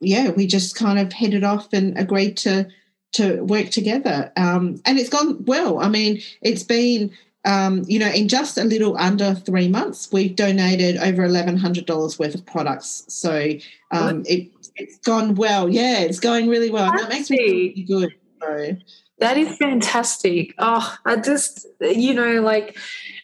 yeah, 0.00 0.30
we 0.30 0.46
just 0.46 0.74
kind 0.74 0.98
of 0.98 1.12
headed 1.12 1.44
off 1.44 1.70
and 1.74 1.98
agreed 1.98 2.38
to 2.38 2.66
to 3.12 3.42
work 3.42 3.70
together. 3.70 4.32
Um, 4.36 4.80
and 4.84 4.98
it's 4.98 5.08
gone 5.08 5.44
well. 5.44 5.80
I 5.80 5.88
mean, 5.88 6.20
it's 6.42 6.62
been, 6.62 7.10
um, 7.44 7.84
you 7.86 7.98
know, 7.98 8.10
in 8.10 8.28
just 8.28 8.58
a 8.58 8.64
little 8.64 8.96
under 8.98 9.34
three 9.34 9.68
months, 9.68 10.10
we've 10.12 10.36
donated 10.36 10.96
over 10.98 11.26
$1,100 11.28 12.18
worth 12.18 12.34
of 12.34 12.46
products. 12.46 13.04
So 13.08 13.52
um, 13.90 14.24
it, 14.26 14.50
it's 14.74 14.98
gone 14.98 15.34
well. 15.34 15.68
Yeah, 15.68 16.00
it's 16.00 16.20
going 16.20 16.48
really 16.48 16.70
well. 16.70 16.90
That 16.92 17.08
makes 17.08 17.30
me 17.30 17.38
really 17.38 17.82
good. 17.82 18.14
So. 18.42 18.76
That 19.18 19.38
is 19.38 19.56
fantastic. 19.56 20.54
Oh, 20.58 20.94
I 21.06 21.16
just, 21.16 21.66
you 21.80 22.12
know, 22.12 22.42
like, 22.42 22.76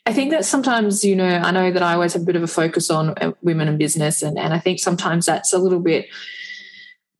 I 0.06 0.12
think 0.14 0.30
that 0.30 0.46
sometimes, 0.46 1.04
you 1.04 1.14
know, 1.14 1.26
I 1.26 1.50
know 1.50 1.70
that 1.70 1.82
I 1.82 1.94
always 1.94 2.14
have 2.14 2.22
a 2.22 2.24
bit 2.24 2.36
of 2.36 2.42
a 2.42 2.46
focus 2.46 2.90
on 2.90 3.10
uh, 3.10 3.32
women 3.42 3.68
in 3.68 3.76
business, 3.76 4.22
and, 4.22 4.38
and 4.38 4.54
I 4.54 4.58
think 4.58 4.78
sometimes 4.78 5.26
that's 5.26 5.52
a 5.52 5.58
little 5.58 5.80
bit, 5.80 6.06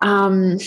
um, 0.01 0.59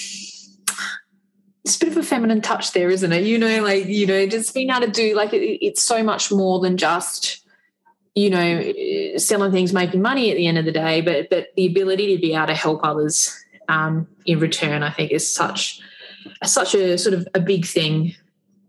it's 1.65 1.77
a 1.77 1.79
bit 1.79 1.89
of 1.89 1.97
a 1.97 2.03
feminine 2.03 2.41
touch 2.41 2.73
there, 2.73 2.91
isn't 2.91 3.11
it? 3.11 3.23
You 3.23 3.39
know, 3.39 3.63
like, 3.63 3.87
you 3.87 4.05
know, 4.05 4.27
just 4.27 4.53
being 4.53 4.69
able 4.69 4.81
to 4.81 4.91
do 4.91 5.15
like 5.15 5.33
it, 5.33 5.41
it's 5.65 5.81
so 5.81 6.03
much 6.03 6.31
more 6.31 6.59
than 6.59 6.77
just, 6.77 7.43
you 8.13 8.29
know, 8.29 9.17
selling 9.17 9.51
things, 9.51 9.73
making 9.73 10.03
money 10.03 10.29
at 10.29 10.37
the 10.37 10.45
end 10.45 10.59
of 10.59 10.65
the 10.65 10.71
day, 10.71 11.01
but 11.01 11.27
but 11.31 11.47
the 11.55 11.65
ability 11.65 12.15
to 12.15 12.21
be 12.21 12.35
able 12.35 12.45
to 12.45 12.53
help 12.53 12.81
others 12.83 13.35
um, 13.67 14.07
in 14.27 14.39
return, 14.39 14.83
I 14.83 14.91
think, 14.91 15.11
is 15.11 15.27
such 15.27 15.81
such 16.43 16.75
a 16.75 16.99
sort 16.99 17.15
of 17.15 17.27
a 17.33 17.39
big 17.39 17.65
thing 17.65 18.13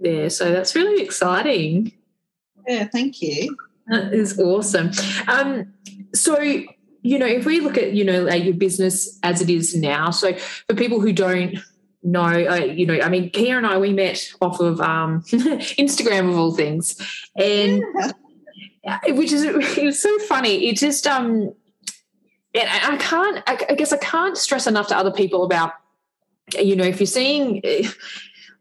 there. 0.01 0.31
So 0.31 0.51
that's 0.51 0.75
really 0.75 1.03
exciting. 1.03 1.93
Yeah, 2.67 2.87
thank 2.87 3.21
you. 3.21 3.59
That 3.89 4.15
is 4.15 4.41
awesome. 4.41 4.91
Um, 5.29 5.75
so 6.15 6.41
you 6.41 7.19
know, 7.19 7.27
if 7.27 7.45
we 7.45 7.61
look 7.61 7.77
at 7.77 7.93
you 7.93 8.05
know 8.05 8.23
like 8.23 8.43
your 8.43 8.55
business 8.55 9.19
as 9.23 9.43
it 9.43 9.51
is 9.51 9.77
now, 9.77 10.11
so 10.11 10.33
for 10.33 10.75
people 10.75 10.99
who 10.99 11.13
don't 11.13 11.59
no, 12.07 12.23
I, 12.23 12.65
you 12.65 12.87
know, 12.87 13.01
I 13.01 13.09
mean, 13.09 13.31
Kia 13.31 13.57
and 13.57 13.67
I, 13.67 13.79
we 13.79 13.93
met 13.93 14.33
off 14.41 14.61
of 14.61 14.81
um, 14.81 15.23
Instagram 15.27 16.29
of 16.31 16.39
all 16.39 16.55
things, 16.55 16.97
and 17.37 17.83
yeah. 18.85 19.01
which 19.09 19.33
is 19.33 19.43
it 19.79 19.85
was 19.85 20.01
so 20.01 20.17
funny. 20.21 20.69
It 20.69 20.77
just 20.77 21.09
um, 21.09 21.53
and 22.55 22.69
I 22.69 22.97
can't, 22.99 23.43
I, 23.49 23.75
guess, 23.75 23.93
I 23.93 23.97
can't 23.97 24.39
stress 24.39 24.69
enough 24.69 24.87
to 24.89 24.97
other 24.97 25.11
people 25.11 25.43
about, 25.45 25.73
you 26.57 26.77
know, 26.77 26.85
if 26.85 27.01
you're 27.01 27.07
seeing. 27.07 27.63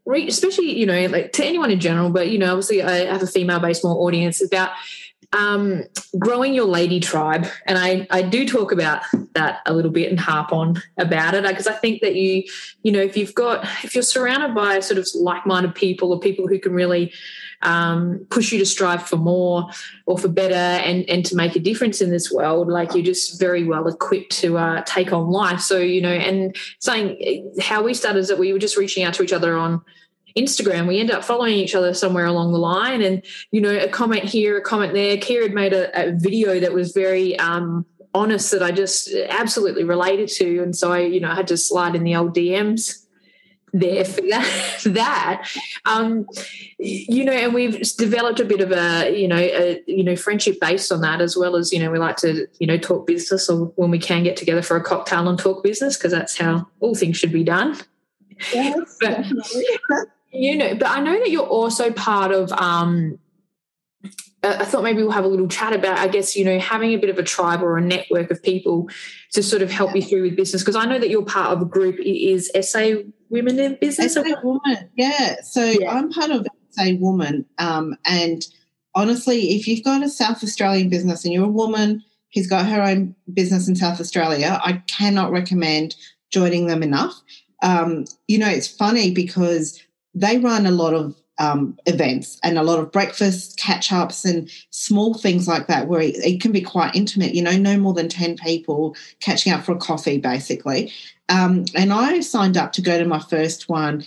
Especially, 0.08 0.78
you 0.78 0.86
know, 0.86 1.08
like 1.08 1.34
to 1.34 1.44
anyone 1.44 1.72
in 1.72 1.80
general, 1.80 2.12
but 2.12 2.30
you 2.30 2.38
know, 2.38 2.52
obviously, 2.52 2.84
I 2.84 3.06
have 3.12 3.24
a 3.24 3.28
female-based 3.28 3.84
more 3.84 3.96
audience 4.06 4.40
about 4.40 4.70
um, 5.34 5.84
growing 6.18 6.54
your 6.54 6.66
lady 6.66 7.00
tribe, 7.00 7.48
and 7.66 7.78
I 7.78 8.08
I 8.10 8.22
do 8.22 8.48
talk 8.48 8.72
about 8.72 9.04
that 9.34 9.62
a 9.66 9.74
little 9.74 9.92
bit 9.92 10.10
and 10.10 10.20
harp 10.20 10.52
on 10.54 10.82
about 10.98 11.34
it 11.34 11.44
because 11.44 11.68
I 11.68 11.74
think 11.74 12.02
that 12.02 12.16
you 12.16 12.44
you 12.84 12.92
know 12.92 13.02
if 13.02 13.18
you've 13.18 13.36
got 13.36 13.64
if 13.84 13.94
you're 13.94 14.04
surrounded 14.04 14.56
by 14.56 14.80
sort 14.80 14.98
of 14.98 15.08
like-minded 15.16 15.76
people 15.76 16.12
or 16.12 16.20
people 16.20 16.48
who 16.48 16.60
can 16.60 16.74
really 16.74 17.14
um, 17.62 18.26
push 18.30 18.52
you 18.52 18.60
to 18.60 18.66
strive 18.66 19.08
for 19.08 19.18
more 19.18 19.70
or 20.06 20.18
for 20.18 20.28
better 20.28 20.54
and 20.54 21.10
and 21.10 21.26
to 21.26 21.36
make 21.36 21.56
a 21.56 21.60
difference 21.60 22.02
in 22.02 22.10
this 22.10 22.32
world 22.32 22.68
like 22.68 22.94
you're 22.94 23.04
just 23.04 23.40
very 23.40 23.64
well 23.64 23.88
equipped 23.88 24.32
to 24.40 24.58
uh, 24.58 24.82
take 24.84 25.12
on 25.12 25.30
life. 25.30 25.60
So 25.60 25.78
you 25.80 26.02
know 26.02 26.14
and 26.14 26.56
saying 26.80 27.54
how 27.62 27.84
we 27.84 27.94
started 27.94 28.20
is 28.20 28.28
that 28.28 28.40
we 28.40 28.54
were 28.54 28.60
just 28.60 28.78
reaching 28.78 29.04
out 29.04 29.14
to 29.16 29.24
each 29.24 29.34
other 29.34 29.58
on 29.58 29.82
Instagram, 30.36 30.88
we 30.88 31.00
end 31.00 31.12
up 31.12 31.24
following 31.24 31.54
each 31.54 31.76
other 31.76 31.94
somewhere 31.94 32.26
along 32.26 32.52
the 32.52 32.60
line. 32.60 33.02
And, 33.02 33.24
you 33.52 33.62
know, 33.62 33.76
a 33.76 33.88
comment 33.88 34.24
here, 34.24 34.58
a 34.58 34.62
comment 34.62 34.94
there. 34.94 35.18
Kira 35.18 35.44
had 35.44 35.54
made 35.54 35.74
a, 35.74 36.10
a 36.10 36.12
video 36.12 36.60
that 36.60 36.74
was 36.74 36.92
very 36.92 37.38
um, 37.40 37.86
honest 38.14 38.52
that 38.52 38.62
I 38.62 38.72
just 38.72 39.14
absolutely 39.30 39.84
related 39.84 40.30
to. 40.30 40.62
And 40.62 40.76
so 40.76 40.92
I, 40.92 41.00
you 41.00 41.20
know, 41.20 41.30
I 41.30 41.36
had 41.36 41.48
to 41.48 41.58
slide 41.58 41.96
in 41.96 42.04
the 42.04 42.16
old 42.16 42.36
DMs 42.36 43.06
there 43.72 44.04
for 44.06 44.22
that. 44.30 44.82
that. 44.86 45.48
Um, 45.86 46.28
you 46.80 47.24
know, 47.24 47.34
and 47.34 47.54
we've 47.54 47.80
developed 47.98 48.40
a 48.40 48.46
bit 48.46 48.62
of 48.62 48.72
a, 48.72 49.18
you 49.18 49.28
know, 49.28 49.38
a, 49.38 49.82
you 49.88 50.04
know, 50.04 50.16
friendship 50.16 50.60
based 50.60 50.92
on 50.92 51.02
that, 51.02 51.22
as 51.22 51.38
well 51.38 51.56
as 51.56 51.72
you 51.72 51.80
know, 51.80 51.92
we 51.92 52.00
like 52.00 52.18
to, 52.18 52.48
you 52.60 52.68
know, 52.68 52.78
talk 52.78 53.06
business, 53.06 53.50
or 53.50 53.68
when 53.76 53.92
we 53.92 54.00
can 54.00 54.24
get 54.24 54.38
together 54.38 54.62
for 54.62 54.78
a 54.78 54.84
cocktail 54.84 55.28
and 55.28 55.38
talk 55.38 55.64
business, 55.64 55.98
because 55.98 56.12
that's 56.12 56.38
how 56.38 56.68
all 56.80 56.96
things 56.96 57.18
should 57.18 57.32
be 57.32 57.44
done. 57.44 57.78
Yes, 58.54 58.98
but, 59.00 59.26
you 60.36 60.56
know, 60.56 60.76
but 60.76 60.90
I 60.90 61.02
know 61.02 61.18
that 61.18 61.30
you're 61.30 61.48
also 61.48 61.92
part 61.92 62.32
of. 62.32 62.52
Um, 62.52 63.20
I 64.44 64.64
thought 64.64 64.84
maybe 64.84 65.02
we'll 65.02 65.12
have 65.12 65.24
a 65.24 65.28
little 65.28 65.48
chat 65.48 65.74
about, 65.74 65.98
I 65.98 66.08
guess, 66.08 66.36
you 66.36 66.46
know, 66.46 66.60
having 66.60 66.94
a 66.94 66.98
bit 66.98 67.10
of 67.10 67.18
a 67.18 67.24
tribe 67.24 67.64
or 67.64 67.78
a 67.78 67.82
network 67.82 68.30
of 68.30 68.44
people 68.44 68.90
to 69.32 69.42
sort 69.42 69.64
of 69.64 69.72
help 69.72 69.96
you 69.96 70.04
through 70.04 70.22
with 70.22 70.36
business. 70.36 70.62
Because 70.62 70.76
I 70.76 70.86
know 70.86 71.00
that 71.00 71.10
you're 71.10 71.26
part 71.26 71.52
of 71.52 71.62
a 71.62 71.66
group 71.66 71.98
is 72.00 72.52
SA 72.62 72.98
Women 73.30 73.58
in 73.58 73.78
Business. 73.82 74.14
SA 74.14 74.24
Woman, 74.44 74.90
yeah. 74.96 75.38
So 75.42 75.64
yeah. 75.64 75.92
I'm 75.92 76.12
part 76.12 76.30
of 76.30 76.46
SA 76.72 76.92
Woman, 77.00 77.46
um, 77.58 77.96
and 78.06 78.46
honestly, 78.94 79.56
if 79.56 79.68
you've 79.68 79.84
got 79.84 80.04
a 80.04 80.10
South 80.10 80.44
Australian 80.44 80.90
business 80.90 81.26
and 81.26 81.34
you're 81.34 81.46
a 81.46 81.50
woman 81.50 82.04
who's 82.34 82.48
got 82.48 82.66
her 82.66 82.82
own 82.82 83.16
business 83.34 83.68
in 83.68 83.76
South 83.76 84.00
Australia, 84.00 84.60
I 84.64 84.84
cannot 84.88 85.32
recommend 85.32 85.96
joining 86.32 86.68
them 86.68 86.84
enough. 86.84 87.20
Um, 87.62 88.06
you 88.28 88.38
know, 88.38 88.50
it's 88.50 88.68
funny 88.68 89.12
because 89.12 89.82
they 90.16 90.38
run 90.38 90.66
a 90.66 90.72
lot 90.72 90.94
of 90.94 91.16
um, 91.38 91.78
events 91.86 92.40
and 92.44 92.58
a 92.58 92.64
lot 92.64 92.80
of 92.80 92.92
breakfasts, 92.92 93.56
catch 93.56 93.92
ups, 93.92 94.24
and 94.24 94.50
small 94.70 95.14
things 95.14 95.48
like 95.48 95.68
that 95.68 95.88
where 95.88 96.02
it, 96.02 96.16
it, 96.18 96.42
can 96.42 96.52
be 96.52 96.62
quite 96.62 96.96
intimate, 96.96 97.36
you 97.36 97.42
know, 97.42 97.58
no 97.58 97.78
more 97.78 97.94
than 97.94 98.08
10 98.08 98.38
people 98.38 98.96
catching 99.20 99.52
up 99.52 99.64
for 99.64 99.74
a 99.74 99.78
coffee, 99.78 100.18
basically. 100.18 100.92
Um, 101.28 101.66
and 101.76 101.92
I 101.92 102.22
signed 102.22 102.56
up 102.56 102.72
to 102.74 102.82
go 102.82 102.98
to 102.98 103.06
my 103.06 103.20
first 103.20 103.68
one 103.68 104.06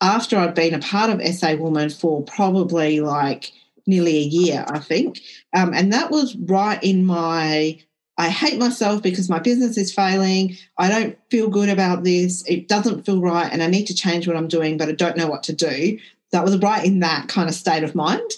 after 0.00 0.38
I'd 0.38 0.54
been 0.54 0.74
a 0.74 0.78
part 0.78 1.10
of 1.10 1.22
SA 1.34 1.56
Woman 1.56 1.90
for 1.90 2.22
probably 2.22 3.00
like 3.00 3.52
nearly 3.86 4.16
a 4.16 4.22
year, 4.22 4.64
I 4.68 4.78
think. 4.78 5.20
Um, 5.54 5.74
and 5.74 5.92
that 5.92 6.10
was 6.10 6.36
right 6.36 6.82
in 6.82 7.04
my 7.04 7.78
I 8.18 8.28
hate 8.28 8.58
myself 8.58 9.00
because 9.00 9.30
my 9.30 9.38
business 9.38 9.78
is 9.78 9.94
failing. 9.94 10.56
I 10.76 10.88
don't 10.88 11.18
feel 11.30 11.48
good 11.48 11.68
about 11.68 12.02
this. 12.02 12.44
It 12.48 12.66
doesn't 12.66 13.06
feel 13.06 13.20
right. 13.20 13.50
And 13.50 13.62
I 13.62 13.68
need 13.68 13.86
to 13.86 13.94
change 13.94 14.26
what 14.26 14.36
I'm 14.36 14.48
doing, 14.48 14.76
but 14.76 14.88
I 14.88 14.92
don't 14.92 15.16
know 15.16 15.28
what 15.28 15.44
to 15.44 15.52
do. 15.52 15.98
That 16.32 16.44
was 16.44 16.58
right 16.58 16.84
in 16.84 16.98
that 16.98 17.28
kind 17.28 17.48
of 17.48 17.54
state 17.54 17.84
of 17.84 17.94
mind. 17.94 18.28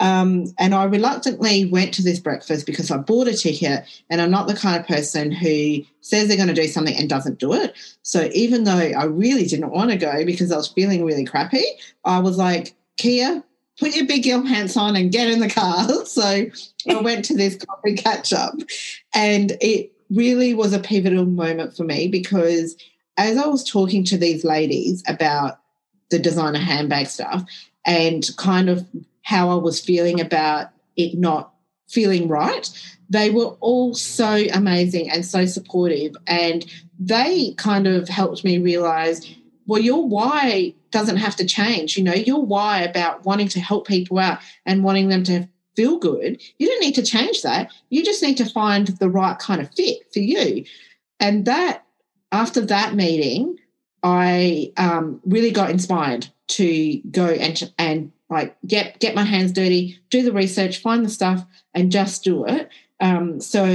Um, 0.00 0.46
and 0.58 0.74
I 0.74 0.84
reluctantly 0.84 1.66
went 1.66 1.94
to 1.94 2.02
this 2.02 2.20
breakfast 2.20 2.66
because 2.66 2.90
I 2.90 2.98
bought 2.98 3.28
a 3.28 3.36
ticket 3.36 3.84
and 4.10 4.20
I'm 4.20 4.30
not 4.30 4.48
the 4.48 4.54
kind 4.54 4.78
of 4.78 4.86
person 4.86 5.32
who 5.32 5.82
says 6.00 6.28
they're 6.28 6.36
going 6.36 6.48
to 6.48 6.54
do 6.54 6.68
something 6.68 6.96
and 6.96 7.08
doesn't 7.08 7.38
do 7.38 7.52
it. 7.52 7.76
So 8.02 8.28
even 8.32 8.64
though 8.64 8.76
I 8.76 9.04
really 9.04 9.46
didn't 9.46 9.70
want 9.70 9.90
to 9.90 9.96
go 9.96 10.24
because 10.24 10.52
I 10.52 10.56
was 10.56 10.68
feeling 10.68 11.04
really 11.04 11.24
crappy, 11.24 11.64
I 12.04 12.20
was 12.20 12.36
like, 12.36 12.74
Kia, 12.96 13.42
put 13.78 13.94
your 13.94 14.06
big 14.06 14.24
girl 14.24 14.42
pants 14.42 14.76
on 14.76 14.96
and 14.96 15.12
get 15.12 15.28
in 15.28 15.40
the 15.40 15.48
car. 15.48 15.86
So 16.08 16.46
I 16.88 17.00
went 17.00 17.24
to 17.26 17.36
this 17.36 17.56
coffee 17.56 17.94
catch 17.94 18.32
up. 18.32 18.54
And 19.14 19.56
it 19.60 19.92
really 20.10 20.54
was 20.54 20.72
a 20.72 20.78
pivotal 20.78 21.26
moment 21.26 21.76
for 21.76 21.84
me 21.84 22.08
because 22.08 22.76
as 23.16 23.36
I 23.36 23.46
was 23.46 23.68
talking 23.68 24.04
to 24.04 24.18
these 24.18 24.44
ladies 24.44 25.02
about 25.06 25.60
the 26.10 26.18
designer 26.18 26.58
handbag 26.58 27.06
stuff 27.06 27.44
and 27.86 28.28
kind 28.36 28.68
of 28.68 28.86
how 29.22 29.50
I 29.50 29.56
was 29.56 29.80
feeling 29.80 30.20
about 30.20 30.70
it 30.96 31.18
not 31.18 31.52
feeling 31.88 32.26
right, 32.26 32.70
they 33.10 33.30
were 33.30 33.56
all 33.60 33.94
so 33.94 34.44
amazing 34.52 35.10
and 35.10 35.24
so 35.24 35.46
supportive. 35.46 36.16
And 36.26 36.64
they 36.98 37.52
kind 37.56 37.86
of 37.86 38.08
helped 38.08 38.44
me 38.44 38.58
realize 38.58 39.26
well, 39.68 39.80
your 39.80 40.08
why 40.08 40.74
doesn't 40.90 41.18
have 41.18 41.36
to 41.36 41.46
change. 41.46 41.96
You 41.96 42.02
know, 42.02 42.14
your 42.14 42.42
why 42.42 42.80
about 42.80 43.24
wanting 43.24 43.48
to 43.48 43.60
help 43.60 43.86
people 43.86 44.18
out 44.18 44.40
and 44.64 44.82
wanting 44.82 45.08
them 45.08 45.22
to 45.24 45.46
feel 45.76 45.98
good, 45.98 46.42
you 46.58 46.66
don't 46.66 46.80
need 46.80 46.94
to 46.94 47.02
change 47.02 47.42
that. 47.42 47.70
You 47.90 48.02
just 48.02 48.22
need 48.22 48.38
to 48.38 48.46
find 48.46 48.88
the 48.88 49.10
right 49.10 49.38
kind 49.38 49.60
of 49.60 49.72
fit 49.74 49.98
for 50.12 50.20
you. 50.20 50.64
And 51.20 51.44
that, 51.44 51.84
after 52.32 52.62
that 52.62 52.94
meeting, 52.94 53.58
I 54.02 54.72
um, 54.78 55.20
really 55.24 55.50
got 55.50 55.70
inspired 55.70 56.26
to 56.48 56.98
go 57.10 57.26
and 57.26 57.70
and 57.78 58.10
like 58.30 58.56
get 58.66 58.98
get 59.00 59.14
my 59.14 59.24
hands 59.24 59.52
dirty, 59.52 59.98
do 60.08 60.22
the 60.22 60.32
research, 60.32 60.80
find 60.80 61.04
the 61.04 61.10
stuff, 61.10 61.44
and 61.74 61.92
just 61.92 62.24
do 62.24 62.46
it. 62.46 62.70
Um, 63.00 63.40
so 63.40 63.66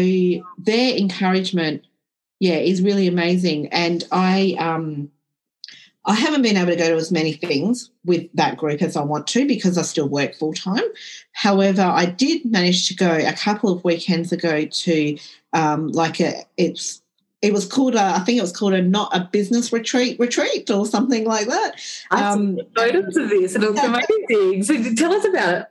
their 0.58 0.98
encouragement, 0.98 1.86
yeah, 2.40 2.56
is 2.56 2.82
really 2.82 3.08
amazing. 3.08 3.68
And 3.68 4.04
I 4.12 4.56
um, 4.60 5.12
I 6.06 6.16
haven't 6.16 6.42
been 6.42 6.58
able 6.58 6.72
to 6.72 6.76
go 6.76 6.90
to 6.90 6.96
as 6.96 7.12
many 7.12 7.34
things 7.34 7.90
with 8.04 8.28
that 8.34 8.58
group 8.58 8.82
as 8.82 8.98
I 8.98 9.04
want 9.04 9.26
to 9.28 9.48
because 9.48 9.78
I 9.78 9.84
still 9.84 10.08
work 10.10 10.36
full 10.36 10.54
time. 10.54 10.84
However, 11.32 11.82
I 11.82 12.06
did 12.06 12.44
manage 12.46 12.88
to 12.90 12.96
go 12.96 13.10
a 13.10 13.34
couple 13.34 13.72
of 13.72 13.84
weekends 13.84 14.32
ago 14.32 14.66
to 14.66 15.18
um, 15.54 15.88
like 15.90 16.20
a 16.20 16.44
it's 16.58 17.02
it 17.42 17.54
was 17.54 17.66
called 17.66 17.96
a 17.96 18.02
I 18.02 18.20
think 18.20 18.38
it 18.38 18.42
was 18.42 18.56
called 18.56 18.74
a 18.74 18.82
not 18.82 19.16
a 19.16 19.30
business 19.32 19.72
retreat 19.72 20.20
retreat 20.20 20.70
or 20.70 20.86
something 20.86 21.26
like 21.26 21.48
that. 21.48 21.80
I 22.12 22.32
um, 22.32 22.60
photos 22.76 23.16
of 23.16 23.30
this 23.30 23.56
and 23.56 23.64
amazing. 23.64 24.64
So 24.64 24.96
tell 24.96 25.14
us 25.14 25.26
about 25.26 25.54
it. 25.56 25.68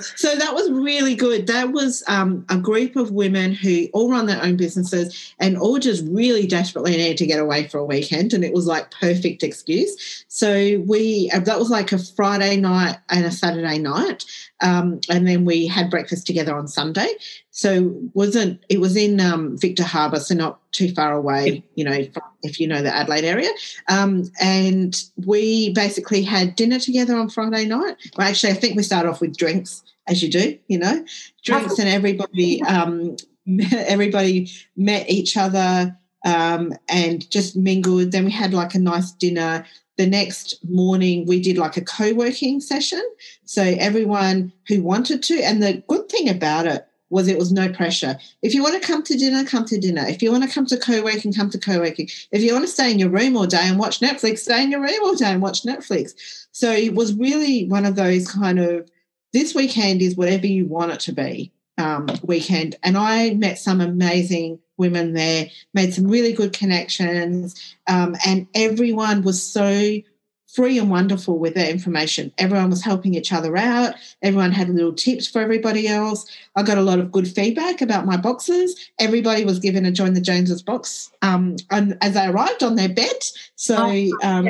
So 0.00 0.34
that 0.36 0.54
was 0.54 0.70
really 0.70 1.16
good. 1.16 1.48
That 1.48 1.72
was 1.72 2.04
um, 2.06 2.44
a 2.48 2.56
group 2.56 2.94
of 2.94 3.10
women 3.10 3.52
who 3.52 3.88
all 3.92 4.10
run 4.10 4.26
their 4.26 4.42
own 4.42 4.56
businesses 4.56 5.34
and 5.40 5.58
all 5.58 5.78
just 5.78 6.04
really 6.06 6.46
desperately 6.46 6.92
needed 6.92 7.16
to 7.18 7.26
get 7.26 7.40
away 7.40 7.66
for 7.66 7.78
a 7.78 7.84
weekend, 7.84 8.32
and 8.32 8.44
it 8.44 8.52
was 8.52 8.66
like 8.66 8.92
perfect 8.92 9.42
excuse. 9.42 10.24
So 10.28 10.78
we 10.86 11.30
uh, 11.34 11.40
that 11.40 11.58
was 11.58 11.70
like 11.70 11.90
a 11.92 11.98
Friday 11.98 12.56
night 12.56 12.98
and 13.08 13.24
a 13.24 13.32
Saturday 13.32 13.78
night, 13.78 14.24
um, 14.60 15.00
and 15.08 15.26
then 15.26 15.44
we 15.44 15.66
had 15.66 15.90
breakfast 15.90 16.26
together 16.26 16.56
on 16.56 16.68
Sunday. 16.68 17.08
So 17.50 17.94
wasn't 18.14 18.64
it 18.68 18.80
was 18.80 18.96
in 18.96 19.20
um, 19.20 19.56
Victor 19.58 19.84
Harbor, 19.84 20.20
so 20.20 20.34
not 20.34 20.60
too 20.72 20.92
far 20.94 21.12
away, 21.12 21.64
you 21.74 21.84
know, 21.84 22.06
if 22.42 22.60
you 22.60 22.66
know 22.66 22.82
the 22.82 22.94
Adelaide 22.94 23.24
area. 23.24 23.50
Um, 23.88 24.24
and 24.40 25.00
we 25.26 25.72
basically 25.72 26.22
had 26.22 26.56
dinner 26.56 26.78
together 26.78 27.16
on 27.16 27.28
Friday 27.28 27.66
night. 27.66 27.96
Well, 28.16 28.28
actually, 28.28 28.52
I 28.52 28.56
think 28.56 28.76
we 28.76 28.82
started 28.82 29.08
off 29.08 29.20
with 29.20 29.36
drinks 29.36 29.82
as 30.08 30.22
you 30.22 30.30
do, 30.30 30.58
you 30.68 30.78
know, 30.78 31.04
drinks 31.44 31.78
and 31.78 31.88
everybody, 31.88 32.62
um, 32.62 33.16
everybody 33.72 34.50
met 34.76 35.08
each 35.08 35.36
other 35.36 35.96
um, 36.24 36.74
and 36.88 37.28
just 37.30 37.56
mingled. 37.56 38.12
Then 38.12 38.24
we 38.24 38.30
had 38.30 38.54
like 38.54 38.74
a 38.74 38.78
nice 38.78 39.12
dinner. 39.12 39.64
The 39.98 40.06
next 40.06 40.64
morning, 40.68 41.26
we 41.26 41.40
did 41.40 41.58
like 41.58 41.76
a 41.76 41.84
co 41.84 42.14
working 42.14 42.60
session. 42.60 43.02
So 43.44 43.62
everyone 43.62 44.52
who 44.68 44.82
wanted 44.82 45.22
to, 45.24 45.40
and 45.42 45.62
the 45.62 45.82
good 45.88 46.08
thing 46.08 46.28
about 46.28 46.66
it 46.66 46.86
was 47.10 47.28
it 47.28 47.38
was 47.38 47.52
no 47.52 47.68
pressure. 47.70 48.18
If 48.42 48.54
you 48.54 48.62
want 48.62 48.80
to 48.80 48.86
come 48.86 49.02
to 49.02 49.16
dinner, 49.16 49.44
come 49.44 49.64
to 49.66 49.78
dinner. 49.78 50.04
If 50.06 50.22
you 50.22 50.30
want 50.30 50.44
to 50.44 50.50
come 50.50 50.66
to 50.66 50.78
co-working, 50.78 51.32
come 51.32 51.50
to 51.50 51.58
co-working. 51.58 52.08
If 52.32 52.42
you 52.42 52.52
want 52.52 52.64
to 52.64 52.70
stay 52.70 52.90
in 52.90 52.98
your 52.98 53.08
room 53.08 53.36
all 53.36 53.46
day 53.46 53.62
and 53.62 53.78
watch 53.78 54.00
Netflix, 54.00 54.38
stay 54.38 54.62
in 54.62 54.70
your 54.70 54.80
room 54.80 54.98
all 55.02 55.14
day 55.14 55.32
and 55.32 55.42
watch 55.42 55.62
Netflix. 55.62 56.46
So 56.52 56.70
it 56.70 56.94
was 56.94 57.14
really 57.14 57.66
one 57.66 57.86
of 57.86 57.96
those 57.96 58.30
kind 58.30 58.58
of 58.58 58.90
this 59.32 59.54
weekend 59.54 60.02
is 60.02 60.16
whatever 60.16 60.46
you 60.46 60.66
want 60.66 60.92
it 60.92 61.00
to 61.00 61.12
be 61.12 61.52
um, 61.76 62.08
weekend. 62.22 62.76
And 62.82 62.96
I 62.96 63.34
met 63.34 63.58
some 63.58 63.80
amazing 63.80 64.58
women 64.78 65.12
there, 65.12 65.48
made 65.74 65.92
some 65.92 66.06
really 66.06 66.32
good 66.32 66.52
connections, 66.52 67.76
um, 67.86 68.16
and 68.26 68.46
everyone 68.54 69.22
was 69.22 69.42
so 69.42 70.00
free 70.48 70.78
and 70.78 70.90
wonderful 70.90 71.38
with 71.38 71.54
their 71.54 71.70
information. 71.70 72.32
Everyone 72.38 72.70
was 72.70 72.82
helping 72.82 73.14
each 73.14 73.32
other 73.32 73.56
out. 73.56 73.94
Everyone 74.22 74.50
had 74.50 74.70
little 74.70 74.94
tips 74.94 75.28
for 75.28 75.40
everybody 75.40 75.86
else. 75.86 76.26
I 76.56 76.62
got 76.62 76.78
a 76.78 76.82
lot 76.82 76.98
of 76.98 77.12
good 77.12 77.28
feedback 77.28 77.82
about 77.82 78.06
my 78.06 78.16
boxes. 78.16 78.90
Everybody 78.98 79.44
was 79.44 79.58
given 79.58 79.84
a 79.84 79.92
Join 79.92 80.14
the 80.14 80.20
Joneses 80.20 80.62
box 80.62 81.10
um, 81.20 81.56
as 81.70 82.14
they 82.14 82.26
arrived 82.26 82.62
on 82.62 82.76
their 82.76 82.88
bed. 82.88 83.22
So, 83.56 83.76
oh, 83.78 84.10
um, 84.22 84.48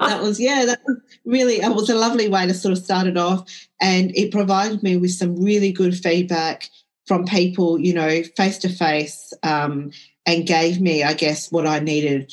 that 0.00 0.22
was 0.22 0.40
yeah 0.40 0.64
that 0.64 0.80
was 0.86 0.96
really 1.24 1.56
it 1.56 1.74
was 1.74 1.90
a 1.90 1.94
lovely 1.94 2.28
way 2.28 2.46
to 2.46 2.54
sort 2.54 2.72
of 2.72 2.82
start 2.82 3.06
it 3.06 3.18
off 3.18 3.68
and 3.80 4.16
it 4.16 4.32
provided 4.32 4.82
me 4.82 4.96
with 4.96 5.10
some 5.10 5.36
really 5.36 5.72
good 5.72 5.94
feedback 5.94 6.70
from 7.10 7.24
people 7.24 7.76
you 7.76 7.92
know 7.92 8.22
face 8.36 8.56
to 8.56 8.68
face 8.68 9.32
and 9.42 9.92
gave 10.46 10.80
me 10.80 11.02
i 11.02 11.12
guess 11.12 11.50
what 11.50 11.66
i 11.66 11.80
needed 11.80 12.32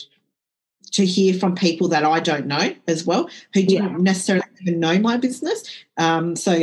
to 0.91 1.03
hear 1.03 1.33
from 1.33 1.55
people 1.55 1.87
that 1.87 2.05
i 2.05 2.19
don't 2.19 2.45
know 2.45 2.71
as 2.87 3.03
well 3.03 3.27
who 3.55 3.63
didn't 3.63 3.91
yeah. 3.91 3.97
necessarily 3.97 4.45
even 4.61 4.79
know 4.79 4.99
my 4.99 5.17
business 5.17 5.63
um, 5.97 6.35
so 6.35 6.53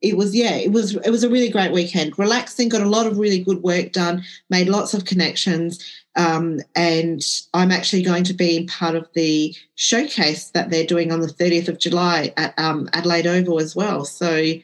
it 0.00 0.16
was 0.16 0.34
yeah 0.34 0.54
it 0.54 0.72
was 0.72 0.96
it 0.96 1.10
was 1.10 1.24
a 1.24 1.28
really 1.28 1.50
great 1.50 1.70
weekend 1.70 2.18
relaxing 2.18 2.70
got 2.70 2.80
a 2.80 2.88
lot 2.88 3.06
of 3.06 3.18
really 3.18 3.44
good 3.44 3.62
work 3.62 3.92
done 3.92 4.24
made 4.48 4.66
lots 4.66 4.94
of 4.94 5.04
connections 5.04 5.84
um, 6.16 6.60
and 6.74 7.22
I'm 7.52 7.70
actually 7.70 8.02
going 8.02 8.24
to 8.24 8.32
be 8.32 8.66
part 8.66 8.96
of 8.96 9.06
the 9.12 9.54
showcase 9.76 10.50
that 10.50 10.68
they're 10.68 10.86
doing 10.86 11.12
on 11.12 11.20
the 11.20 11.28
30th 11.28 11.68
of 11.68 11.78
July 11.78 12.32
at 12.36 12.58
um, 12.58 12.88
Adelaide 12.92 13.28
Oval 13.28 13.60
as 13.60 13.76
well. 13.76 14.04
So 14.04 14.54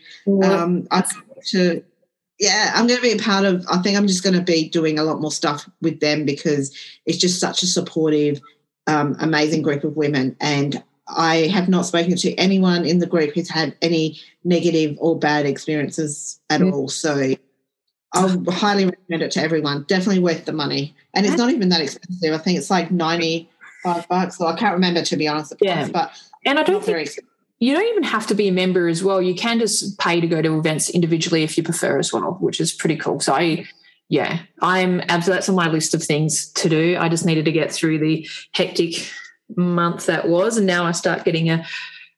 um, 0.43 0.89
I 0.91 1.05
to 1.51 1.85
yeah, 2.39 2.73
I'm 2.75 2.87
going 2.87 3.01
to 3.01 3.03
be 3.03 3.13
a 3.13 3.23
part 3.23 3.45
of. 3.45 3.65
I 3.71 3.79
think 3.79 3.97
I'm 3.97 4.07
just 4.07 4.23
going 4.23 4.35
to 4.35 4.43
be 4.43 4.69
doing 4.69 4.99
a 4.99 5.05
lot 5.05 5.21
more 5.21 5.31
stuff 5.31 5.69
with 5.81 6.01
them 6.01 6.25
because 6.25 6.77
it's 7.07 7.19
just 7.19 7.41
such 7.41 7.63
a 7.63 7.67
supportive, 7.67 8.41
um, 8.87 9.17
amazing 9.21 9.63
group 9.63 9.85
of 9.85 9.97
women, 9.97 10.37
and 10.41 10.83
I 11.09 11.49
have 11.49 11.69
not 11.69 11.87
spoken 11.87 12.17
to 12.17 12.35
anyone 12.35 12.85
in 12.85 12.99
the 12.99 13.07
group 13.07 13.35
who's 13.35 13.51
had 13.51 13.77
any 13.83 14.19
negative 14.43 14.97
or 14.99 15.19
bad 15.19 15.47
experiences 15.47 16.41
at 16.49 16.63
all. 16.63 16.89
So 16.89 17.35
I'll 18.15 18.45
highly 18.51 18.87
recommend 18.87 19.23
it 19.23 19.31
to 19.33 19.43
everyone. 19.43 19.85
Definitely 19.87 20.23
worth 20.23 20.45
the 20.45 20.53
money. 20.53 20.95
And 21.15 21.27
it's 21.27 21.37
not 21.37 21.51
even 21.51 21.69
that 21.71 21.81
expensive. 21.81 22.33
I 22.33 22.39
think 22.39 22.59
it's 22.59 22.71
like 22.71 22.91
95 22.91 24.09
bucks. 24.09 24.39
So 24.39 24.47
I 24.47 24.57
can't 24.57 24.75
remember 24.75 25.03
to 25.03 25.17
be 25.17 25.29
honest. 25.29 25.53
Yeah. 25.61 25.75
Price, 25.75 25.91
but 25.91 26.13
and 26.47 26.59
I 26.59 26.63
don't 26.63 26.83
think 26.83 27.19
you 27.65 27.73
don't 27.73 27.89
even 27.89 28.03
have 28.03 28.27
to 28.27 28.35
be 28.35 28.49
a 28.49 28.53
member 28.53 28.89
as 28.89 29.03
well. 29.03 29.23
You 29.23 29.35
can 29.35 29.59
just 29.59 29.99
pay 29.99 30.21
to 30.21 30.27
go 30.27 30.43
to 30.43 30.59
events 30.59 30.91
individually 30.91 31.45
if 31.45 31.57
you 31.57 31.63
prefer 31.63 31.99
as 31.99 32.13
well, 32.13 32.37
which 32.41 32.61
is 32.61 32.75
pretty 32.75 32.97
cool. 32.97 33.21
So 33.21 33.33
I 33.33 33.67
yeah, 34.11 34.41
I'm 34.61 35.01
absolutely 35.09 35.37
that's 35.37 35.49
on 35.49 35.55
my 35.55 35.69
list 35.69 35.95
of 35.95 36.03
things 36.03 36.53
to 36.53 36.69
do. 36.69 36.99
I 37.01 37.09
just 37.09 37.25
needed 37.25 37.47
to 37.47 37.53
get 37.53 37.73
through 37.73 38.01
the 38.01 38.29
hectic 38.53 39.11
month 39.57 40.07
that 40.07 40.29
was, 40.29 40.59
and 40.59 40.67
now 40.67 40.85
I 40.85 40.93
start 40.93 41.25
getting 41.25 41.49
a 41.49 41.65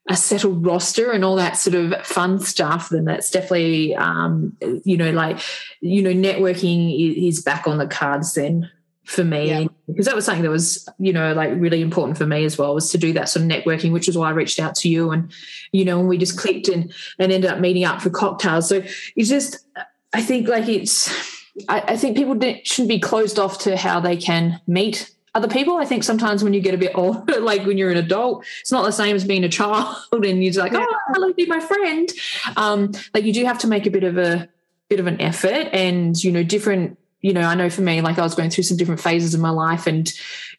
a 0.09 0.17
settled 0.17 0.65
roster 0.65 1.13
and 1.13 1.25
all 1.25 1.37
that 1.37 1.57
sort 1.57 1.75
of 1.75 2.07
fun 2.07 2.39
stuff, 2.39 2.91
then 2.91 3.05
that's 3.05 3.29
definitely, 3.29 3.93
um, 3.97 4.57
you 4.85 4.97
know, 4.97 5.11
like, 5.11 5.41
you 5.81 6.01
know, 6.01 6.13
networking 6.13 7.27
is 7.27 7.43
back 7.43 7.67
on 7.67 7.79
the 7.79 7.89
cards 7.89 8.35
then 8.35 8.71
for 9.07 9.23
me 9.23 9.49
yeah. 9.49 9.67
because 9.87 10.07
that 10.07 10.17
was 10.17 10.25
something 10.25 10.43
that 10.43 10.51
was 10.51 10.89
you 10.99 11.13
know 11.13 11.33
like 11.33 11.51
really 11.55 11.81
important 11.81 12.19
for 12.19 12.27
me 12.27 12.45
as 12.45 12.59
well 12.59 12.75
was 12.75 12.91
to 12.91 12.99
do 12.99 13.13
that 13.13 13.29
sort 13.29 13.45
of 13.45 13.51
networking 13.51 13.93
which 13.93 14.09
is 14.09 14.19
why 14.19 14.29
i 14.29 14.33
reached 14.33 14.59
out 14.59 14.75
to 14.75 14.89
you 14.89 15.13
and 15.13 15.33
you 15.71 15.85
know 15.85 16.01
and 16.01 16.09
we 16.09 16.19
just 16.19 16.37
clicked 16.37 16.69
and 16.69 16.93
and 17.19 17.31
ended 17.31 17.49
up 17.49 17.61
meeting 17.61 17.85
up 17.85 18.03
for 18.03 18.11
cocktails 18.11 18.69
so 18.69 18.83
it's 19.15 19.29
just 19.29 19.65
i 20.13 20.21
think 20.21 20.49
like 20.49 20.69
it's 20.69 21.09
i, 21.69 21.81
I 21.81 21.97
think 21.97 22.17
people 22.17 22.39
shouldn't 22.65 22.89
be 22.89 22.99
closed 22.99 23.39
off 23.39 23.61
to 23.61 23.77
how 23.77 24.01
they 24.01 24.17
can 24.17 24.61
meet 24.67 25.11
other 25.37 25.49
people. 25.49 25.77
I 25.77 25.85
think 25.85 26.03
sometimes 26.03 26.43
when 26.43 26.55
you 26.55 26.61
get 26.63 26.73
a 26.73 26.79
bit 26.79 26.93
older, 26.95 27.41
like 27.41 27.67
when 27.67 27.77
you're 27.77 27.91
an 27.91 27.99
adult, 27.99 28.45
it's 28.63 28.73
not 28.73 28.87
the 28.87 28.91
same 28.91 29.15
as 29.15 29.25
being 29.25 29.45
a 29.45 29.51
child 29.51 29.95
and 30.13 30.43
you're 30.43 30.55
like, 30.55 30.73
oh, 30.75 30.99
hello, 31.09 31.33
be 31.35 31.45
my 31.45 31.61
friend. 31.61 32.09
Um, 32.57 32.93
like 33.13 33.25
you 33.25 33.35
do 33.35 33.45
have 33.45 33.59
to 33.59 33.67
make 33.67 33.85
a 33.85 33.91
bit 33.91 34.03
of 34.03 34.17
a 34.17 34.49
bit 34.89 34.99
of 34.99 35.07
an 35.07 35.21
effort 35.21 35.69
and, 35.73 36.23
you 36.23 36.33
know, 36.33 36.43
different, 36.43 36.99
you 37.27 37.33
know, 37.33 37.41
I 37.41 37.57
know 37.57 37.69
for 37.69 37.81
me, 37.81 38.01
like 38.03 38.21
I 38.21 38.23
was 38.23 38.37
going 38.37 38.51
through 38.51 38.63
some 38.63 38.77
different 38.77 39.01
phases 39.01 39.35
of 39.35 39.41
my 39.41 39.51
life 39.51 39.89
and, 39.89 40.09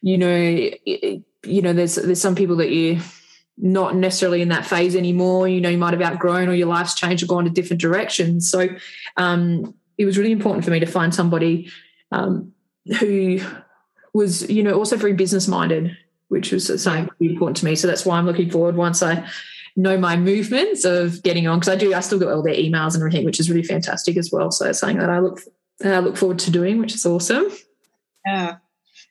you 0.01 0.17
know, 0.17 0.36
you 0.36 1.62
know, 1.62 1.71
there's 1.71 1.95
there's 1.95 2.19
some 2.19 2.36
people 2.36 2.58
that 2.58 2.71
you 2.71 2.99
not 3.58 3.95
necessarily 3.95 4.41
in 4.41 4.49
that 4.49 4.65
phase 4.65 4.93
anymore. 4.93 5.47
You 5.47 5.62
know, 5.62 5.69
you 5.69 5.77
might 5.77 5.93
have 5.93 6.01
outgrown 6.01 6.49
or 6.49 6.53
your 6.53 6.67
life's 6.67 6.93
changed 6.93 7.23
or 7.23 7.27
gone 7.27 7.45
to 7.45 7.49
different 7.49 7.80
directions. 7.80 8.51
So 8.51 8.67
um, 9.15 9.75
it 9.97 10.03
was 10.03 10.17
really 10.17 10.34
important 10.34 10.65
for 10.65 10.71
me 10.71 10.82
to 10.82 10.86
find 10.86 11.15
somebody 11.15 11.71
um, 12.12 12.51
who 12.99 13.39
was, 14.13 14.49
you 14.49 14.62
know, 14.62 14.73
also 14.73 14.97
very 14.97 15.13
business 15.13 15.47
minded, 15.47 15.95
which 16.27 16.51
was 16.51 16.67
something 16.84 17.10
really 17.21 17.34
important 17.34 17.56
to 17.58 17.65
me. 17.65 17.77
So 17.77 17.88
that's 17.88 18.06
why 18.06 18.17
I'm 18.17 18.25
looking 18.25 18.51
forward 18.51 18.75
once 18.75 19.01
I 19.01 19.25
know 19.77 19.97
my 19.97 20.17
movements 20.17 20.84
of 20.84 21.23
getting 21.23 21.47
on 21.47 21.60
because 21.60 21.73
I 21.73 21.77
do 21.77 21.93
I 21.93 22.01
still 22.01 22.19
get 22.19 22.27
all 22.27 22.43
their 22.43 22.56
emails 22.56 22.93
and 22.93 22.97
everything, 22.97 23.23
which 23.23 23.39
is 23.39 23.49
really 23.49 23.63
fantastic 23.63 24.17
as 24.17 24.34
well. 24.34 24.51
So 24.51 24.67
it's 24.67 24.80
something 24.80 24.99
that 24.99 25.10
I 25.10 25.19
look 25.19 25.39
I 25.83 25.99
look 25.99 26.17
forward 26.17 26.39
to 26.39 26.51
doing, 26.51 26.79
which 26.79 26.95
is 26.95 27.05
awesome. 27.05 27.47
Yeah. 28.25 28.57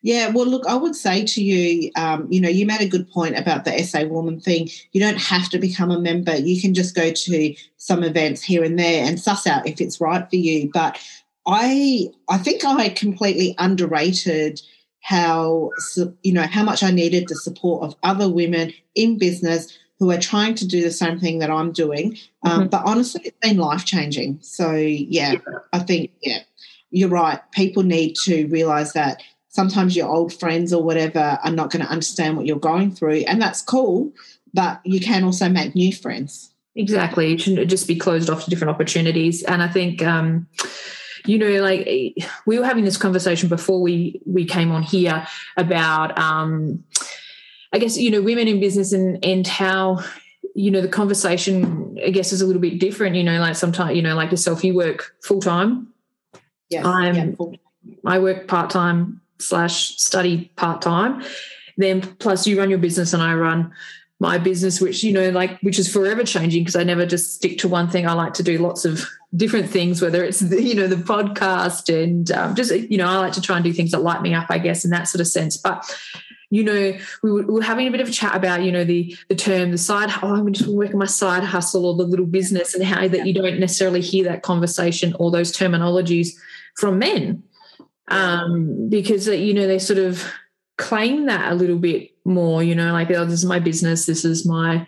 Yeah, 0.02 0.28
well, 0.28 0.46
look, 0.46 0.66
I 0.66 0.74
would 0.74 0.94
say 0.94 1.24
to 1.24 1.42
you, 1.42 1.90
um, 1.96 2.28
you 2.30 2.40
know, 2.40 2.48
you 2.48 2.64
made 2.64 2.80
a 2.80 2.88
good 2.88 3.10
point 3.10 3.36
about 3.36 3.64
the 3.64 3.76
SA 3.82 4.04
Woman 4.04 4.40
thing. 4.40 4.68
You 4.92 5.00
don't 5.00 5.18
have 5.18 5.48
to 5.50 5.58
become 5.58 5.90
a 5.90 5.98
member. 5.98 6.36
You 6.36 6.60
can 6.60 6.74
just 6.74 6.94
go 6.94 7.10
to 7.10 7.54
some 7.76 8.04
events 8.04 8.42
here 8.42 8.62
and 8.62 8.78
there 8.78 9.04
and 9.04 9.18
suss 9.18 9.46
out 9.46 9.66
if 9.66 9.80
it's 9.80 10.00
right 10.00 10.28
for 10.28 10.36
you. 10.36 10.70
But 10.72 11.00
I, 11.46 12.10
I 12.28 12.38
think 12.38 12.64
I 12.64 12.88
completely 12.90 13.54
underrated 13.58 14.60
how 15.00 15.70
you 16.24 16.32
know 16.32 16.42
how 16.42 16.64
much 16.64 16.82
I 16.82 16.90
needed 16.90 17.28
the 17.28 17.36
support 17.36 17.84
of 17.84 17.94
other 18.02 18.28
women 18.28 18.72
in 18.96 19.18
business 19.18 19.78
who 19.98 20.10
are 20.10 20.18
trying 20.18 20.54
to 20.56 20.66
do 20.66 20.82
the 20.82 20.90
same 20.90 21.18
thing 21.18 21.38
that 21.38 21.50
I'm 21.50 21.72
doing. 21.72 22.18
Um, 22.42 22.60
mm-hmm. 22.60 22.68
But 22.68 22.82
honestly, 22.84 23.22
it's 23.24 23.38
been 23.40 23.56
life 23.56 23.84
changing. 23.84 24.38
So 24.42 24.72
yeah, 24.72 25.32
yeah, 25.32 25.38
I 25.72 25.78
think 25.78 26.10
yeah, 26.22 26.40
you're 26.96 27.10
right. 27.10 27.40
People 27.52 27.82
need 27.82 28.14
to 28.24 28.46
realize 28.46 28.94
that 28.94 29.22
sometimes 29.48 29.94
your 29.94 30.08
old 30.08 30.32
friends 30.32 30.72
or 30.72 30.82
whatever 30.82 31.38
are 31.44 31.50
not 31.50 31.70
going 31.70 31.84
to 31.84 31.90
understand 31.90 32.38
what 32.38 32.46
you're 32.46 32.58
going 32.58 32.90
through, 32.90 33.24
and 33.26 33.40
that's 33.40 33.60
cool. 33.60 34.12
But 34.54 34.80
you 34.84 34.98
can 34.98 35.22
also 35.22 35.50
make 35.50 35.74
new 35.74 35.92
friends. 35.92 36.54
Exactly. 36.74 37.32
You 37.32 37.38
shouldn't 37.38 37.68
just 37.68 37.86
be 37.86 37.96
closed 37.96 38.30
off 38.30 38.44
to 38.44 38.50
different 38.50 38.70
opportunities. 38.70 39.42
And 39.42 39.62
I 39.62 39.68
think. 39.68 40.02
Um, 40.02 40.48
you 41.24 41.38
know 41.38 41.60
like 41.60 41.88
we 42.46 42.56
were 42.56 42.64
having 42.64 42.84
this 42.84 42.96
conversation 42.96 43.48
before 43.48 43.82
we 43.82 44.20
we 44.26 44.44
came 44.44 44.70
on 44.70 44.84
here 44.84 45.26
about 45.56 46.16
um 46.16 46.84
i 47.72 47.78
guess 47.78 47.96
you 47.96 48.12
know 48.12 48.22
women 48.22 48.46
in 48.46 48.60
business 48.60 48.92
and 48.92 49.24
and 49.24 49.44
how 49.44 49.98
you 50.54 50.70
know 50.70 50.80
the 50.80 50.86
conversation 50.86 51.98
i 52.06 52.10
guess 52.10 52.32
is 52.32 52.42
a 52.42 52.46
little 52.46 52.62
bit 52.62 52.78
different 52.78 53.16
you 53.16 53.24
know 53.24 53.40
like 53.40 53.56
sometimes 53.56 53.96
you 53.96 54.02
know 54.02 54.14
like 54.14 54.30
yourself 54.30 54.62
you 54.62 54.72
work 54.72 55.16
full-time 55.24 55.88
yeah 56.70 56.86
i'm 56.86 57.14
yeah, 57.14 57.94
i 58.04 58.18
work 58.18 58.48
part-time 58.48 59.20
slash 59.38 59.96
study 59.98 60.50
part-time. 60.56 61.22
Then 61.78 62.00
plus 62.00 62.46
you 62.46 62.58
run 62.58 62.70
your 62.70 62.78
business 62.78 63.12
and 63.12 63.22
i 63.22 63.34
run 63.34 63.72
my 64.18 64.38
business 64.38 64.80
which 64.80 65.04
you 65.04 65.12
know 65.12 65.28
like 65.28 65.60
which 65.60 65.78
is 65.78 65.92
forever 65.92 66.24
changing 66.24 66.62
because 66.62 66.74
i 66.74 66.82
never 66.82 67.04
just 67.04 67.34
stick 67.34 67.58
to 67.58 67.68
one 67.68 67.88
thing. 67.88 68.06
I 68.06 68.12
like 68.14 68.32
to 68.34 68.42
do 68.42 68.56
lots 68.58 68.84
of 68.86 69.04
different 69.34 69.68
things 69.68 70.00
whether 70.00 70.24
it's 70.24 70.40
the, 70.40 70.62
you 70.62 70.74
know 70.74 70.86
the 70.86 70.96
podcast 70.96 71.92
and 71.92 72.30
um, 72.32 72.54
just 72.54 72.72
you 72.72 72.96
know 72.96 73.06
i 73.06 73.18
like 73.18 73.34
to 73.34 73.42
try 73.42 73.56
and 73.56 73.64
do 73.64 73.74
things 73.74 73.90
that 73.90 74.00
light 74.00 74.22
me 74.22 74.32
up 74.32 74.46
i 74.48 74.56
guess 74.56 74.84
in 74.84 74.90
that 74.92 75.08
sort 75.08 75.20
of 75.20 75.26
sense. 75.26 75.58
But 75.58 75.84
you 76.48 76.64
know 76.64 76.96
we 77.22 77.32
were, 77.32 77.42
we 77.42 77.54
were 77.54 77.62
having 77.62 77.88
a 77.88 77.90
bit 77.90 78.00
of 78.00 78.08
a 78.08 78.12
chat 78.12 78.34
about 78.34 78.62
you 78.62 78.72
know 78.72 78.84
the 78.84 79.14
the 79.28 79.34
term 79.34 79.72
the 79.72 79.78
side 79.78 80.10
oh 80.22 80.34
i'm 80.34 80.52
just 80.52 80.70
working 80.70 80.98
my 80.98 81.04
side 81.04 81.42
hustle 81.42 81.84
or 81.84 81.96
the 81.96 82.04
little 82.04 82.26
business 82.26 82.74
and 82.74 82.84
how 82.84 83.06
that 83.08 83.26
you 83.26 83.34
don't 83.34 83.58
necessarily 83.58 84.00
hear 84.00 84.24
that 84.24 84.42
conversation 84.42 85.14
or 85.18 85.30
those 85.30 85.52
terminologies 85.52 86.36
from 86.76 86.98
men 86.98 87.42
um, 88.08 88.88
because 88.88 89.26
you 89.28 89.54
know 89.54 89.66
they 89.66 89.78
sort 89.78 89.98
of 89.98 90.24
claim 90.78 91.26
that 91.26 91.50
a 91.50 91.54
little 91.54 91.78
bit 91.78 92.10
more, 92.24 92.62
you 92.62 92.74
know, 92.74 92.92
like, 92.92 93.10
oh, 93.10 93.24
this 93.24 93.40
is 93.40 93.44
my 93.44 93.58
business, 93.58 94.06
this 94.06 94.24
is 94.24 94.46
my 94.46 94.86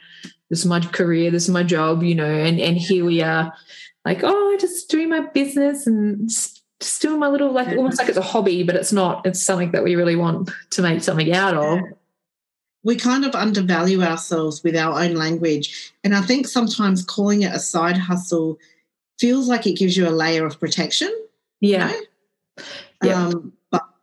this 0.51 0.61
is 0.61 0.67
my 0.67 0.81
career, 0.81 1.31
this 1.31 1.45
is 1.45 1.51
my 1.51 1.63
job, 1.63 2.03
you 2.03 2.15
know, 2.15 2.31
and 2.31 2.61
and 2.61 2.77
here 2.77 3.05
we 3.05 3.23
are, 3.23 3.53
like, 4.05 4.21
oh, 4.23 4.57
just 4.61 4.91
doing 4.91 5.09
my 5.09 5.21
business 5.21 5.87
and 5.87 6.29
just 6.29 7.03
doing 7.03 7.19
my 7.19 7.29
little 7.29 7.53
like 7.53 7.77
almost 7.77 7.99
like 7.99 8.09
it's 8.09 8.19
a 8.19 8.23
hobby, 8.23 8.63
but 8.63 8.77
it's 8.77 8.93
not. 8.93 9.27
It's 9.27 9.43
something 9.43 9.73
that 9.73 9.85
we 9.85 9.97
really 9.97 10.17
want 10.17 10.51
to 10.71 10.83
make 10.83 11.03
something 11.03 11.33
out 11.33 11.55
of. 11.55 11.81
We 12.85 12.97
kind 12.97 13.25
of 13.25 13.35
undervalue 13.35 14.03
ourselves 14.03 14.63
with 14.63 14.77
our 14.77 15.03
own 15.03 15.15
language. 15.15 15.93
And 16.05 16.15
I 16.15 16.23
think 16.23 16.47
sometimes 16.47 17.05
calling 17.05 17.43
it 17.43 17.53
a 17.53 17.59
side 17.59 17.99
hustle 17.99 18.57
feels 19.19 19.49
like 19.49 19.67
it 19.67 19.77
gives 19.77 19.97
you 19.97 20.09
a 20.09 20.11
layer 20.11 20.47
of 20.47 20.61
protection. 20.61 21.13
Yeah. 21.61 21.91
You 21.91 22.01
know? 22.01 22.65
yeah. 23.05 23.27
Um, 23.27 23.53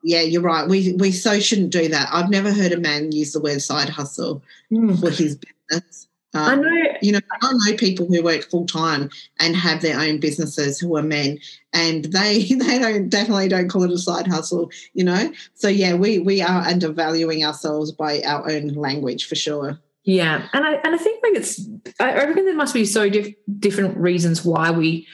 yeah, 0.05 0.21
you're 0.21 0.41
right. 0.41 0.69
We 0.69 0.93
we 0.93 1.11
so 1.11 1.39
shouldn't 1.39 1.71
do 1.71 1.87
that. 1.89 2.07
I've 2.11 2.29
never 2.29 2.53
heard 2.53 2.71
a 2.71 2.79
man 2.79 3.11
use 3.11 3.33
the 3.33 3.41
word 3.41 3.61
side 3.61 3.89
hustle 3.89 4.43
mm. 4.71 4.99
for 4.99 5.09
his 5.09 5.35
business. 5.35 6.07
Um, 6.35 6.43
I 6.43 6.55
know. 6.55 6.97
You 7.01 7.11
know, 7.13 7.19
I 7.41 7.51
know 7.53 7.77
people 7.77 8.05
who 8.05 8.21
work 8.21 8.43
full 8.43 8.67
time 8.67 9.09
and 9.39 9.55
have 9.55 9.81
their 9.81 9.99
own 9.99 10.19
businesses 10.19 10.79
who 10.79 10.95
are 10.95 11.01
men, 11.01 11.39
and 11.73 12.05
they 12.05 12.43
they 12.49 12.77
don't 12.77 13.09
definitely 13.09 13.47
don't 13.47 13.67
call 13.67 13.83
it 13.83 13.91
a 13.91 13.97
side 13.97 14.27
hustle. 14.27 14.69
You 14.93 15.05
know, 15.05 15.33
so 15.55 15.67
yeah, 15.67 15.95
we 15.95 16.19
we 16.19 16.39
are 16.39 16.61
undervaluing 16.61 17.43
ourselves 17.43 17.91
by 17.91 18.21
our 18.21 18.49
own 18.49 18.69
language 18.69 19.27
for 19.27 19.35
sure. 19.35 19.79
Yeah, 20.03 20.47
and 20.53 20.63
I 20.63 20.73
and 20.83 20.93
I 20.93 20.97
think 20.99 21.23
like 21.23 21.33
it's 21.35 21.67
I 21.99 22.13
reckon 22.13 22.45
there 22.45 22.53
must 22.53 22.75
be 22.75 22.85
so 22.85 23.09
diff- 23.09 23.33
different 23.59 23.97
reasons 23.97 24.45
why 24.45 24.69
we 24.69 25.07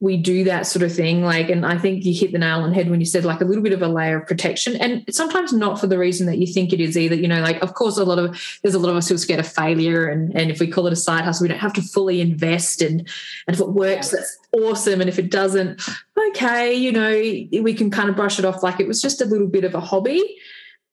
we 0.00 0.16
do 0.16 0.44
that 0.44 0.64
sort 0.64 0.84
of 0.84 0.94
thing 0.94 1.22
like 1.22 1.50
and 1.50 1.66
i 1.66 1.76
think 1.76 2.04
you 2.04 2.14
hit 2.14 2.30
the 2.30 2.38
nail 2.38 2.60
on 2.60 2.70
the 2.70 2.74
head 2.74 2.88
when 2.88 3.00
you 3.00 3.06
said 3.06 3.24
like 3.24 3.40
a 3.40 3.44
little 3.44 3.62
bit 3.62 3.72
of 3.72 3.82
a 3.82 3.88
layer 3.88 4.20
of 4.20 4.26
protection 4.28 4.76
and 4.76 5.02
sometimes 5.10 5.52
not 5.52 5.80
for 5.80 5.88
the 5.88 5.98
reason 5.98 6.26
that 6.26 6.38
you 6.38 6.46
think 6.46 6.72
it 6.72 6.80
is 6.80 6.96
either 6.96 7.16
you 7.16 7.26
know 7.26 7.40
like 7.40 7.60
of 7.62 7.74
course 7.74 7.98
a 7.98 8.04
lot 8.04 8.18
of 8.18 8.58
there's 8.62 8.74
a 8.74 8.78
lot 8.78 8.90
of 8.90 8.96
us 8.96 9.08
who 9.08 9.14
are 9.14 9.18
scared 9.18 9.40
of 9.40 9.46
failure 9.46 10.06
and 10.06 10.34
and 10.36 10.50
if 10.50 10.60
we 10.60 10.68
call 10.68 10.86
it 10.86 10.92
a 10.92 10.96
side 10.96 11.24
hustle 11.24 11.44
we 11.44 11.48
don't 11.48 11.58
have 11.58 11.72
to 11.72 11.82
fully 11.82 12.20
invest 12.20 12.80
and 12.80 13.00
and 13.46 13.56
if 13.56 13.60
it 13.60 13.70
works 13.70 14.10
that's 14.10 14.38
awesome 14.52 15.00
and 15.00 15.10
if 15.10 15.18
it 15.18 15.30
doesn't 15.30 15.82
okay 16.28 16.72
you 16.72 16.92
know 16.92 17.10
we 17.10 17.74
can 17.74 17.90
kind 17.90 18.08
of 18.08 18.14
brush 18.14 18.38
it 18.38 18.44
off 18.44 18.62
like 18.62 18.78
it 18.78 18.86
was 18.86 19.02
just 19.02 19.20
a 19.20 19.26
little 19.26 19.48
bit 19.48 19.64
of 19.64 19.74
a 19.74 19.80
hobby. 19.80 20.36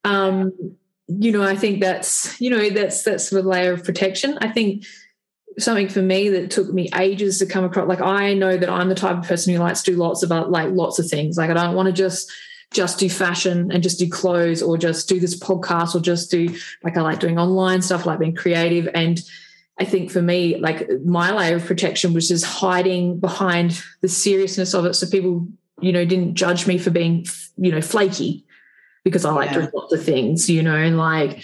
Um 0.04 0.52
you 1.08 1.32
know 1.32 1.44
i 1.44 1.56
think 1.56 1.82
that's 1.82 2.41
you 2.41 2.50
know 2.50 2.72
that's 2.72 3.04
that's 3.04 3.30
the 3.30 3.44
layer 3.44 3.74
of 3.74 3.84
protection. 3.84 4.39
I 4.41 4.48
think 4.48 4.84
something 5.60 5.88
for 5.88 6.02
me 6.02 6.30
that 6.30 6.52
took 6.52 6.72
me 6.74 6.89
ages 6.96 7.39
to 7.39 7.46
come 7.46 7.63
across. 7.63 7.88
Like 7.88 8.02
I 8.02 8.34
know 8.34 8.58
that 8.58 8.70
I'm 8.70 8.89
the 8.89 8.96
type 8.96 9.18
of 9.18 9.28
person 9.28 9.54
who 9.54 9.60
likes 9.60 9.82
to 9.84 9.91
do 9.91 9.98
lots 9.98 10.24
of 10.24 10.32
uh, 10.32 10.48
like 10.48 10.72
lots 10.72 11.00
of 11.00 11.08
things. 11.08 11.38
Like 11.38 11.50
I 11.50 11.54
don't 11.54 11.76
want 11.76 11.88
to 11.88 11.94
just 11.94 12.32
just 12.72 13.00
do 13.00 13.10
fashion 13.10 13.72
and 13.72 13.82
just 13.82 14.00
do 14.00 14.10
clothes 14.10 14.62
or 14.62 14.78
just 14.78 15.08
do 15.08 15.20
this 15.20 15.39
podcast 15.39 15.96
or 15.96 16.00
just 16.00 16.30
do 16.32 16.54
like 16.84 16.98
I 16.98 17.02
like 17.02 17.20
doing 17.20 17.39
online 17.39 17.82
stuff, 17.82 18.06
like 18.06 18.20
being 18.20 18.36
creative. 18.36 18.89
And 18.94 19.22
I 19.80 19.86
think 19.86 20.12
for 20.12 20.22
me, 20.22 20.58
like 20.58 20.89
my 21.04 21.32
layer 21.32 21.56
of 21.56 21.65
protection 21.65 22.13
was 22.13 22.28
just 22.28 22.46
hiding 22.46 23.20
behind 23.20 23.82
the 24.02 24.08
seriousness 24.08 24.74
of 24.74 24.86
it. 24.86 24.96
So 24.96 25.08
people, 25.08 25.48
you 25.80 25.91
know, 25.91 26.06
didn't 26.06 26.36
judge 26.36 26.68
me 26.68 26.78
for 26.78 26.89
being, 26.89 27.26
you 27.58 27.72
know, 27.72 27.82
flaky 27.82 28.46
because 29.04 29.26
I 29.26 29.32
like 29.32 29.52
yeah. 29.52 29.60
doing 29.60 29.72
lots 29.74 29.94
of 29.94 30.04
things, 30.04 30.50
you 30.50 30.63
know, 30.63 30.76
and 30.76 30.98
like 30.98 31.44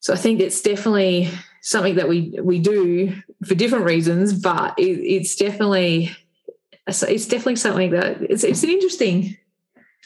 so 0.00 0.12
I 0.12 0.16
think 0.16 0.40
it's 0.40 0.60
definitely 0.60 1.30
something 1.64 1.94
that 1.94 2.08
we 2.08 2.38
we 2.42 2.58
do 2.58 3.14
for 3.44 3.54
different 3.54 3.86
reasons, 3.86 4.38
but 4.38 4.78
it, 4.78 4.82
it's 4.82 5.34
definitely 5.34 6.14
it's 6.86 7.26
definitely 7.26 7.56
something 7.56 7.90
that 7.90 8.22
it's 8.22 8.44
it's 8.44 8.62
an 8.62 8.70
interesting. 8.70 9.36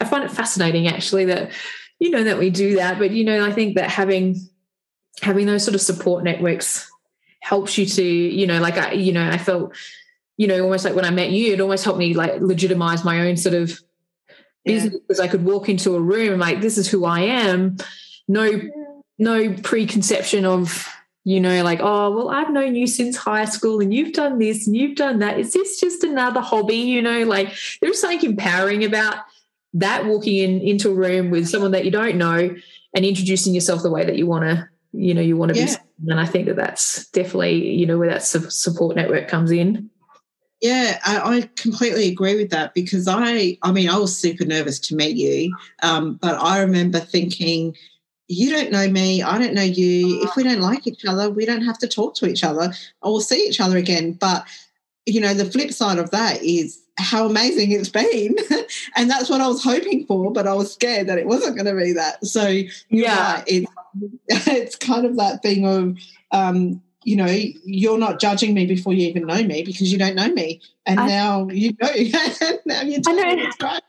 I 0.00 0.04
find 0.04 0.22
it 0.22 0.30
fascinating 0.30 0.86
actually 0.86 1.24
that 1.26 1.50
you 1.98 2.10
know 2.10 2.22
that 2.24 2.38
we 2.38 2.50
do 2.50 2.76
that, 2.76 2.98
but 2.98 3.10
you 3.10 3.24
know 3.24 3.44
I 3.44 3.52
think 3.52 3.74
that 3.74 3.90
having 3.90 4.36
having 5.20 5.46
those 5.46 5.64
sort 5.64 5.74
of 5.74 5.80
support 5.80 6.22
networks 6.22 6.88
helps 7.40 7.76
you 7.76 7.86
to 7.86 8.04
you 8.04 8.46
know 8.46 8.60
like 8.60 8.78
I 8.78 8.92
you 8.92 9.12
know 9.12 9.28
I 9.28 9.36
felt 9.36 9.74
you 10.36 10.46
know 10.46 10.62
almost 10.62 10.84
like 10.84 10.94
when 10.94 11.04
I 11.04 11.10
met 11.10 11.30
you, 11.30 11.52
it 11.52 11.60
almost 11.60 11.84
helped 11.84 11.98
me 11.98 12.14
like 12.14 12.40
legitimize 12.40 13.04
my 13.04 13.26
own 13.26 13.36
sort 13.36 13.56
of 13.56 13.80
business 14.64 14.92
yeah. 14.92 14.98
because 15.00 15.18
I 15.18 15.26
could 15.26 15.44
walk 15.44 15.68
into 15.68 15.96
a 15.96 16.00
room 16.00 16.34
and 16.34 16.40
like 16.40 16.60
this 16.60 16.78
is 16.78 16.88
who 16.88 17.04
I 17.04 17.22
am, 17.22 17.78
no 18.28 18.60
no 19.18 19.54
preconception 19.54 20.44
of 20.44 20.88
you 21.24 21.40
know, 21.40 21.62
like, 21.62 21.80
oh, 21.82 22.10
well, 22.10 22.30
I've 22.30 22.50
known 22.50 22.74
you 22.74 22.86
since 22.86 23.16
high 23.16 23.44
school 23.44 23.80
and 23.80 23.92
you've 23.92 24.14
done 24.14 24.38
this 24.38 24.66
and 24.66 24.76
you've 24.76 24.96
done 24.96 25.18
that. 25.18 25.38
Is 25.38 25.52
this 25.52 25.78
just 25.80 26.02
another 26.04 26.40
hobby? 26.40 26.76
You 26.76 27.02
know, 27.02 27.24
like 27.24 27.54
there's 27.80 28.00
something 28.00 28.30
empowering 28.30 28.84
about 28.84 29.16
that 29.74 30.06
walking 30.06 30.36
in 30.36 30.60
into 30.60 30.90
a 30.90 30.94
room 30.94 31.30
with 31.30 31.48
someone 31.48 31.72
that 31.72 31.84
you 31.84 31.90
don't 31.90 32.16
know 32.16 32.54
and 32.94 33.04
introducing 33.04 33.54
yourself 33.54 33.82
the 33.82 33.90
way 33.90 34.04
that 34.04 34.16
you 34.16 34.26
want 34.26 34.44
to, 34.44 34.68
you 34.92 35.12
know, 35.12 35.20
you 35.20 35.36
want 35.36 35.52
to 35.52 35.58
yeah. 35.58 35.76
be. 36.00 36.10
And 36.10 36.20
I 36.20 36.26
think 36.26 36.46
that 36.46 36.56
that's 36.56 37.08
definitely, 37.10 37.74
you 37.74 37.86
know, 37.86 37.98
where 37.98 38.08
that 38.08 38.22
support 38.22 38.96
network 38.96 39.28
comes 39.28 39.50
in. 39.50 39.90
Yeah, 40.60 40.98
I, 41.04 41.18
I, 41.18 41.50
completely 41.54 42.08
agree 42.08 42.34
with 42.34 42.50
that 42.50 42.74
because 42.74 43.06
I, 43.06 43.58
I 43.62 43.70
mean, 43.70 43.88
I 43.88 43.96
was 43.96 44.16
super 44.16 44.44
nervous 44.44 44.80
to 44.80 44.96
meet 44.96 45.16
you, 45.16 45.56
um, 45.84 46.14
but 46.14 46.34
I 46.34 46.60
remember 46.60 46.98
thinking, 46.98 47.76
you 48.28 48.50
don't 48.50 48.70
know 48.70 48.88
me, 48.88 49.22
I 49.22 49.38
don't 49.38 49.54
know 49.54 49.62
you. 49.62 50.22
If 50.22 50.36
we 50.36 50.42
don't 50.42 50.60
like 50.60 50.86
each 50.86 51.04
other, 51.06 51.30
we 51.30 51.46
don't 51.46 51.64
have 51.64 51.78
to 51.78 51.88
talk 51.88 52.14
to 52.16 52.26
each 52.26 52.44
other 52.44 52.72
or 53.02 53.12
we'll 53.12 53.20
see 53.22 53.46
each 53.48 53.60
other 53.60 53.78
again. 53.78 54.12
But, 54.12 54.46
you 55.06 55.20
know, 55.20 55.32
the 55.32 55.50
flip 55.50 55.72
side 55.72 55.98
of 55.98 56.10
that 56.10 56.42
is 56.42 56.80
how 56.98 57.26
amazing 57.26 57.72
it's 57.72 57.88
been. 57.88 58.36
and 58.96 59.10
that's 59.10 59.30
what 59.30 59.40
I 59.40 59.48
was 59.48 59.64
hoping 59.64 60.06
for, 60.06 60.30
but 60.30 60.46
I 60.46 60.52
was 60.52 60.72
scared 60.72 61.06
that 61.06 61.18
it 61.18 61.26
wasn't 61.26 61.56
going 61.56 61.74
to 61.74 61.82
be 61.82 61.92
that. 61.92 62.24
So, 62.26 62.46
yeah, 62.90 63.34
right, 63.34 63.44
it's, 63.46 63.72
it's 64.46 64.76
kind 64.76 65.06
of 65.06 65.16
that 65.16 65.42
thing 65.42 65.66
of, 65.66 65.96
um, 66.30 66.82
you 67.04 67.16
know, 67.16 67.34
you're 67.64 67.96
not 67.96 68.20
judging 68.20 68.52
me 68.52 68.66
before 68.66 68.92
you 68.92 69.08
even 69.08 69.26
know 69.26 69.42
me 69.42 69.62
because 69.62 69.90
you 69.90 69.96
don't 69.96 70.14
know 70.14 70.28
me. 70.28 70.60
And 70.84 71.00
I, 71.00 71.06
now 71.06 71.48
you 71.48 71.74
know. 71.80 71.88
now 72.66 72.82
you're 72.82 73.00
telling 73.00 73.36
me 73.36 73.42
it's 73.42 73.56
great 73.56 73.80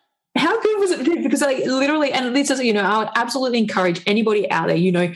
how 0.49 0.61
good 0.61 0.79
was 0.79 0.91
it? 0.91 1.23
Because 1.23 1.41
like 1.41 1.65
literally, 1.65 2.11
and 2.11 2.35
this 2.35 2.49
is, 2.49 2.59
you 2.61 2.73
know, 2.73 2.81
I 2.81 2.97
would 2.99 3.09
absolutely 3.15 3.59
encourage 3.59 4.01
anybody 4.07 4.49
out 4.49 4.67
there, 4.67 4.75
you 4.75 4.91
know, 4.91 5.13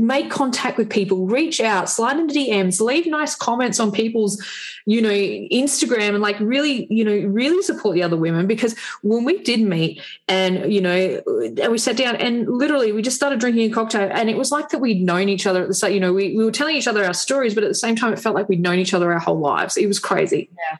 make 0.00 0.30
contact 0.30 0.78
with 0.78 0.90
people, 0.90 1.26
reach 1.26 1.60
out, 1.60 1.88
slide 1.88 2.18
into 2.18 2.34
DMs, 2.34 2.80
leave 2.80 3.06
nice 3.06 3.34
comments 3.34 3.80
on 3.80 3.90
people's, 3.90 4.40
you 4.86 5.02
know, 5.02 5.10
Instagram 5.10 6.10
and 6.10 6.20
like 6.20 6.38
really, 6.38 6.86
you 6.88 7.04
know, 7.04 7.28
really 7.28 7.62
support 7.62 7.94
the 7.94 8.02
other 8.02 8.16
women 8.16 8.46
because 8.46 8.76
when 9.02 9.24
we 9.24 9.42
did 9.42 9.60
meet 9.60 10.00
and, 10.28 10.72
you 10.72 10.80
know, 10.80 11.22
and 11.26 11.72
we 11.72 11.78
sat 11.78 11.96
down 11.96 12.14
and 12.16 12.48
literally 12.48 12.92
we 12.92 13.02
just 13.02 13.16
started 13.16 13.40
drinking 13.40 13.70
a 13.70 13.74
cocktail 13.74 14.08
and 14.12 14.30
it 14.30 14.36
was 14.36 14.52
like 14.52 14.68
that 14.68 14.78
we'd 14.78 15.02
known 15.02 15.28
each 15.28 15.46
other 15.46 15.62
at 15.62 15.68
the 15.68 15.74
start, 15.74 15.92
you 15.92 16.00
know, 16.00 16.12
we, 16.12 16.36
we 16.36 16.44
were 16.44 16.52
telling 16.52 16.76
each 16.76 16.88
other 16.88 17.04
our 17.04 17.14
stories, 17.14 17.54
but 17.54 17.64
at 17.64 17.70
the 17.70 17.74
same 17.74 17.96
time 17.96 18.12
it 18.12 18.20
felt 18.20 18.36
like 18.36 18.48
we'd 18.48 18.60
known 18.60 18.78
each 18.78 18.94
other 18.94 19.12
our 19.12 19.18
whole 19.18 19.40
lives. 19.40 19.76
It 19.76 19.86
was 19.86 19.98
crazy. 19.98 20.50
Yeah. 20.70 20.78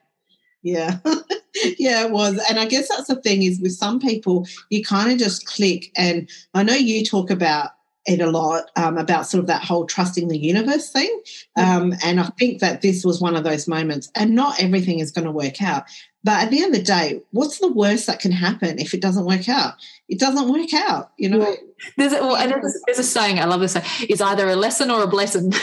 Yeah. 0.63 0.99
yeah, 1.79 2.05
it 2.05 2.11
was. 2.11 2.41
And 2.49 2.59
I 2.59 2.67
guess 2.67 2.89
that's 2.89 3.09
the 3.09 3.21
thing 3.21 3.43
is 3.43 3.61
with 3.61 3.73
some 3.73 4.01
people, 4.01 4.47
you 4.71 4.85
kind 4.85 5.13
of 5.13 5.19
just 5.19 5.47
click. 5.47 5.91
And 5.97 6.29
I 6.55 6.63
know 6.63 6.75
you 6.75 7.05
talk 7.05 7.31
about 7.31 7.71
it 8.07 8.21
a 8.21 8.31
lot 8.31 8.71
um, 8.77 8.97
about 8.97 9.27
sort 9.27 9.41
of 9.41 9.47
that 9.49 9.63
whole 9.63 9.85
trusting 9.85 10.29
the 10.29 10.39
universe 10.39 10.91
thing. 10.91 11.23
Um, 11.57 11.93
and 12.03 12.19
I 12.19 12.31
think 12.39 12.61
that 12.61 12.81
this 12.81 13.05
was 13.05 13.21
one 13.21 13.37
of 13.37 13.45
those 13.45 13.69
moments. 13.69 14.11
And 14.15 14.35
not 14.35 14.63
everything 14.63 15.01
is 15.01 15.13
going 15.13 15.27
to 15.27 15.31
work 15.31 15.61
out. 15.61 15.85
But 16.25 16.43
at 16.43 16.51
the 16.51 16.63
end 16.63 16.75
of 16.75 16.81
the 16.81 16.85
day, 16.85 17.21
what's 17.31 17.59
the 17.59 17.73
worst 17.73 18.07
that 18.07 18.19
can 18.19 18.33
happen 18.33 18.79
if 18.79 18.93
it 18.93 19.01
doesn't 19.01 19.25
work 19.25 19.49
out? 19.49 19.75
It 20.09 20.19
doesn't 20.19 20.51
work 20.53 20.75
out, 20.75 21.13
you 21.17 21.29
know. 21.29 21.57
there's 21.97 22.13
a, 22.13 22.21
well, 22.21 22.37
and 22.37 22.51
there's, 22.51 22.83
there's 22.87 22.99
a 22.99 23.05
saying 23.05 23.39
I 23.39 23.45
love 23.45 23.61
this 23.61 23.73
saying: 23.73 23.87
"It's 24.01 24.21
either 24.21 24.49
a 24.49 24.57
lesson 24.57 24.91
or 24.91 25.03
a 25.03 25.07
blessing." 25.07 25.53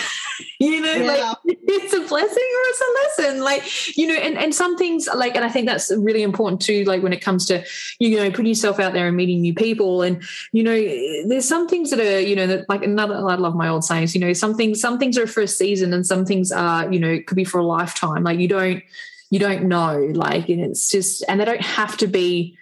you 0.60 0.82
know, 0.82 0.94
yeah. 0.94 1.06
like 1.06 1.38
it's 1.46 1.94
a 1.94 2.02
blessing 2.08 2.28
or 2.28 2.64
it's 2.70 2.82
a 2.82 3.24
lesson. 3.24 3.44
Like 3.44 3.98
you 3.98 4.08
know, 4.08 4.16
and 4.16 4.38
and 4.38 4.54
some 4.54 4.78
things 4.78 5.08
like, 5.14 5.36
and 5.36 5.46
I 5.46 5.50
think 5.50 5.68
that's 5.68 5.92
really 5.92 6.24
important 6.24 6.62
too. 6.62 6.84
Like 6.86 7.04
when 7.04 7.14
it 7.14 7.22
comes 7.22 7.46
to 7.48 7.64
you 8.00 8.18
know 8.18 8.30
putting 8.30 8.48
yourself 8.48 8.80
out 8.80 8.94
there 8.94 9.08
and 9.08 9.18
meeting 9.18 9.42
new 9.42 9.54
people, 9.54 10.02
and 10.02 10.22
you 10.52 10.64
know, 10.64 10.76
there's 11.28 11.48
some 11.48 11.68
things 11.68 11.90
that 11.92 12.00
are 12.00 12.20
you 12.20 12.36
know 12.36 12.48
that 12.48 12.70
like 12.70 12.84
another. 12.84 13.16
I 13.16 13.36
love 13.36 13.56
my 13.56 13.68
old 13.68 13.84
sayings. 13.84 14.16
You 14.16 14.22
know, 14.22 14.34
some 14.34 14.56
things 14.56 14.80
some 14.82 14.98
things 14.98 15.18
are 15.18 15.28
for 15.28 15.42
a 15.42 15.48
season, 15.48 15.94
and 15.94 16.06
some 16.06 16.26
things 16.26 16.52
are 16.52 16.92
you 16.92 17.00
know 17.00 17.20
could 17.26 17.36
be 17.36 17.46
for 17.46 17.60
a 17.60 17.66
lifetime. 17.66 18.24
Like 18.24 18.40
you 18.40 18.48
don't 18.48 18.84
you 19.30 19.40
don't 19.40 19.64
know 19.64 19.98
like 20.14 20.50
and 20.50 20.62
it's 20.62 20.92
just 20.92 21.24
and 21.28 21.40
they 21.42 21.46
don't 21.46 21.62
have 21.62 21.98
to 21.98 22.08
be 22.08 22.58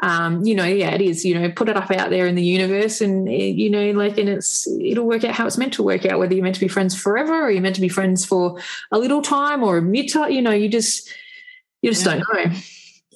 um, 0.00 0.44
you 0.44 0.54
know, 0.54 0.64
yeah, 0.64 0.90
it 0.90 1.00
is, 1.00 1.24
you 1.24 1.38
know, 1.38 1.50
put 1.50 1.68
it 1.68 1.76
up 1.76 1.90
out 1.90 2.10
there 2.10 2.26
in 2.26 2.34
the 2.34 2.42
universe 2.42 3.00
and, 3.00 3.28
eh, 3.28 3.32
you 3.32 3.70
know, 3.70 3.92
like, 3.92 4.18
and 4.18 4.28
it's, 4.28 4.66
it'll 4.80 5.06
work 5.06 5.24
out 5.24 5.34
how 5.34 5.46
it's 5.46 5.56
meant 5.56 5.72
to 5.74 5.82
work 5.82 6.04
out, 6.04 6.18
whether 6.18 6.34
you're 6.34 6.42
meant 6.42 6.56
to 6.56 6.60
be 6.60 6.68
friends 6.68 7.00
forever 7.00 7.44
or 7.44 7.50
you're 7.50 7.62
meant 7.62 7.76
to 7.76 7.80
be 7.80 7.88
friends 7.88 8.24
for 8.24 8.60
a 8.90 8.98
little 8.98 9.22
time 9.22 9.62
or 9.62 9.78
a 9.78 9.82
mid 9.82 10.12
time, 10.12 10.32
you 10.32 10.42
know, 10.42 10.50
you 10.50 10.68
just, 10.68 11.08
you 11.80 11.90
just 11.90 12.04
yeah. 12.04 12.14
don't 12.14 12.52
know. 12.52 12.56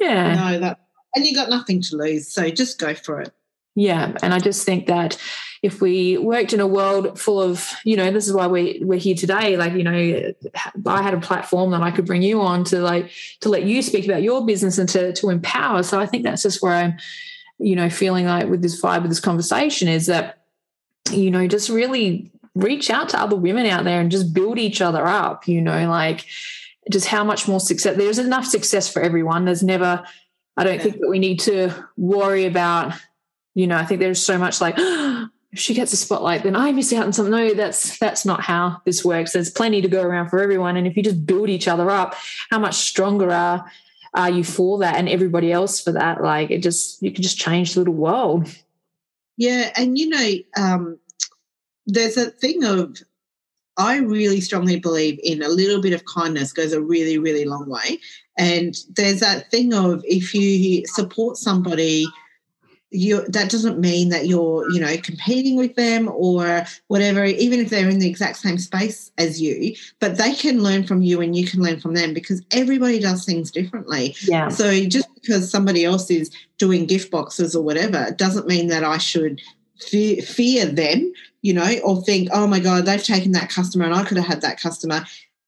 Yeah. 0.00 0.34
No, 0.34 0.58
that, 0.60 0.78
and 1.14 1.26
you 1.26 1.34
got 1.34 1.50
nothing 1.50 1.82
to 1.82 1.96
lose. 1.96 2.32
So 2.32 2.48
just 2.48 2.78
go 2.78 2.94
for 2.94 3.20
it. 3.20 3.32
Yeah. 3.74 4.16
And 4.22 4.32
I 4.32 4.38
just 4.38 4.64
think 4.64 4.86
that 4.86 5.20
if 5.62 5.80
we 5.80 6.18
worked 6.18 6.52
in 6.52 6.60
a 6.60 6.66
world 6.66 7.18
full 7.18 7.40
of, 7.40 7.68
you 7.84 7.96
know, 7.96 8.10
this 8.10 8.26
is 8.28 8.32
why 8.32 8.46
we, 8.46 8.80
we're 8.82 8.98
here 8.98 9.14
today. 9.14 9.56
Like, 9.56 9.72
you 9.72 9.82
know, 9.82 10.32
I 10.86 11.02
had 11.02 11.14
a 11.14 11.20
platform 11.20 11.72
that 11.72 11.82
I 11.82 11.90
could 11.90 12.06
bring 12.06 12.22
you 12.22 12.40
on 12.40 12.64
to 12.64 12.80
like, 12.80 13.10
to 13.40 13.48
let 13.48 13.64
you 13.64 13.82
speak 13.82 14.04
about 14.04 14.22
your 14.22 14.46
business 14.46 14.78
and 14.78 14.88
to, 14.90 15.12
to 15.14 15.30
empower. 15.30 15.82
So 15.82 15.98
I 16.00 16.06
think 16.06 16.22
that's 16.22 16.42
just 16.42 16.62
where 16.62 16.74
I'm, 16.74 16.96
you 17.58 17.74
know, 17.74 17.90
feeling 17.90 18.26
like 18.26 18.48
with 18.48 18.62
this 18.62 18.80
vibe 18.80 19.02
of 19.02 19.08
this 19.08 19.20
conversation 19.20 19.88
is 19.88 20.06
that, 20.06 20.44
you 21.10 21.30
know, 21.30 21.48
just 21.48 21.68
really 21.68 22.30
reach 22.54 22.90
out 22.90 23.08
to 23.08 23.20
other 23.20 23.36
women 23.36 23.66
out 23.66 23.84
there 23.84 24.00
and 24.00 24.10
just 24.10 24.32
build 24.32 24.58
each 24.58 24.80
other 24.80 25.06
up, 25.06 25.48
you 25.48 25.60
know, 25.60 25.88
like 25.88 26.24
just 26.90 27.06
how 27.06 27.24
much 27.24 27.48
more 27.48 27.60
success 27.60 27.96
there's 27.96 28.18
enough 28.18 28.46
success 28.46 28.88
for 28.92 29.02
everyone. 29.02 29.44
There's 29.44 29.62
never, 29.62 30.04
I 30.56 30.64
don't 30.64 30.80
think 30.80 31.00
that 31.00 31.08
we 31.08 31.18
need 31.18 31.40
to 31.40 31.72
worry 31.96 32.46
about, 32.46 32.94
you 33.54 33.66
know, 33.66 33.76
I 33.76 33.84
think 33.84 34.00
there's 34.00 34.22
so 34.22 34.38
much 34.38 34.60
like, 34.60 34.76
if 35.52 35.58
she 35.58 35.74
gets 35.74 35.92
a 35.92 35.96
spotlight, 35.96 36.42
then 36.42 36.56
I 36.56 36.72
miss 36.72 36.92
out 36.92 37.06
on 37.06 37.12
something. 37.12 37.32
No, 37.32 37.54
that's 37.54 37.98
that's 37.98 38.26
not 38.26 38.42
how 38.42 38.82
this 38.84 39.04
works. 39.04 39.32
There's 39.32 39.50
plenty 39.50 39.80
to 39.80 39.88
go 39.88 40.02
around 40.02 40.28
for 40.28 40.40
everyone. 40.40 40.76
And 40.76 40.86
if 40.86 40.96
you 40.96 41.02
just 41.02 41.24
build 41.24 41.48
each 41.48 41.68
other 41.68 41.90
up, 41.90 42.14
how 42.50 42.58
much 42.58 42.74
stronger 42.74 43.30
are 43.30 43.70
are 44.14 44.30
you 44.30 44.44
for 44.44 44.78
that 44.78 44.96
and 44.96 45.08
everybody 45.08 45.52
else 45.52 45.82
for 45.82 45.92
that? 45.92 46.22
Like 46.22 46.50
it 46.50 46.62
just 46.62 47.02
you 47.02 47.10
can 47.12 47.22
just 47.22 47.38
change 47.38 47.74
the 47.74 47.80
little 47.80 47.94
world. 47.94 48.54
Yeah, 49.36 49.72
and 49.76 49.96
you 49.96 50.08
know, 50.08 50.30
um, 50.56 50.98
there's 51.86 52.16
a 52.16 52.30
thing 52.30 52.64
of 52.64 52.98
I 53.78 53.98
really 53.98 54.40
strongly 54.40 54.78
believe 54.78 55.20
in 55.22 55.42
a 55.42 55.48
little 55.48 55.80
bit 55.80 55.92
of 55.92 56.04
kindness 56.04 56.52
goes 56.52 56.72
a 56.72 56.80
really, 56.80 57.16
really 57.16 57.44
long 57.44 57.70
way. 57.70 58.00
And 58.36 58.76
there's 58.90 59.20
that 59.20 59.50
thing 59.50 59.72
of 59.72 60.02
if 60.04 60.34
you 60.34 60.84
support 60.88 61.36
somebody 61.36 62.06
you 62.90 63.26
that 63.28 63.50
doesn't 63.50 63.78
mean 63.78 64.08
that 64.08 64.26
you're 64.26 64.68
you 64.70 64.80
know 64.80 64.96
competing 64.98 65.56
with 65.56 65.74
them 65.74 66.08
or 66.08 66.64
whatever 66.86 67.24
even 67.24 67.60
if 67.60 67.68
they're 67.68 67.88
in 67.88 67.98
the 67.98 68.08
exact 68.08 68.38
same 68.38 68.56
space 68.56 69.10
as 69.18 69.40
you 69.40 69.74
but 70.00 70.16
they 70.16 70.34
can 70.34 70.62
learn 70.62 70.86
from 70.86 71.02
you 71.02 71.20
and 71.20 71.36
you 71.36 71.46
can 71.46 71.62
learn 71.62 71.78
from 71.78 71.94
them 71.94 72.14
because 72.14 72.42
everybody 72.50 72.98
does 72.98 73.24
things 73.24 73.50
differently. 73.50 74.16
Yeah. 74.22 74.48
So 74.48 74.84
just 74.84 75.12
because 75.14 75.50
somebody 75.50 75.84
else 75.84 76.10
is 76.10 76.30
doing 76.56 76.86
gift 76.86 77.10
boxes 77.10 77.54
or 77.54 77.62
whatever 77.62 78.10
doesn't 78.12 78.46
mean 78.46 78.68
that 78.68 78.84
i 78.84 78.98
should 78.98 79.40
fear, 79.78 80.22
fear 80.22 80.64
them 80.64 81.12
you 81.42 81.52
know 81.52 81.78
or 81.84 82.02
think 82.02 82.28
oh 82.32 82.46
my 82.46 82.58
god 82.58 82.86
they've 82.86 83.04
taken 83.04 83.32
that 83.32 83.50
customer 83.50 83.84
and 83.84 83.94
i 83.94 84.04
could 84.04 84.16
have 84.16 84.26
had 84.26 84.40
that 84.40 84.60
customer. 84.60 85.04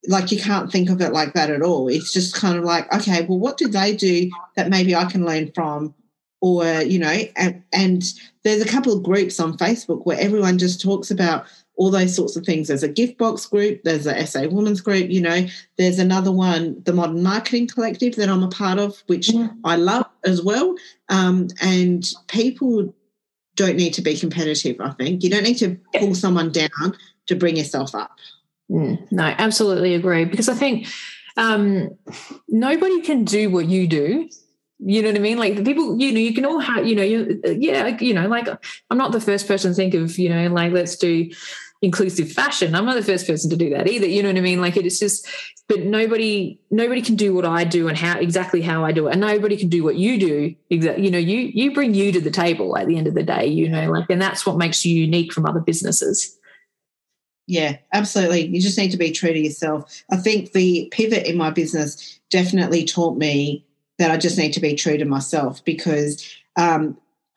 Like 0.09 0.33
you 0.33 0.41
can't 0.41 0.73
think 0.73 0.89
of 0.89 1.03
it 1.03 1.13
like 1.13 1.35
that 1.35 1.51
at 1.51 1.61
all. 1.61 1.89
It's 1.89 2.11
just 2.11 2.35
kind 2.35 2.57
of 2.57 2.65
like 2.65 2.93
okay 2.95 3.25
well 3.27 3.39
what 3.39 3.59
did 3.59 3.73
they 3.73 3.95
do 3.95 4.31
that 4.57 4.69
maybe 4.69 4.95
i 4.95 5.05
can 5.05 5.27
learn 5.27 5.53
from 5.53 5.95
or 6.41 6.65
you 6.83 6.99
know 6.99 7.23
and, 7.37 7.63
and, 7.73 8.05
there's 8.43 8.63
a 8.63 8.69
couple 8.69 8.91
of 8.91 9.03
groups 9.03 9.39
on 9.39 9.57
facebook 9.59 10.07
where 10.07 10.19
everyone 10.19 10.57
just 10.57 10.81
talks 10.81 11.11
about 11.11 11.45
all 11.81 11.91
those 11.91 12.15
sorts 12.15 12.37
of 12.37 12.45
things. 12.45 12.69
There's 12.69 12.83
a 12.83 12.89
gift 12.89 13.17
box 13.17 13.47
group 13.47 13.83
there's 13.85 14.07
a 14.07 14.27
sa 14.27 14.47
women's 14.49 14.83
group 14.83 15.09
you 15.09 15.23
know 15.23 15.47
there's 15.79 15.99
another 15.99 16.31
one 16.31 16.83
the 16.85 16.93
modern 16.93 17.23
marketing 17.23 17.69
collective 17.69 18.17
that 18.17 18.29
i'm 18.29 18.43
a 18.43 18.49
part 18.49 18.79
of 18.79 19.03
which 19.07 19.29
mm. 19.29 19.51
i 19.65 19.77
love 19.77 20.05
as 20.27 20.43
well. 20.43 20.75
Um, 21.09 21.49
and 21.63 22.07
people 22.29 22.95
don't 23.57 23.77
need 23.77 23.95
to 23.95 24.03
be 24.03 24.15
competitive 24.15 24.77
i 24.81 24.91
think. 24.91 25.23
You 25.25 25.31
don't 25.31 25.43
need 25.43 25.59
to 25.59 25.79
pull 25.95 26.15
someone 26.15 26.53
down 26.53 26.97
to 27.29 27.35
bring 27.35 27.57
yourself 27.57 27.95
up. 27.95 28.19
Mm, 28.71 29.11
no 29.11 29.35
absolutely 29.39 29.95
agree. 29.95 30.27
Because 30.27 30.51
i 30.51 30.55
think 30.55 30.87
um, 31.39 31.97
nobody 32.49 33.01
can 33.01 33.25
do 33.25 33.49
what 33.49 33.67
you 33.67 33.87
do 33.87 34.29
you 34.83 35.03
know 35.03 35.09
what 35.09 35.17
I 35.17 35.21
mean? 35.21 35.39
Like 35.39 35.57
the 35.57 35.63
people, 35.63 36.01
you 36.01 36.13
know, 36.13 36.21
you 36.21 36.35
can 36.35 36.47
all 36.47 36.59
have, 36.59 36.87
you 36.87 36.95
know, 36.95 37.03
you, 37.03 37.41
yeah, 37.45 37.99
you 38.01 38.15
know, 38.15 38.29
like 38.29 38.49
I'm 38.91 38.99
not 38.99 39.13
the 39.13 39.21
first 39.21 39.47
person 39.47 39.73
to 39.73 39.75
think 39.75 39.95
of, 39.95 40.19
you 40.19 40.29
know, 40.29 40.49
like 40.49 40.73
let's 40.73 40.97
do 40.97 41.31
inclusive 41.83 42.31
fashion. 42.31 42.75
I'm 42.75 42.85
not 42.85 42.97
the 42.97 43.03
first 43.03 43.27
person 43.27 43.51
to 43.51 43.57
do 43.57 43.71
that 43.71 43.89
either. 43.89 44.07
You 44.07 44.23
know 44.23 44.29
what 44.29 44.39
I 44.39 44.43
mean? 44.43 44.61
Like 44.61 44.77
it 44.77 44.87
is 44.87 44.99
just, 44.99 45.27
but 45.69 45.81
nobody, 45.81 46.59
nobody 46.71 47.03
can 47.03 47.15
do 47.15 47.35
what 47.35 47.45
I 47.45 47.65
do 47.65 47.89
and 47.89 47.97
how 47.97 48.19
exactly 48.19 48.61
how 48.61 48.85
I 48.85 48.93
do 48.93 49.09
it, 49.09 49.13
and 49.13 49.21
nobody 49.21 49.57
can 49.57 49.69
do 49.69 49.85
what 49.85 49.97
you 49.97 50.19
do. 50.19 50.55
Exactly, 50.69 51.05
you 51.05 51.11
know, 51.11 51.19
you 51.19 51.51
you 51.55 51.73
bring 51.73 51.95
you 51.95 52.13
to 52.13 52.21
the 52.21 52.31
table 52.31 52.77
at 52.77 52.87
the 52.87 52.97
end 52.97 53.07
of 53.07 53.15
the 53.15 53.23
day. 53.23 53.47
You 53.47 53.69
know, 53.69 53.91
like, 53.91 54.11
and 54.11 54.21
that's 54.21 54.45
what 54.45 54.59
makes 54.59 54.85
you 54.85 54.95
unique 54.95 55.33
from 55.33 55.47
other 55.47 55.61
businesses. 55.61 56.37
Yeah, 57.47 57.79
absolutely. 57.93 58.47
You 58.47 58.61
just 58.61 58.79
need 58.79 58.93
to 58.93 58.97
be 58.97 59.11
true 59.11 59.33
to 59.33 59.39
yourself. 59.39 60.05
I 60.11 60.17
think 60.17 60.53
the 60.53 60.89
pivot 60.93 61.27
in 61.27 61.37
my 61.37 61.51
business 61.51 62.21
definitely 62.31 62.85
taught 62.85 63.17
me 63.17 63.65
that 64.01 64.11
I 64.11 64.17
just 64.17 64.39
need 64.39 64.55
to 64.55 64.61
be 64.61 64.75
true 64.75 64.97
to 64.97 65.05
myself 65.05 65.63
because, 65.63 66.27
um, 66.57 66.97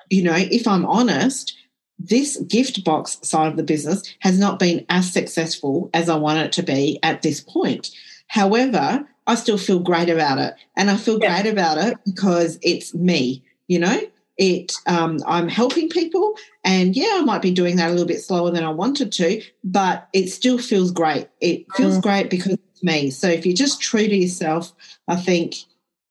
you 0.09 0.23
know, 0.23 0.35
if 0.35 0.65
I'm 0.65 0.85
honest, 0.85 1.57
this 1.99 2.37
gift 2.37 2.85
box 2.85 3.19
side 3.21 3.49
of 3.49 3.57
the 3.57 3.63
business 3.63 4.01
has 4.19 4.39
not 4.39 4.59
been 4.59 4.85
as 4.87 5.11
successful 5.11 5.89
as 5.93 6.07
I 6.09 6.15
want 6.15 6.39
it 6.39 6.53
to 6.53 6.63
be 6.63 6.99
at 7.03 7.21
this 7.21 7.41
point. 7.41 7.91
However, 8.27 9.05
I 9.27 9.35
still 9.35 9.57
feel 9.57 9.79
great 9.79 10.09
about 10.09 10.37
it. 10.37 10.53
And 10.77 10.89
I 10.89 10.95
feel 10.95 11.19
yeah. 11.19 11.41
great 11.41 11.51
about 11.51 11.77
it 11.77 11.97
because 12.05 12.57
it's 12.61 12.93
me, 12.93 13.43
you 13.67 13.79
know? 13.79 13.99
It 14.37 14.71
um, 14.87 15.19
I'm 15.27 15.49
helping 15.49 15.89
people 15.89 16.35
and 16.63 16.95
yeah, 16.95 17.17
I 17.19 17.21
might 17.21 17.41
be 17.41 17.51
doing 17.51 17.75
that 17.75 17.89
a 17.89 17.91
little 17.91 18.07
bit 18.07 18.21
slower 18.21 18.51
than 18.51 18.63
I 18.63 18.71
wanted 18.71 19.11
to, 19.11 19.43
but 19.65 20.07
it 20.13 20.29
still 20.29 20.57
feels 20.57 20.91
great. 20.91 21.27
It 21.41 21.65
feels 21.75 21.97
mm. 21.97 22.01
great 22.01 22.29
because 22.29 22.53
it's 22.53 22.83
me. 22.83 23.11
So 23.11 23.27
if 23.27 23.45
you're 23.45 23.53
just 23.53 23.81
true 23.81 24.07
to 24.07 24.15
yourself, 24.15 24.73
I 25.09 25.17
think 25.17 25.55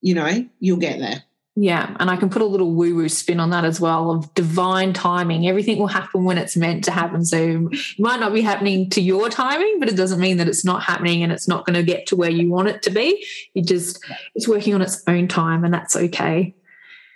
you 0.03 0.15
know, 0.15 0.47
you'll 0.61 0.77
get 0.77 0.99
there. 0.99 1.23
Yeah, 1.55 1.95
and 2.01 2.09
I 2.09 2.17
can 2.17 2.31
put 2.31 2.41
a 2.41 2.47
little 2.47 2.73
woo 2.73 2.97
woo 2.97 3.11
spin 3.11 3.39
on 3.39 3.51
that 3.51 3.67
as 3.67 3.79
well 3.79 4.11
of 4.11 4.33
divine 4.33 4.95
timing. 4.95 5.47
Everything 5.47 5.79
will 5.79 5.87
happen 5.87 6.25
when 6.25 6.39
it's 6.39 6.57
meant 6.57 6.83
to 6.85 6.91
happen. 6.91 7.27
So 7.27 7.69
it 7.71 7.79
might 7.99 8.21
not 8.21 8.33
be 8.33 8.41
happening 8.41 8.89
to 8.91 9.03
your 9.03 9.29
timing, 9.29 9.79
but 9.79 9.91
it 9.91 9.97
doesn't 9.97 10.19
mean 10.19 10.39
that 10.39 10.49
it's 10.49 10.65
not 10.65 10.83
happening 10.83 11.23
and 11.23 11.31
it's 11.31 11.47
not 11.47 11.67
going 11.67 11.75
to 11.75 11.83
get 11.83 12.07
to 12.07 12.17
where 12.17 12.31
you 12.31 12.51
want 12.51 12.69
it 12.69 12.81
to 12.83 12.91
be. 12.91 13.27
It 13.55 13.67
just 13.67 14.03
it's 14.35 14.49
working 14.49 14.75
on 14.75 14.81
its 14.81 15.03
own 15.07 15.29
time, 15.29 15.63
and 15.63 15.75
that's 15.75 15.95
okay. 15.95 16.55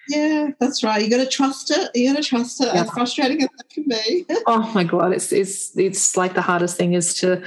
Yeah, 0.08 0.50
that's 0.60 0.84
right. 0.84 1.02
You 1.02 1.10
got 1.10 1.24
to 1.24 1.30
trust 1.30 1.70
it. 1.70 1.90
You 1.94 2.12
got 2.12 2.22
to 2.22 2.28
trust 2.28 2.60
it. 2.60 2.66
Yeah. 2.66 2.82
As 2.82 2.90
frustrating 2.90 3.42
as 3.42 3.48
that 3.56 3.70
can 3.70 3.84
be. 3.88 4.26
oh 4.46 4.70
my 4.74 4.84
god, 4.84 5.14
it's 5.14 5.32
it's 5.32 5.74
it's 5.78 6.14
like 6.14 6.34
the 6.34 6.42
hardest 6.42 6.76
thing 6.76 6.92
is 6.92 7.14
to 7.14 7.42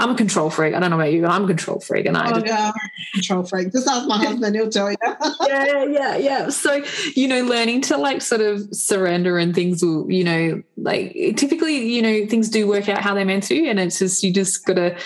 I'm 0.00 0.10
a 0.10 0.16
control 0.16 0.50
freak. 0.50 0.74
I 0.74 0.80
don't 0.80 0.90
know 0.90 0.96
about 0.96 1.12
you, 1.12 1.22
but 1.22 1.30
I'm 1.30 1.44
a 1.44 1.46
control 1.46 1.78
freak, 1.78 2.06
and 2.06 2.16
I. 2.16 2.30
Oh 2.30 2.34
just, 2.34 2.46
yeah, 2.46 2.72
control 3.12 3.44
freak. 3.44 3.72
Just 3.72 3.86
ask 3.86 4.08
my 4.08 4.18
husband; 4.18 4.56
he'll 4.56 4.68
tell 4.68 4.90
you. 4.90 4.96
yeah, 5.46 5.84
yeah, 5.84 6.16
yeah. 6.16 6.48
So 6.48 6.84
you 7.14 7.28
know, 7.28 7.42
learning 7.44 7.82
to 7.82 7.96
like 7.96 8.20
sort 8.20 8.40
of 8.40 8.74
surrender 8.74 9.38
and 9.38 9.54
things 9.54 9.84
will, 9.84 10.10
you 10.10 10.24
know, 10.24 10.62
like 10.76 11.12
typically, 11.36 11.94
you 11.94 12.02
know, 12.02 12.26
things 12.26 12.48
do 12.48 12.66
work 12.66 12.88
out 12.88 13.02
how 13.02 13.14
they're 13.14 13.24
meant 13.24 13.44
to, 13.44 13.66
and 13.68 13.78
it's 13.78 14.00
just 14.00 14.24
you 14.24 14.32
just 14.32 14.66
gotta, 14.66 14.96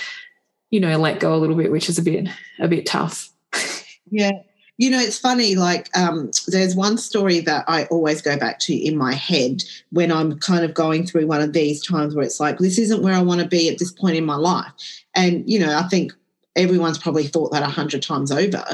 you 0.70 0.80
know, 0.80 0.96
let 0.96 1.20
go 1.20 1.34
a 1.34 1.36
little 1.36 1.56
bit, 1.56 1.70
which 1.70 1.90
is 1.90 1.98
a 1.98 2.02
bit 2.02 2.28
a 2.58 2.68
bit 2.68 2.86
tough. 2.86 3.28
yeah, 4.10 4.32
you 4.78 4.90
know, 4.90 5.00
it's 5.00 5.18
funny, 5.18 5.56
like, 5.56 5.94
um, 5.96 6.30
there's 6.46 6.76
one 6.76 6.98
story 6.98 7.40
that 7.40 7.64
I 7.66 7.86
always 7.86 8.22
go 8.22 8.38
back 8.38 8.60
to 8.60 8.74
in 8.74 8.96
my 8.96 9.12
head 9.12 9.64
when 9.90 10.12
I'm 10.12 10.38
kind 10.38 10.64
of 10.64 10.72
going 10.72 11.04
through 11.04 11.26
one 11.26 11.40
of 11.40 11.52
these 11.52 11.84
times 11.84 12.14
where 12.14 12.24
it's 12.24 12.38
like, 12.38 12.58
this 12.58 12.78
isn't 12.78 13.02
where 13.02 13.14
I 13.14 13.20
want 13.20 13.40
to 13.40 13.48
be 13.48 13.68
at 13.68 13.78
this 13.78 13.90
point 13.90 14.16
in 14.16 14.24
my 14.24 14.36
life. 14.36 14.72
And, 15.16 15.48
you 15.50 15.58
know, 15.58 15.76
I 15.76 15.88
think 15.88 16.12
everyone's 16.54 16.98
probably 16.98 17.26
thought 17.26 17.50
that 17.50 17.64
a 17.64 17.66
hundred 17.66 18.02
times 18.02 18.30
over. 18.30 18.64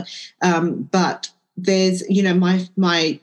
Um, 0.43 0.83
but 0.93 1.31
there's, 1.57 2.07
you 2.11 2.23
know, 2.23 2.35
my, 2.35 2.69
my, 2.77 3.19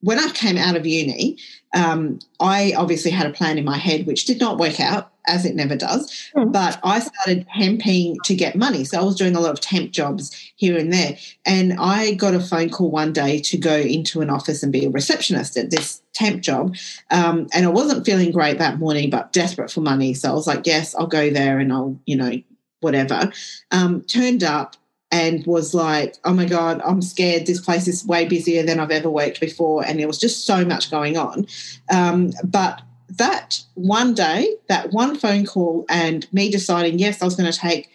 when 0.00 0.18
I 0.18 0.28
came 0.32 0.58
out 0.58 0.76
of 0.76 0.86
uni, 0.86 1.38
um, 1.74 2.18
I 2.40 2.74
obviously 2.76 3.10
had 3.10 3.26
a 3.26 3.32
plan 3.32 3.56
in 3.56 3.64
my 3.64 3.78
head, 3.78 4.06
which 4.06 4.26
did 4.26 4.38
not 4.38 4.58
work 4.58 4.80
out 4.80 5.12
as 5.28 5.44
it 5.44 5.54
never 5.54 5.76
does. 5.76 6.10
Mm. 6.34 6.52
But 6.52 6.80
I 6.82 7.00
started 7.00 7.46
temping 7.54 8.16
to 8.24 8.34
get 8.34 8.56
money. 8.56 8.84
So 8.84 8.98
I 8.98 9.04
was 9.04 9.16
doing 9.16 9.36
a 9.36 9.40
lot 9.40 9.52
of 9.52 9.60
temp 9.60 9.90
jobs 9.90 10.34
here 10.56 10.76
and 10.76 10.92
there. 10.92 11.16
And 11.46 11.74
I 11.78 12.14
got 12.14 12.34
a 12.34 12.40
phone 12.40 12.70
call 12.70 12.90
one 12.90 13.12
day 13.12 13.40
to 13.42 13.56
go 13.56 13.76
into 13.76 14.20
an 14.20 14.30
office 14.30 14.62
and 14.62 14.72
be 14.72 14.84
a 14.84 14.90
receptionist 14.90 15.56
at 15.56 15.70
this 15.70 16.02
temp 16.14 16.42
job. 16.42 16.74
Um, 17.10 17.46
and 17.52 17.64
I 17.64 17.68
wasn't 17.68 18.04
feeling 18.04 18.32
great 18.32 18.58
that 18.58 18.78
morning, 18.78 19.10
but 19.10 19.32
desperate 19.32 19.70
for 19.70 19.80
money. 19.80 20.14
So 20.14 20.30
I 20.30 20.34
was 20.34 20.46
like, 20.46 20.66
yes, 20.66 20.94
I'll 20.94 21.06
go 21.06 21.30
there 21.30 21.58
and 21.58 21.72
I'll, 21.72 21.98
you 22.06 22.16
know, 22.16 22.32
whatever. 22.80 23.32
Um, 23.70 24.02
turned 24.02 24.42
up 24.42 24.76
and 25.10 25.44
was 25.46 25.74
like, 25.74 26.16
oh 26.24 26.34
my 26.34 26.44
God, 26.44 26.82
I'm 26.84 27.00
scared. 27.00 27.46
This 27.46 27.60
place 27.60 27.88
is 27.88 28.04
way 28.04 28.26
busier 28.26 28.62
than 28.62 28.78
I've 28.78 28.90
ever 28.90 29.08
worked 29.08 29.40
before. 29.40 29.84
And 29.84 29.98
there 29.98 30.06
was 30.06 30.18
just 30.18 30.44
so 30.44 30.64
much 30.64 30.90
going 30.90 31.16
on. 31.16 31.46
Um, 31.90 32.32
but 32.44 32.82
that 33.08 33.62
one 33.74 34.14
day, 34.14 34.56
that 34.68 34.92
one 34.92 35.16
phone 35.16 35.46
call, 35.46 35.84
and 35.88 36.30
me 36.32 36.50
deciding, 36.50 36.98
yes, 36.98 37.22
I 37.22 37.24
was 37.24 37.36
going 37.36 37.50
to 37.50 37.58
take 37.58 37.88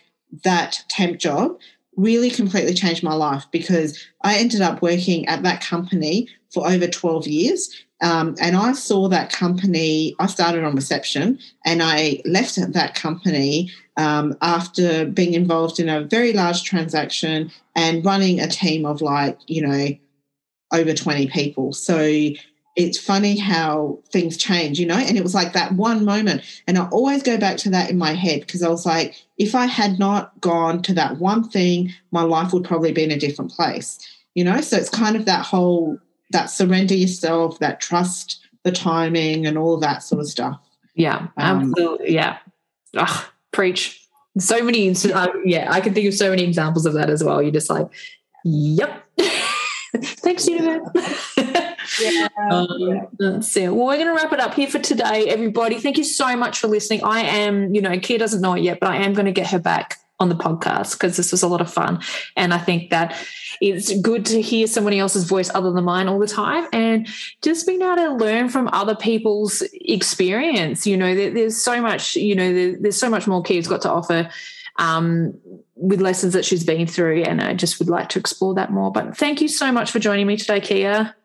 that 0.43 0.83
temp 0.89 1.19
job 1.19 1.57
really 1.95 2.29
completely 2.29 2.73
changed 2.73 3.03
my 3.03 3.13
life 3.13 3.45
because 3.51 4.03
I 4.21 4.37
ended 4.37 4.61
up 4.61 4.81
working 4.81 5.27
at 5.27 5.43
that 5.43 5.61
company 5.61 6.27
for 6.51 6.67
over 6.67 6.87
12 6.87 7.27
years. 7.27 7.83
Um, 8.01 8.35
and 8.41 8.57
I 8.57 8.73
saw 8.73 9.07
that 9.09 9.31
company, 9.31 10.15
I 10.19 10.25
started 10.25 10.63
on 10.63 10.75
reception 10.75 11.39
and 11.65 11.81
I 11.81 12.21
left 12.25 12.55
that 12.73 12.95
company 12.95 13.71
um, 13.95 14.35
after 14.41 15.05
being 15.05 15.33
involved 15.33 15.79
in 15.79 15.87
a 15.87 16.03
very 16.03 16.33
large 16.33 16.63
transaction 16.63 17.51
and 17.75 18.03
running 18.03 18.39
a 18.39 18.47
team 18.47 18.85
of 18.85 19.01
like, 19.01 19.37
you 19.47 19.65
know, 19.65 19.87
over 20.73 20.93
20 20.93 21.27
people. 21.27 21.71
So 21.71 22.31
it's 22.75 22.97
funny 22.97 23.37
how 23.37 23.99
things 24.11 24.35
change, 24.35 24.79
you 24.79 24.85
know? 24.85 24.97
And 24.97 25.15
it 25.15 25.23
was 25.23 25.35
like 25.35 25.53
that 25.53 25.73
one 25.73 26.05
moment. 26.05 26.41
And 26.67 26.77
I 26.77 26.87
always 26.87 27.21
go 27.21 27.37
back 27.37 27.57
to 27.57 27.69
that 27.69 27.89
in 27.89 27.97
my 27.97 28.13
head 28.13 28.41
because 28.41 28.63
I 28.63 28.69
was 28.69 28.85
like, 28.85 29.15
if 29.37 29.53
I 29.53 29.65
had 29.65 29.99
not 29.99 30.39
gone 30.41 30.81
to 30.83 30.93
that 30.93 31.17
one 31.17 31.47
thing, 31.47 31.93
my 32.11 32.23
life 32.23 32.51
would 32.51 32.63
probably 32.63 32.91
be 32.91 33.03
in 33.03 33.11
a 33.11 33.19
different 33.19 33.51
place, 33.51 33.99
you 34.33 34.43
know? 34.43 34.59
So 34.61 34.77
it's 34.77 34.89
kind 34.89 35.15
of 35.15 35.25
that 35.25 35.45
whole, 35.45 35.99
that 36.31 36.49
surrender 36.49 36.95
yourself, 36.95 37.59
that 37.59 37.79
trust 37.79 38.39
the 38.63 38.71
timing 38.71 39.45
and 39.45 39.57
all 39.57 39.77
that 39.77 40.01
sort 40.01 40.21
of 40.21 40.27
stuff. 40.27 40.59
Yeah, 40.95 41.27
um, 41.37 41.71
absolutely. 41.71 42.13
Yeah. 42.13 42.37
Ugh, 42.97 43.25
preach. 43.51 43.99
So 44.39 44.63
many, 44.63 44.89
uh, 44.89 45.27
yeah, 45.45 45.71
I 45.71 45.79
can 45.79 45.93
think 45.93 46.07
of 46.07 46.15
so 46.15 46.31
many 46.31 46.43
examples 46.43 46.87
of 46.87 46.93
that 46.93 47.11
as 47.11 47.23
well. 47.23 47.41
You're 47.41 47.51
just 47.51 47.69
like, 47.69 47.87
yep. 48.43 49.03
Thanks, 49.95 50.47
universe. 50.47 51.37
Yeah, 52.01 52.27
um, 52.51 52.67
it. 53.19 53.69
Well, 53.69 53.87
we're 53.87 53.97
going 53.97 54.07
to 54.07 54.13
wrap 54.13 54.33
it 54.33 54.39
up 54.39 54.53
here 54.53 54.67
for 54.67 54.79
today, 54.79 55.27
everybody. 55.27 55.79
Thank 55.79 55.97
you 55.97 56.03
so 56.03 56.35
much 56.35 56.59
for 56.59 56.67
listening. 56.67 57.03
I 57.03 57.21
am, 57.21 57.73
you 57.73 57.81
know, 57.81 57.97
Kia 57.99 58.17
doesn't 58.17 58.41
know 58.41 58.53
it 58.53 58.63
yet, 58.63 58.79
but 58.79 58.89
I 58.89 58.97
am 58.97 59.13
going 59.13 59.25
to 59.25 59.31
get 59.31 59.47
her 59.47 59.59
back 59.59 59.99
on 60.19 60.29
the 60.29 60.35
podcast 60.35 60.93
because 60.93 61.17
this 61.17 61.31
was 61.31 61.43
a 61.43 61.47
lot 61.47 61.61
of 61.61 61.71
fun. 61.71 61.99
And 62.35 62.53
I 62.53 62.57
think 62.57 62.89
that 62.91 63.15
it's 63.61 63.95
good 63.99 64.25
to 64.27 64.41
hear 64.41 64.67
somebody 64.67 64.99
else's 64.99 65.25
voice 65.25 65.49
other 65.53 65.71
than 65.71 65.83
mine 65.83 66.07
all 66.07 66.19
the 66.19 66.27
time 66.27 66.67
and 66.73 67.07
just 67.41 67.67
being 67.67 67.81
able 67.81 67.95
to 67.95 68.13
learn 68.13 68.49
from 68.49 68.69
other 68.73 68.95
people's 68.95 69.63
experience. 69.73 70.87
You 70.87 70.97
know, 70.97 71.13
there, 71.13 71.31
there's 71.31 71.61
so 71.61 71.81
much, 71.81 72.15
you 72.15 72.35
know, 72.35 72.53
there, 72.53 72.75
there's 72.79 72.99
so 72.99 73.09
much 73.09 73.27
more 73.27 73.43
Kia's 73.43 73.67
got 73.67 73.81
to 73.81 73.91
offer 73.91 74.29
um, 74.77 75.39
with 75.75 76.01
lessons 76.01 76.33
that 76.33 76.45
she's 76.45 76.63
been 76.63 76.87
through. 76.87 77.23
And 77.23 77.41
I 77.41 77.53
just 77.53 77.79
would 77.79 77.89
like 77.89 78.09
to 78.09 78.19
explore 78.19 78.53
that 78.55 78.71
more. 78.71 78.91
But 78.91 79.17
thank 79.17 79.41
you 79.41 79.47
so 79.47 79.71
much 79.71 79.91
for 79.91 79.99
joining 79.99 80.27
me 80.27 80.37
today, 80.37 80.59
Kia. 80.59 81.15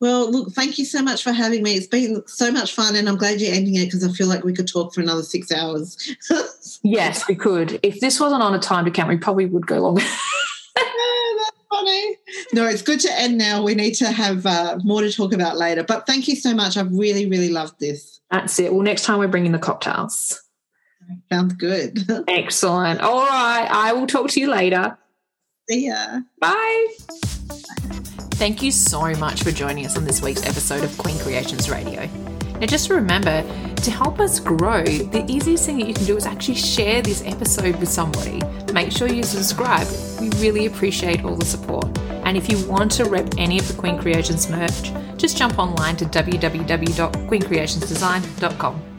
Well, 0.00 0.30
look, 0.30 0.52
thank 0.52 0.78
you 0.78 0.86
so 0.86 1.02
much 1.02 1.22
for 1.22 1.32
having 1.32 1.62
me. 1.62 1.74
It's 1.74 1.86
been 1.86 2.26
so 2.26 2.50
much 2.50 2.74
fun, 2.74 2.96
and 2.96 3.08
I'm 3.08 3.16
glad 3.16 3.40
you're 3.40 3.54
ending 3.54 3.74
it 3.74 3.84
because 3.84 4.02
I 4.02 4.10
feel 4.10 4.28
like 4.28 4.44
we 4.44 4.54
could 4.54 4.66
talk 4.66 4.94
for 4.94 5.02
another 5.02 5.22
six 5.22 5.52
hours. 5.52 6.16
yes, 6.82 7.28
we 7.28 7.34
could. 7.34 7.78
If 7.82 8.00
this 8.00 8.18
wasn't 8.18 8.42
on 8.42 8.54
a 8.54 8.58
time 8.58 8.86
to 8.86 8.90
count, 8.90 9.10
we 9.10 9.18
probably 9.18 9.44
would 9.44 9.66
go 9.66 9.78
longer. 9.80 10.02
that's 10.74 11.62
funny. 11.68 12.16
No, 12.54 12.66
it's 12.66 12.80
good 12.80 13.00
to 13.00 13.12
end 13.12 13.36
now. 13.36 13.62
We 13.62 13.74
need 13.74 13.94
to 13.96 14.10
have 14.10 14.46
uh, 14.46 14.78
more 14.82 15.02
to 15.02 15.12
talk 15.12 15.34
about 15.34 15.58
later. 15.58 15.84
But 15.84 16.06
thank 16.06 16.28
you 16.28 16.36
so 16.36 16.54
much. 16.54 16.78
I've 16.78 16.92
really, 16.92 17.26
really 17.26 17.50
loved 17.50 17.78
this. 17.78 18.20
That's 18.30 18.58
it. 18.58 18.72
Well, 18.72 18.82
next 18.82 19.04
time 19.04 19.18
we're 19.18 19.28
bringing 19.28 19.52
the 19.52 19.58
cocktails. 19.58 20.42
Sounds 21.30 21.54
good. 21.54 21.98
Excellent. 22.28 23.00
All 23.00 23.26
right. 23.26 23.68
I 23.70 23.92
will 23.92 24.06
talk 24.06 24.30
to 24.30 24.40
you 24.40 24.50
later. 24.50 24.96
See 25.68 25.88
ya. 25.88 26.20
Bye. 26.40 26.86
Thank 28.40 28.62
you 28.62 28.72
so 28.72 29.12
much 29.16 29.42
for 29.42 29.50
joining 29.50 29.84
us 29.84 29.98
on 29.98 30.04
this 30.04 30.22
week's 30.22 30.46
episode 30.46 30.82
of 30.82 30.96
Queen 30.96 31.18
Creations 31.18 31.68
Radio. 31.68 32.08
Now, 32.58 32.66
just 32.66 32.88
remember 32.88 33.42
to 33.74 33.90
help 33.90 34.18
us 34.18 34.40
grow, 34.40 34.82
the 34.82 35.26
easiest 35.28 35.66
thing 35.66 35.76
that 35.76 35.86
you 35.86 35.92
can 35.92 36.06
do 36.06 36.16
is 36.16 36.24
actually 36.24 36.54
share 36.54 37.02
this 37.02 37.22
episode 37.26 37.76
with 37.76 37.90
somebody. 37.90 38.40
Make 38.72 38.92
sure 38.92 39.08
you 39.08 39.24
subscribe. 39.24 39.86
We 40.22 40.30
really 40.40 40.64
appreciate 40.64 41.22
all 41.22 41.36
the 41.36 41.44
support. 41.44 41.98
And 42.24 42.34
if 42.34 42.50
you 42.50 42.66
want 42.66 42.92
to 42.92 43.04
rep 43.04 43.34
any 43.36 43.58
of 43.58 43.68
the 43.68 43.74
Queen 43.74 43.98
Creations 43.98 44.48
merch, 44.48 44.90
just 45.18 45.36
jump 45.36 45.58
online 45.58 45.98
to 45.98 46.06
www.queencreationsdesign.com. 46.06 48.89